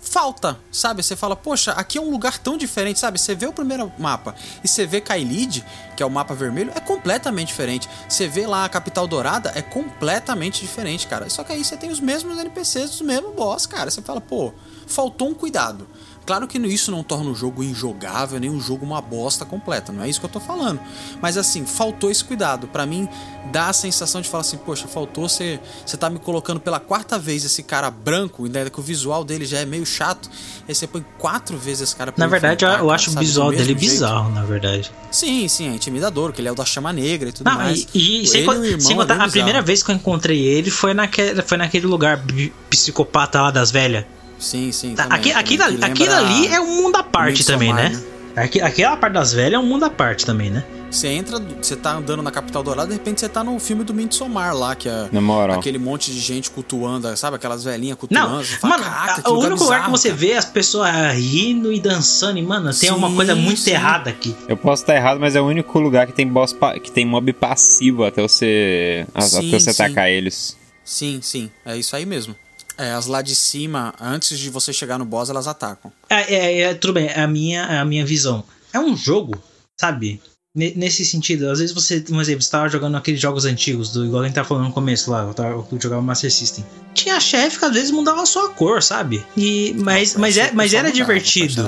[0.06, 1.02] falta, sabe?
[1.02, 3.18] Você fala, poxa, aqui é um lugar tão diferente, sabe?
[3.18, 5.64] Você vê o primeiro mapa e você vê Kailid,
[5.96, 7.88] que é o mapa vermelho, é completamente diferente.
[8.08, 11.28] Você vê lá a Capital Dourada, é completamente diferente, cara.
[11.28, 13.90] Só que aí você tem os mesmos NPCs, os mesmos boss, cara.
[13.90, 14.52] Você fala, pô,
[14.86, 15.86] faltou um cuidado.
[16.26, 20.02] Claro que isso não torna o jogo injogável, nem o jogo uma bosta completa, não
[20.02, 20.80] é isso que eu tô falando.
[21.22, 22.66] Mas assim, faltou esse cuidado.
[22.66, 23.08] Pra mim,
[23.52, 25.60] dá a sensação de falar assim, poxa, faltou você.
[25.84, 29.44] Você tá me colocando pela quarta vez esse cara branco, ainda que o visual dele
[29.46, 30.28] já é meio chato.
[30.68, 33.12] Aí você põe quatro vezes esse cara pra na verdade, eu, enfrentar, eu acho o
[33.12, 33.24] sabe?
[33.24, 33.78] Do visual dele jeito.
[33.78, 34.90] bizarro, na verdade.
[35.12, 37.86] Sim, sim, é intimidador, que ele é o da chama negra e tudo Não, mais.
[37.94, 39.90] e, e sem, Ele con- e o irmão sem é contar, a primeira vez que
[39.92, 42.20] eu encontrei ele foi naquele, foi naquele lugar
[42.68, 44.04] psicopata lá das velhas.
[44.38, 44.94] Sim, sim.
[44.94, 47.38] Tá, também, aqui, também, aquilo, que ali- lembra aquilo ali é um mundo à parte
[47.38, 47.88] Midsommar, também, né?
[47.90, 48.42] né?
[48.44, 50.62] Aqui- aquela parte das velhas é um mundo à parte também, né?
[50.90, 53.92] Você entra, você tá andando na Capital Dourada, de repente você tá no filme do
[53.92, 55.08] Midsommar lá, que é
[55.52, 57.36] aquele monte de gente cultuando, sabe?
[57.36, 58.36] Aquelas velhinhas cultuando.
[58.36, 61.72] Não, fala, mano, "Caraca, o único lugar que bizarro, você cara." vê as pessoas rindo
[61.72, 63.72] e dançando, e, mano, tem Sim, uma coisa muito sim.
[63.72, 64.34] errada aqui.
[64.48, 67.32] Eu posso estar errado, mas é o único lugar que tem boss que tem mob
[67.32, 70.56] passivo até você, Sim, até você atacar eles.
[70.84, 72.36] Sim, sim, é isso aí mesmo.
[72.78, 75.90] É, as lá de cima, antes de você chegar no boss, elas atacam.
[76.10, 78.44] É, é, é, tudo bem, é a minha, é a minha visão.
[78.72, 79.32] É um jogo,
[79.80, 80.20] sabe?
[80.54, 84.04] Ne- Nesse sentido, às vezes você, um exemplo, você tava jogando aqueles jogos antigos, do,
[84.04, 86.64] igual a gente tava falando no começo lá, eu, tava, eu jogava Master System.
[86.94, 89.24] Tinha chefe que às vezes mudava só a cor, sabe?
[89.36, 91.62] E, mas, Nossa, mas, é, mas era mudava, divertido.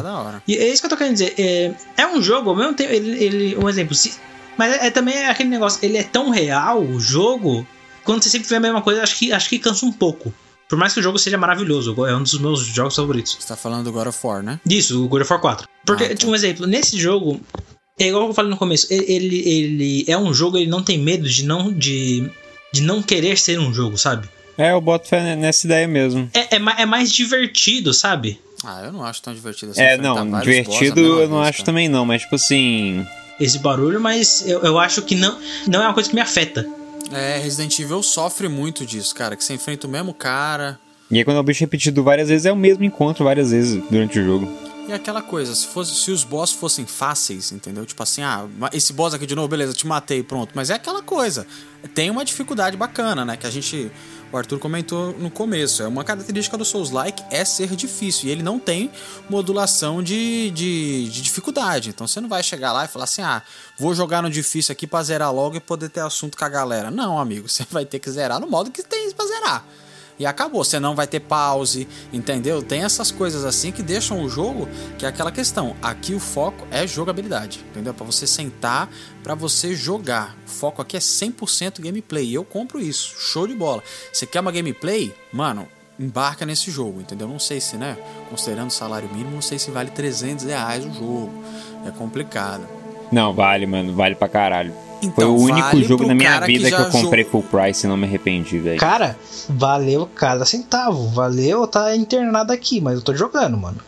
[0.46, 1.34] E é isso que eu tô querendo dizer.
[1.38, 4.14] É, é um jogo, ao mesmo tempo, ele, ele- um exemplo, se-
[4.58, 7.66] mas é, é também aquele negócio, ele é tão real, o jogo,
[8.04, 10.32] quando você sempre vê a mesma coisa, acho que, acho que cansa um pouco.
[10.68, 13.36] Por mais que o jogo seja maravilhoso, é um dos meus jogos favoritos.
[13.40, 14.60] Você tá falando do God of War, né?
[14.68, 15.68] Isso, o God of War 4.
[15.86, 16.14] Porque, Ah, tá.
[16.14, 17.40] tipo, um exemplo, nesse jogo,
[17.98, 21.28] é igual eu falei no começo, ele, ele, é um jogo, ele não tem medo
[21.28, 22.30] de não, de,
[22.72, 24.28] de não querer ser um jogo, sabe?
[24.58, 26.28] É, eu boto fé nessa ideia mesmo.
[26.34, 28.40] É, é, é mais divertido, sabe?
[28.64, 29.80] Ah, eu não acho tão divertido assim.
[29.80, 31.64] É, não, divertido boss eu não acho cara.
[31.64, 33.06] também não, mas tipo assim.
[33.38, 35.38] Esse barulho, mas eu, eu acho que não,
[35.68, 36.68] não é uma coisa que me afeta.
[37.12, 39.36] É, Resident Evil sofre muito disso, cara.
[39.36, 40.78] Que você enfrenta o mesmo cara
[41.10, 43.82] E aí quando é o bicho repetido várias vezes, é o mesmo encontro várias vezes
[43.90, 44.68] durante o jogo.
[44.88, 47.84] E aquela coisa, se, fosse, se os boss fossem fáceis, entendeu?
[47.84, 50.52] Tipo assim, ah, esse boss aqui de novo, beleza, te matei, pronto.
[50.54, 51.46] Mas é aquela coisa.
[51.94, 53.36] Tem uma dificuldade bacana, né?
[53.36, 53.92] Que a gente.
[54.30, 55.82] O Arthur comentou no começo.
[55.82, 58.28] É uma característica do Souls-like é ser difícil.
[58.28, 58.90] E ele não tem
[59.28, 61.90] modulação de, de, de, dificuldade.
[61.90, 63.42] Então você não vai chegar lá e falar assim: ah,
[63.78, 66.90] vou jogar no difícil aqui pra zerar logo e poder ter assunto com a galera.
[66.90, 67.48] Não, amigo.
[67.48, 69.64] Você vai ter que zerar no modo que tem pra zerar
[70.18, 70.64] e acabou.
[70.64, 72.62] Você não vai ter pause, entendeu?
[72.62, 74.68] Tem essas coisas assim que deixam o jogo,
[74.98, 75.76] que é aquela questão.
[75.82, 77.94] Aqui o foco é jogabilidade, entendeu?
[77.94, 78.88] Para você sentar,
[79.22, 80.36] para você jogar.
[80.46, 82.26] O foco aqui é 100% gameplay.
[82.26, 83.14] E eu compro isso.
[83.18, 83.82] Show de bola.
[84.12, 85.14] Você quer uma gameplay?
[85.32, 85.68] Mano,
[85.98, 87.28] embarca nesse jogo, entendeu?
[87.28, 87.96] Não sei se, né?
[88.30, 91.44] Considerando o salário mínimo, não sei se vale 300 reais o jogo.
[91.86, 92.66] É complicado.
[93.10, 93.94] Não, vale, mano.
[93.94, 94.87] Vale pra caralho.
[95.00, 97.86] Então, Foi o único vale jogo na minha vida que, que eu comprei full price
[97.86, 98.80] e não me arrependi, velho.
[98.80, 99.16] Cara,
[99.48, 101.08] valeu cada centavo.
[101.08, 103.78] Valeu tá internado aqui, mas eu tô jogando, mano.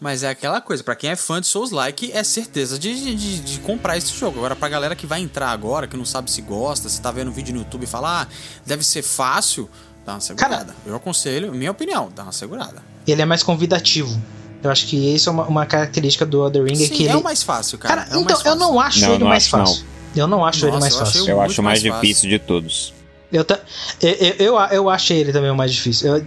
[0.00, 3.60] Mas é aquela coisa, para quem é fã de Souls-like, é certeza de, de, de,
[3.60, 4.38] comprar esse jogo.
[4.38, 7.32] Agora, pra galera que vai entrar agora, que não sabe se gosta, se tá vendo
[7.32, 8.26] vídeo no YouTube e fala, ah,
[8.66, 9.66] deve ser fácil,
[10.04, 10.56] dá uma segurada.
[10.56, 12.82] Cara, eu aconselho, minha opinião, dá uma segurada.
[13.06, 14.20] Ele é mais convidativo.
[14.64, 16.74] Eu acho que isso é uma, uma característica do Elder Ring.
[16.74, 17.16] Sim, é que é ele...
[17.16, 18.04] o mais fácil, cara.
[18.04, 19.84] Cara, é então, eu não acho não, ele não mais acho, fácil.
[19.84, 19.94] Não.
[20.22, 21.28] Eu não acho Nossa, ele mais fácil.
[21.28, 22.94] Eu acho o mais, mais difícil de todos.
[23.32, 23.44] Eu,
[24.00, 26.16] eu, eu, eu, achei ele também o mais difícil.
[26.16, 26.26] Eu,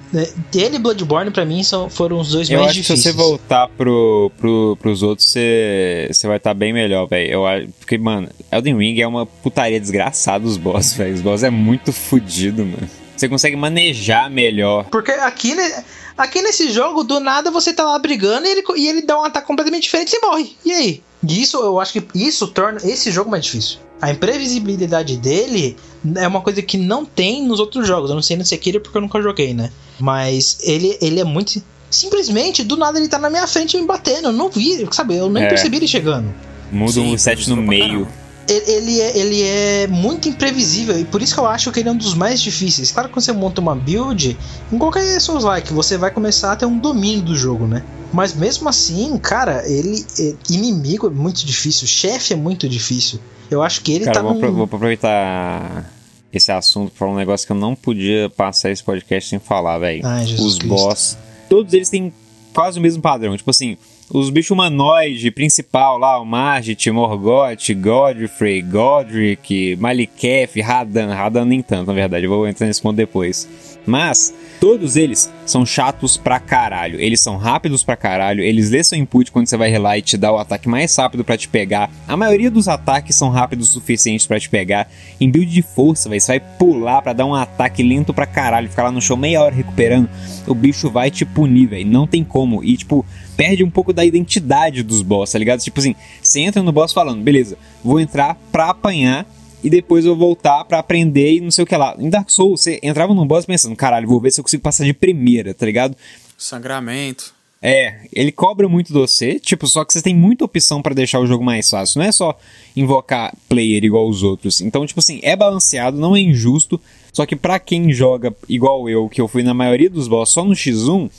[0.53, 2.99] ele e Bloodborne, pra mim, são, foram os dois eu mais acho difíceis.
[2.99, 7.07] Que se você voltar pro, pro, pros outros, você, você vai estar tá bem melhor,
[7.07, 7.39] velho.
[7.80, 11.15] Porque, mano, Elden Ring é uma putaria desgraçada os boss, velho.
[11.15, 12.89] Os boss é muito fodido, mano.
[13.18, 14.85] Você consegue manejar melhor.
[14.85, 15.84] Porque aqui, né,
[16.18, 19.23] aqui nesse jogo, do nada você tá lá brigando e ele, e ele dá um
[19.23, 20.56] ataque completamente diferente e você morre.
[20.64, 21.03] E aí?
[21.27, 23.80] E isso, eu acho que isso torna esse jogo mais difícil.
[23.99, 25.76] A imprevisibilidade dele
[26.15, 28.11] é uma coisa que não tem nos outros jogos.
[28.11, 29.72] Eu não sei no Sekiro porque eu nunca joguei, né?
[29.99, 31.61] Mas ele, ele é muito.
[31.89, 34.27] Simplesmente, do nada ele tá na minha frente me batendo.
[34.27, 35.15] Eu não vi, sabe?
[35.15, 35.48] Eu nem é.
[35.48, 36.31] percebi ele chegando.
[36.72, 38.07] Muda um set no meio
[38.49, 41.91] ele é, ele é muito imprevisível e por isso que eu acho que ele é
[41.91, 42.91] um dos mais difíceis.
[42.91, 44.38] Claro que quando você monta uma build,
[44.72, 47.84] em qualquer Souls-like, você vai começar a ter um domínio do jogo, né?
[48.14, 53.19] Mas mesmo assim, cara, ele é, inimigo é muito difícil, chefe é muito difícil.
[53.52, 54.52] Eu acho que ele cara, tá vou, num...
[54.53, 55.91] vou aproveitar
[56.32, 60.03] esse assunto para um negócio que eu não podia passar esse podcast sem falar, velho.
[60.24, 60.68] Os Cristo.
[60.68, 61.18] boss,
[61.49, 62.14] todos eles têm
[62.53, 63.36] quase o mesmo padrão.
[63.36, 63.78] Tipo assim,
[64.11, 71.88] os bichos humanoides principal lá, o Margit, Morgoth, Godfrey, Godric, Maliketh, Radan, Radan nem tanto,
[71.88, 73.47] na verdade, eu vou entrar nesse ponto depois.
[73.85, 76.99] Mas todos eles são chatos pra caralho.
[76.99, 78.43] Eles são rápidos pra caralho.
[78.43, 81.23] Eles lê seu input quando você vai relar e te dá o ataque mais rápido
[81.23, 81.89] para te pegar.
[82.05, 84.89] A maioria dos ataques são rápidos o suficiente para te pegar.
[85.21, 88.69] Em build de força, véio, você vai pular para dar um ataque lento pra caralho,
[88.69, 90.09] ficar lá no chão meia hora recuperando.
[90.45, 91.88] O bicho vai te punir, velho.
[91.88, 92.61] Não tem como.
[92.65, 93.05] E tipo,
[93.38, 95.61] perde um pouco da identidade dos boss, tá ligado?
[95.61, 99.26] Tipo assim, você entra no boss falando, beleza, vou entrar pra apanhar
[99.64, 101.95] e depois eu voltar para aprender e não sei o que lá.
[101.99, 104.84] Em Dark Souls, você entrava num boss pensando, caralho, vou ver se eu consigo passar
[104.84, 105.95] de primeira, tá ligado?
[106.38, 107.38] Sangramento.
[107.61, 111.19] É, ele cobra muito de você, tipo, só que você tem muita opção para deixar
[111.19, 111.99] o jogo mais fácil.
[111.99, 112.38] Não é só
[112.76, 114.61] invocar player igual os outros.
[114.61, 116.80] Então, tipo assim, é balanceado, não é injusto.
[117.11, 120.45] Só que para quem joga igual eu, que eu fui na maioria dos boss só
[120.45, 121.09] no X1,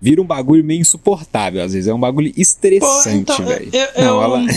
[0.00, 1.62] vira um bagulho meio insuportável.
[1.62, 3.70] Às vezes é um bagulho estressante, então, velho.
[3.98, 4.40] Não, ela.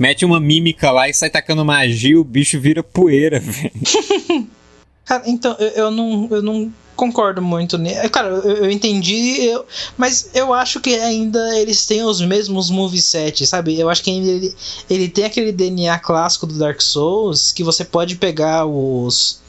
[0.00, 4.48] mete uma mímica lá e sai tacando magia, o bicho vira poeira, velho.
[5.04, 8.08] Cara, então, eu, eu, não, eu não concordo muito nisso.
[8.08, 9.66] Cara, eu, eu entendi, eu,
[9.98, 13.78] mas eu acho que ainda eles têm os mesmos movesets, sabe?
[13.78, 14.54] Eu acho que ele,
[14.88, 19.42] ele tem aquele DNA clássico do Dark Souls que você pode pegar os,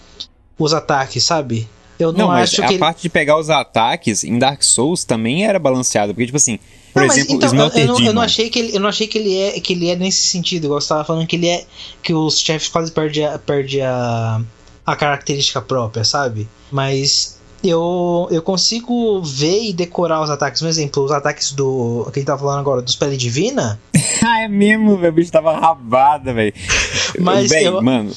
[0.60, 1.68] os ataques, sabe?
[2.02, 2.76] Eu não, não acho que.
[2.76, 6.58] A parte de pegar os ataques em Dark Souls também era balanceada, porque, tipo assim,
[6.94, 9.08] por não, exemplo, então, eu, eu, não, eu, não, achei que ele, eu não achei
[9.08, 10.66] que ele é que ele é nesse sentido.
[10.66, 11.64] Igual você estava falando que ele é
[12.04, 14.42] que os chefes quase perdem a, perde a,
[14.86, 16.50] a característica própria, sabe?
[16.70, 20.60] Mas eu, eu consigo ver e decorar os ataques.
[20.60, 22.10] Por exemplo, os ataques do.
[22.12, 23.80] que a gente tava falando agora, dos Pele Divina.
[24.26, 24.94] ah, é mesmo.
[24.94, 26.54] O bicho tava rabada, velho.
[27.20, 27.50] Mas.
[27.50, 27.82] Véi, eu...
[27.82, 28.12] Mano,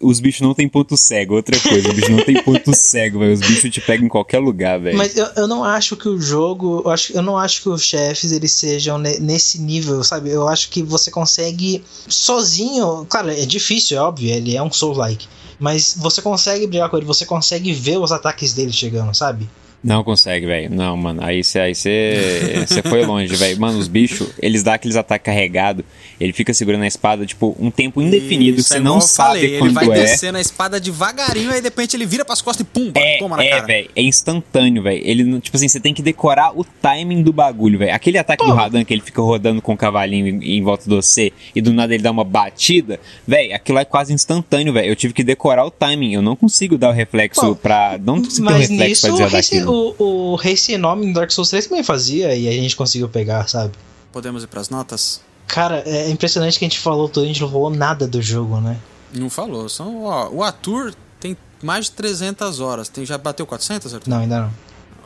[0.00, 1.34] os bichos não tem ponto cego.
[1.34, 3.34] Outra coisa, os bichos não tem ponto cego, velho.
[3.34, 4.96] Os bichos te pegam em qualquer lugar, velho.
[4.96, 6.82] Mas eu, eu não acho que o jogo.
[6.84, 10.30] Eu, acho, eu não acho que os chefes eles sejam ne, nesse nível, sabe?
[10.30, 13.06] Eu acho que você consegue sozinho.
[13.08, 15.28] Claro, é difícil, é óbvio, ele é um Soul-like.
[15.58, 19.48] Mas você consegue brigar com ele, você consegue ver os ataques dele chegando, sabe?
[19.82, 20.70] Não consegue, velho.
[20.70, 21.24] Não, mano.
[21.24, 23.58] Aí você aí cê, cê foi longe, velho.
[23.58, 25.84] Mano, os bichos, eles dão aqueles ataques carregados.
[26.20, 29.40] Ele fica segurando a espada, tipo, um tempo indefinido que Isso, você é não sabe
[29.40, 30.02] falei, quando Ele vai é.
[30.02, 33.38] descendo a espada devagarinho, aí de repente ele vira pras costas e pum, É, toma
[33.38, 33.90] na é, velho.
[33.96, 35.00] É instantâneo, velho.
[35.02, 37.94] Ele, tipo assim, você tem que decorar o timing do bagulho, velho.
[37.94, 40.94] Aquele ataque do Radan que ele fica rodando com o cavalinho em, em volta de
[40.94, 44.88] você e do nada ele dá uma batida, velho, aquilo é quase instantâneo, velho.
[44.88, 46.12] Eu tive que decorar o timing.
[46.12, 47.98] Eu não consigo dar o reflexo Bom, pra.
[48.04, 49.69] Não consigo ter Mas reflexo nisso pra o desviar daquilo.
[49.70, 53.48] O, o Race Nome no Dark Souls 3 também fazia e a gente conseguiu pegar,
[53.48, 53.72] sabe?
[54.12, 55.20] Podemos ir pras notas?
[55.46, 58.60] Cara, é impressionante que a gente falou tudo, a gente não falou nada do jogo,
[58.60, 58.76] né?
[59.12, 59.68] Não falou.
[59.68, 62.88] São, ó, o Atur tem mais de 300 horas.
[62.88, 64.10] Tem, já bateu 400, Arthur?
[64.10, 64.52] Não, ainda não.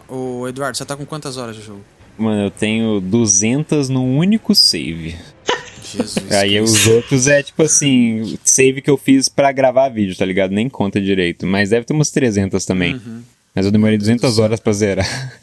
[0.07, 1.81] Ô, Eduardo, você tá com quantas horas de jogo?
[2.19, 5.17] Mano, eu tenho 200 num único save.
[5.83, 6.75] Jesus Aí Cristo.
[6.75, 10.51] os outros é tipo assim, save que eu fiz pra gravar vídeo, tá ligado?
[10.51, 11.47] Nem conta direito.
[11.47, 12.95] Mas deve ter umas 300 também.
[12.95, 13.23] Uhum.
[13.55, 15.41] Mas eu demorei 200 horas pra zerar.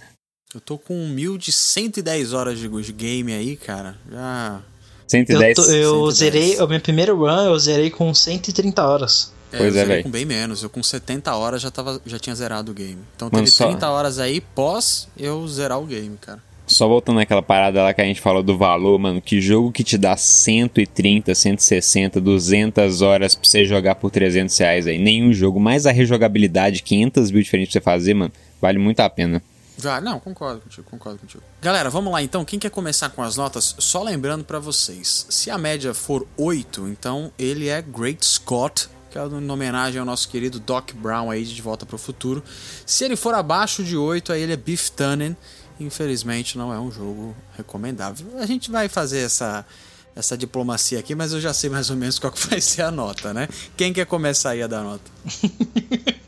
[0.53, 3.97] Eu tô com um mil de 110 horas de, game aí, cara.
[4.11, 4.61] Já.
[5.07, 5.57] 110.
[5.57, 6.17] Eu, tô- eu 110.
[6.17, 9.31] zerei, a minha primeira run eu zerei com 130 horas.
[9.49, 10.61] Pois eu é, com bem menos.
[10.63, 12.99] Eu com 70 horas já, tava, já tinha zerado o game.
[13.15, 16.41] Então Mano, teve só- 30 horas aí pós eu zerar o game, cara.
[16.65, 19.83] Só voltando naquela parada lá que a gente falou do valor, mano, que jogo que
[19.83, 24.97] te dá 130, 160, 200 horas pra você jogar por 300 reais aí.
[24.97, 28.31] Nenhum jogo, mais a rejogabilidade, 500 builds diferentes pra você fazer, mano,
[28.61, 29.43] vale muito a pena.
[29.77, 31.43] Já, não, concordo contigo, concordo contigo.
[31.61, 32.45] Galera, vamos lá então.
[32.45, 33.75] Quem quer começar com as notas?
[33.79, 39.17] Só lembrando pra vocês: se a média for 8, então ele é Great Scott, que
[39.17, 42.43] é em homenagem ao nosso querido Doc Brown aí de Volta pro Futuro.
[42.85, 45.35] Se ele for abaixo de 8, aí ele é Beef Tannen.
[45.81, 48.25] Infelizmente não é um jogo recomendável.
[48.39, 49.65] A gente vai fazer essa
[50.13, 52.91] essa diplomacia aqui, mas eu já sei mais ou menos qual que vai ser a
[52.91, 53.47] nota, né?
[53.77, 55.09] Quem quer começar aí a dar nota?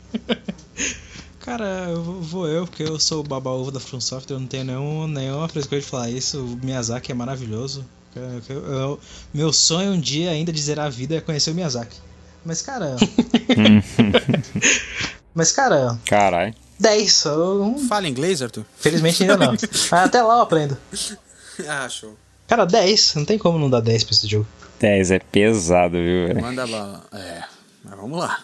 [1.40, 4.64] Cara, eu vou- eu, porque eu sou o baba-ovo da From Software, eu não tenho
[4.64, 6.40] nenhum, nenhuma frescura de falar isso.
[6.42, 7.84] O Miyazaki é maravilhoso.
[8.16, 9.00] Eu- eu- eu-
[9.34, 11.96] meu sonho um dia ainda de zerar a vida é conhecer o Miyazaki.
[12.44, 12.96] Mas, cara.
[15.34, 16.54] Mas, cara, Caralho.
[16.78, 17.24] 10.
[17.24, 18.64] Eu, Fala inglês, Arthur?
[18.76, 19.52] felizmente ainda não.
[19.90, 20.76] Mas até lá eu aprendo.
[21.68, 22.14] ah, show.
[22.46, 23.14] Cara, 10.
[23.16, 24.46] Não tem como não dar 10 pra esse jogo.
[24.80, 26.40] 10 é pesado, viu, velho?
[26.42, 27.04] Manda bala.
[27.12, 27.42] É,
[27.84, 28.38] mas vamos lá.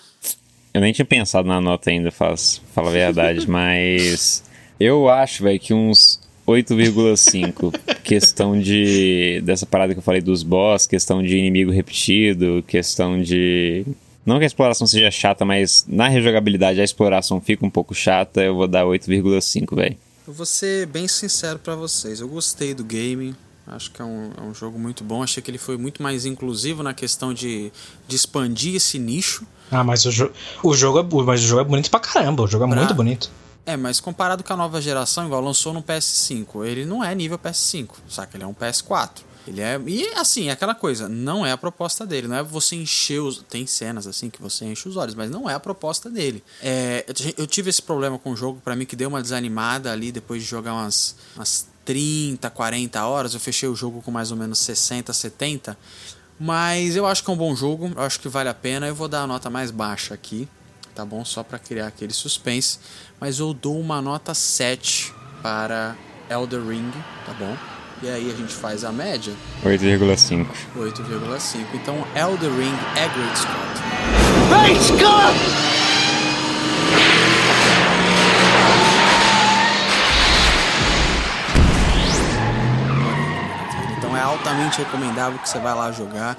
[0.73, 4.43] Eu nem tinha pensado na nota ainda, faz, fala a verdade, mas
[4.78, 7.78] eu acho, velho, que uns 8,5.
[8.02, 9.40] questão de.
[9.44, 13.85] dessa parada que eu falei dos boss, questão de inimigo repetido, questão de.
[14.31, 18.40] Não que a exploração seja chata, mas na rejogabilidade a exploração fica um pouco chata,
[18.40, 19.97] eu vou dar 8,5, velho.
[20.24, 22.20] Eu vou ser bem sincero pra vocês.
[22.20, 23.35] Eu gostei do game.
[23.66, 25.20] Acho que é um, é um jogo muito bom.
[25.20, 27.73] Achei que ele foi muito mais inclusivo na questão de,
[28.07, 29.44] de expandir esse nicho.
[29.69, 30.31] Ah, mas o, jo
[30.62, 32.44] o, jogo é, mas o jogo é bonito pra caramba.
[32.44, 33.28] O jogo é Pra- muito bonito.
[33.66, 37.36] É, mas comparado com a nova geração, igual lançou no PS5, ele não é nível
[37.39, 38.36] PS5, saca?
[38.36, 39.11] Ele é um PS4.
[39.46, 39.80] Ele é.
[39.86, 43.42] E assim, é aquela coisa, não é a proposta dele, não é você encher os.
[43.48, 46.42] Tem cenas assim que você enche os olhos, mas não é a proposta dele.
[46.62, 47.04] É,
[47.36, 50.42] eu tive esse problema com o jogo, pra mim, que deu uma desanimada ali depois
[50.42, 53.34] de jogar umas, umas 30, 40 horas.
[53.34, 55.76] Eu fechei o jogo com mais ou menos 60, 70.
[56.38, 58.86] Mas eu acho que é um bom jogo, eu acho que vale a pena.
[58.86, 60.48] Eu vou dar a nota mais baixa aqui,
[60.94, 61.24] tá bom?
[61.24, 62.78] Só pra criar aquele suspense.
[63.18, 65.12] Mas eu dou uma nota 7
[65.42, 65.96] para
[66.30, 66.90] Elder Ring,
[67.26, 67.80] tá bom?
[68.02, 70.47] E aí a gente faz a média, 8,5.
[70.74, 71.66] 8,5.
[71.74, 73.81] Então Elder Ring é Great Scott.
[83.98, 86.39] Então é altamente recomendável que você vá lá jogar.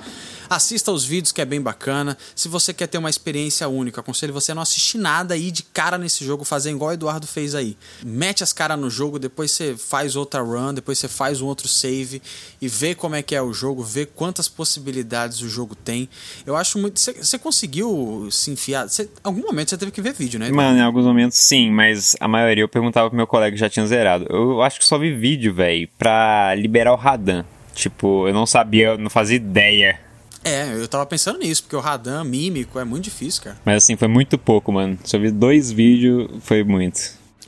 [0.52, 2.18] Assista aos vídeos que é bem bacana.
[2.36, 5.64] Se você quer ter uma experiência única, aconselho você a não assistir nada ir de
[5.64, 7.78] cara nesse jogo, fazer igual o Eduardo fez aí.
[8.04, 11.70] Mete as caras no jogo, depois você faz outra run, depois você faz um outro
[11.70, 12.22] save
[12.62, 16.10] e vê como é que é o jogo, vê quantas possibilidades o jogo tem.
[16.46, 17.00] Eu acho muito.
[17.00, 18.90] Você, conseguiu se enfiar.
[18.90, 20.48] Você, algum momento você teve que ver vídeo, né?
[20.48, 20.68] Eduardo?
[20.68, 23.70] Mano, em alguns momentos sim, mas a maioria eu perguntava pro meu colega que já
[23.70, 24.28] tinha zerado.
[24.30, 27.46] Eu acho que só vi vídeo, velho, pra liberar o Radan.
[27.74, 30.11] Tipo, eu não sabia, eu não fazia ideia.
[30.44, 33.58] É, eu tava pensando nisso, porque o Radan, mímico, é muito difícil, cara.
[33.64, 34.98] Mas assim, foi muito pouco, mano.
[35.04, 37.00] Só vi dois vídeos, foi muito.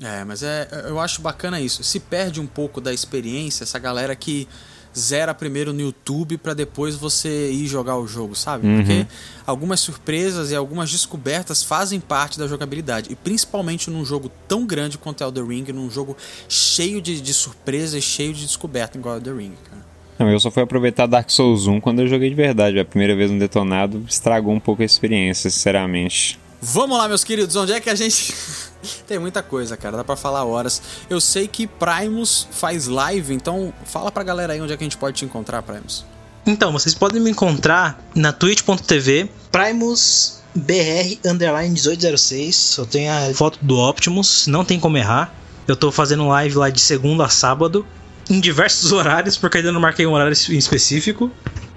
[0.02, 1.84] É, mas é, eu acho bacana isso.
[1.84, 4.48] Se perde um pouco da experiência essa galera que
[4.96, 8.68] zera primeiro no YouTube pra depois você ir jogar o jogo, sabe?
[8.76, 9.08] Porque
[9.46, 13.12] algumas surpresas e algumas descobertas fazem parte da jogabilidade.
[13.12, 16.16] E principalmente num jogo tão grande quanto Elder Ring, num jogo
[16.48, 19.93] cheio de, de surpresas, cheio de descoberta igual Elder Ring, cara.
[20.18, 22.80] Não, eu só fui aproveitar Dark Souls 1 quando eu joguei de verdade.
[22.80, 26.40] A primeira vez no detonado estragou um pouco a experiência, sinceramente.
[26.62, 28.34] Vamos lá, meus queridos, onde é que a gente.
[29.08, 30.82] Tem muita coisa, cara, dá pra falar horas.
[31.10, 34.86] Eu sei que Primus faz live, então fala pra galera aí onde é que a
[34.86, 36.06] gente pode te encontrar, Primus.
[36.46, 42.56] Então, vocês podem me encontrar na twitch.tv Primus BR underline 1806.
[42.56, 45.34] Só tem a foto do Optimus, não tem como errar.
[45.68, 47.86] Eu tô fazendo live lá de segunda a sábado,
[48.30, 51.32] em diversos horários, porque ainda não marquei um horário em específico.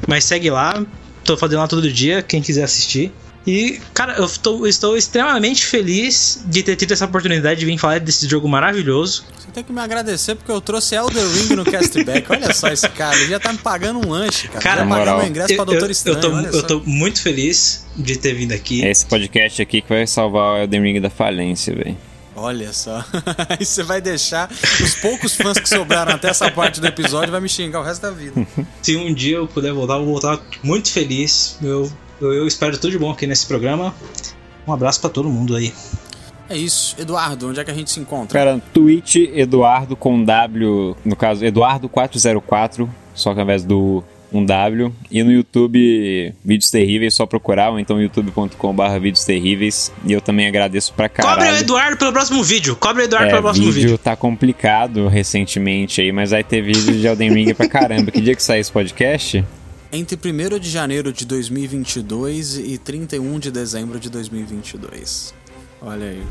[0.06, 0.84] Mas segue lá,
[1.24, 3.12] tô fazendo lá todo dia, quem quiser assistir.
[3.46, 8.00] E, cara, eu tô, estou extremamente feliz de ter tido essa oportunidade de vir falar
[8.00, 9.24] desse jogo maravilhoso.
[9.38, 12.26] Você tem que me agradecer porque eu trouxe Elder Ring no Castback.
[12.28, 14.60] olha só esse cara, ele já tá me pagando um lanche, cara.
[14.60, 16.16] Cara, já pagando um ingresso eu, pra Doutor eu, Estranho.
[16.16, 16.62] Eu tô, olha eu só.
[16.62, 18.84] tô muito feliz de ter vindo aqui.
[18.84, 21.96] É esse podcast aqui que vai salvar o Elden Ring da falência, velho.
[22.36, 23.02] Olha só.
[23.48, 27.40] Aí você vai deixar os poucos fãs que sobraram até essa parte do episódio vai
[27.40, 28.46] me xingar o resto da vida.
[28.82, 31.58] Se um dia eu puder voltar, eu vou voltar muito feliz.
[31.62, 31.90] Eu,
[32.20, 33.94] eu, eu espero tudo de bom aqui nesse programa.
[34.66, 35.72] Um abraço pra todo mundo aí.
[36.48, 36.94] É isso.
[36.98, 38.38] Eduardo, onde é que a gente se encontra?
[38.38, 44.92] Cara, Twitch Eduardo com W, no caso, Eduardo404, só que ao invés do um W.
[45.10, 49.92] E no YouTube, Vídeos Terríveis, só procurar, ou então youtube.com.br Vídeos Terríveis.
[50.04, 51.36] E eu também agradeço pra caralho.
[51.36, 52.76] Cobre o Eduardo pelo próximo vídeo.
[52.76, 53.98] Cobre o Eduardo É, pelo próximo vídeo, vídeo.
[53.98, 58.10] tá complicado recentemente aí, mas vai ter vídeo de Elden Ring pra caramba.
[58.10, 59.44] Que dia que sai esse podcast?
[59.92, 65.32] Entre 1 de janeiro de 2022 e 31 de dezembro de 2022.
[65.80, 66.22] Olha aí.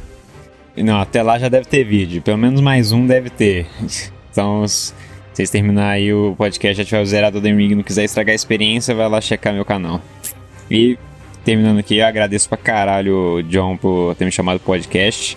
[0.84, 2.22] Não, até lá já deve ter vídeo.
[2.22, 3.66] Pelo menos mais um deve ter.
[4.32, 4.66] Então,
[5.36, 8.36] vocês terminar aí o podcast, já tiver zerado Elden Ring e não quiser estragar a
[8.36, 10.02] experiência, vai lá checar meu canal.
[10.72, 10.98] E,
[11.44, 15.36] terminando aqui, eu agradeço pra caralho o John por ter me chamado pro podcast.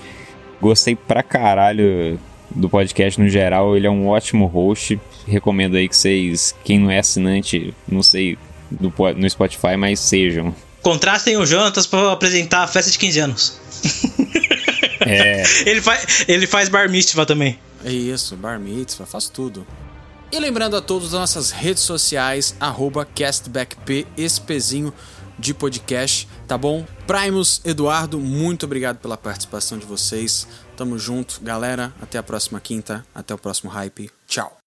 [0.60, 2.18] Gostei pra caralho
[2.50, 3.76] do podcast no geral.
[3.76, 5.00] Ele é um ótimo host.
[5.26, 8.38] Recomendo aí que vocês, quem não é assinante, não sei,
[8.80, 10.54] no, po- no Spotify, mas sejam.
[10.80, 13.60] Contrastem o Jonatas pra apresentar a festa de 15 anos.
[15.00, 15.42] É.
[15.66, 17.58] Ele, faz, ele faz bar mitzvah também.
[17.84, 19.66] É isso, bar mitzvah, faz tudo.
[20.30, 24.92] E lembrando a todos das nossas redes sociais, arroba castbackp, esse pezinho
[25.38, 26.84] de podcast, tá bom?
[27.06, 30.46] Primus, Eduardo, muito obrigado pela participação de vocês.
[30.76, 31.92] Tamo junto, galera.
[32.02, 34.10] Até a próxima quinta, até o próximo hype.
[34.26, 34.57] Tchau.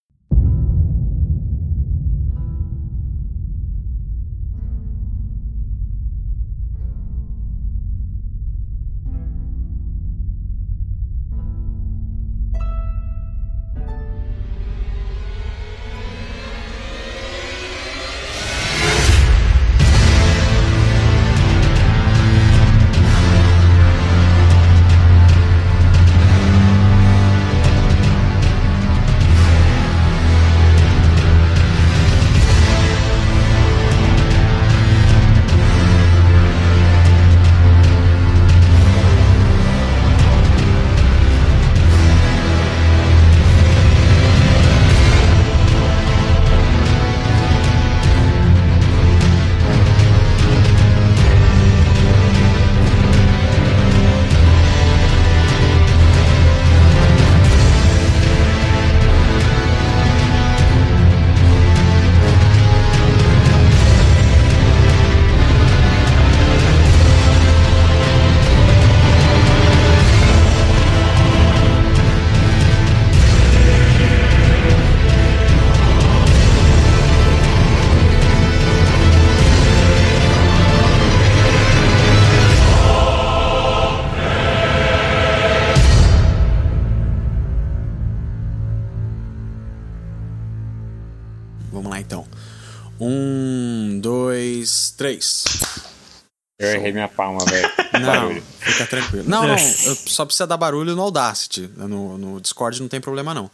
[96.81, 97.69] Errei minha palma, velho.
[97.93, 98.43] Não, Barulho.
[98.59, 99.25] fica tranquilo.
[99.27, 101.69] Não, não, só precisa dar barulho no Audacity.
[101.75, 103.51] No, no Discord não tem problema, não.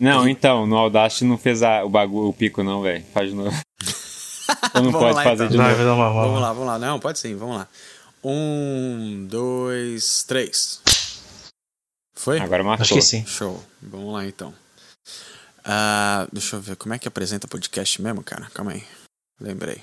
[0.00, 3.04] Não, então, no Audacity não fez a- o bagulho, o pico, não, velho.
[3.12, 3.50] Faz de novo.
[4.74, 5.48] Ou não Vamos pode lá, fazer então.
[5.48, 5.68] de novo.
[5.74, 5.84] vai.
[6.26, 6.78] Vamos lá, vamos lá.
[6.78, 7.68] Não, pode sim, vamos lá.
[8.24, 10.80] Um, dois, três.
[12.14, 12.38] Foi?
[12.38, 12.82] Agora marcou.
[12.82, 13.26] Acho que sim.
[13.26, 13.62] Show.
[13.82, 14.54] Vamos lá então.
[15.64, 18.48] Ah, deixa eu ver, como é que apresenta podcast mesmo, cara?
[18.54, 18.84] Calma aí.
[19.40, 19.82] Lembrei.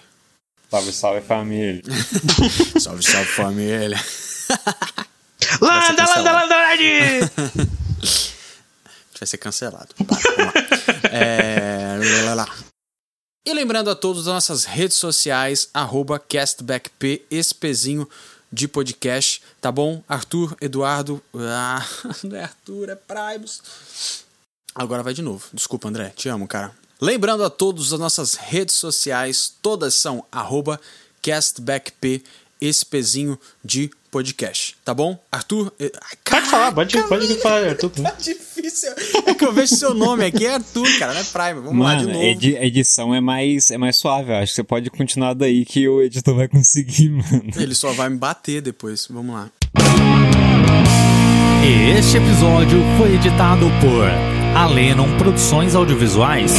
[0.70, 1.82] Salve, salve família.
[2.80, 3.98] Salve, salve família.
[5.60, 6.84] Landa, landa, landa, lande!
[8.00, 9.96] A gente vai ser cancelado.
[10.00, 10.54] Lá.
[11.12, 12.56] É, lá, lá, lá.
[13.46, 18.08] E lembrando a todos das nossas redes sociais, arroba castbackp, esse pezinho
[18.52, 20.04] de podcast, tá bom?
[20.08, 21.22] Arthur, Eduardo.
[21.34, 21.86] Ah,
[22.24, 24.24] não é Arthur, é Primus.
[24.76, 25.48] Agora vai de novo.
[25.52, 26.10] Desculpa, André.
[26.16, 26.72] Te amo, cara.
[27.02, 30.80] Lembrando a todos as nossas redes sociais, todas são arroba
[31.22, 32.22] castbackp,
[32.60, 35.18] esse pezinho de Podcast, tá bom?
[35.32, 35.72] Arthur?
[35.80, 37.92] eh, Ai, Pode falar, pode, pode falar, Arthur.
[37.92, 38.90] Tá difícil.
[39.28, 41.62] É que eu vejo seu nome aqui, é Arthur, cara, não é Prime.
[41.68, 42.26] Vamos lá de Mano, novo.
[42.26, 44.32] edi- a edição é mais, é mais suave.
[44.32, 47.44] Eu acho que você pode continuar daí que o editor vai conseguir, mano.
[47.56, 49.06] Ele só vai me bater depois.
[49.10, 49.52] Vamos lá.
[51.96, 56.56] Este episódio foi editado por Alenon Produções Audiovisuais.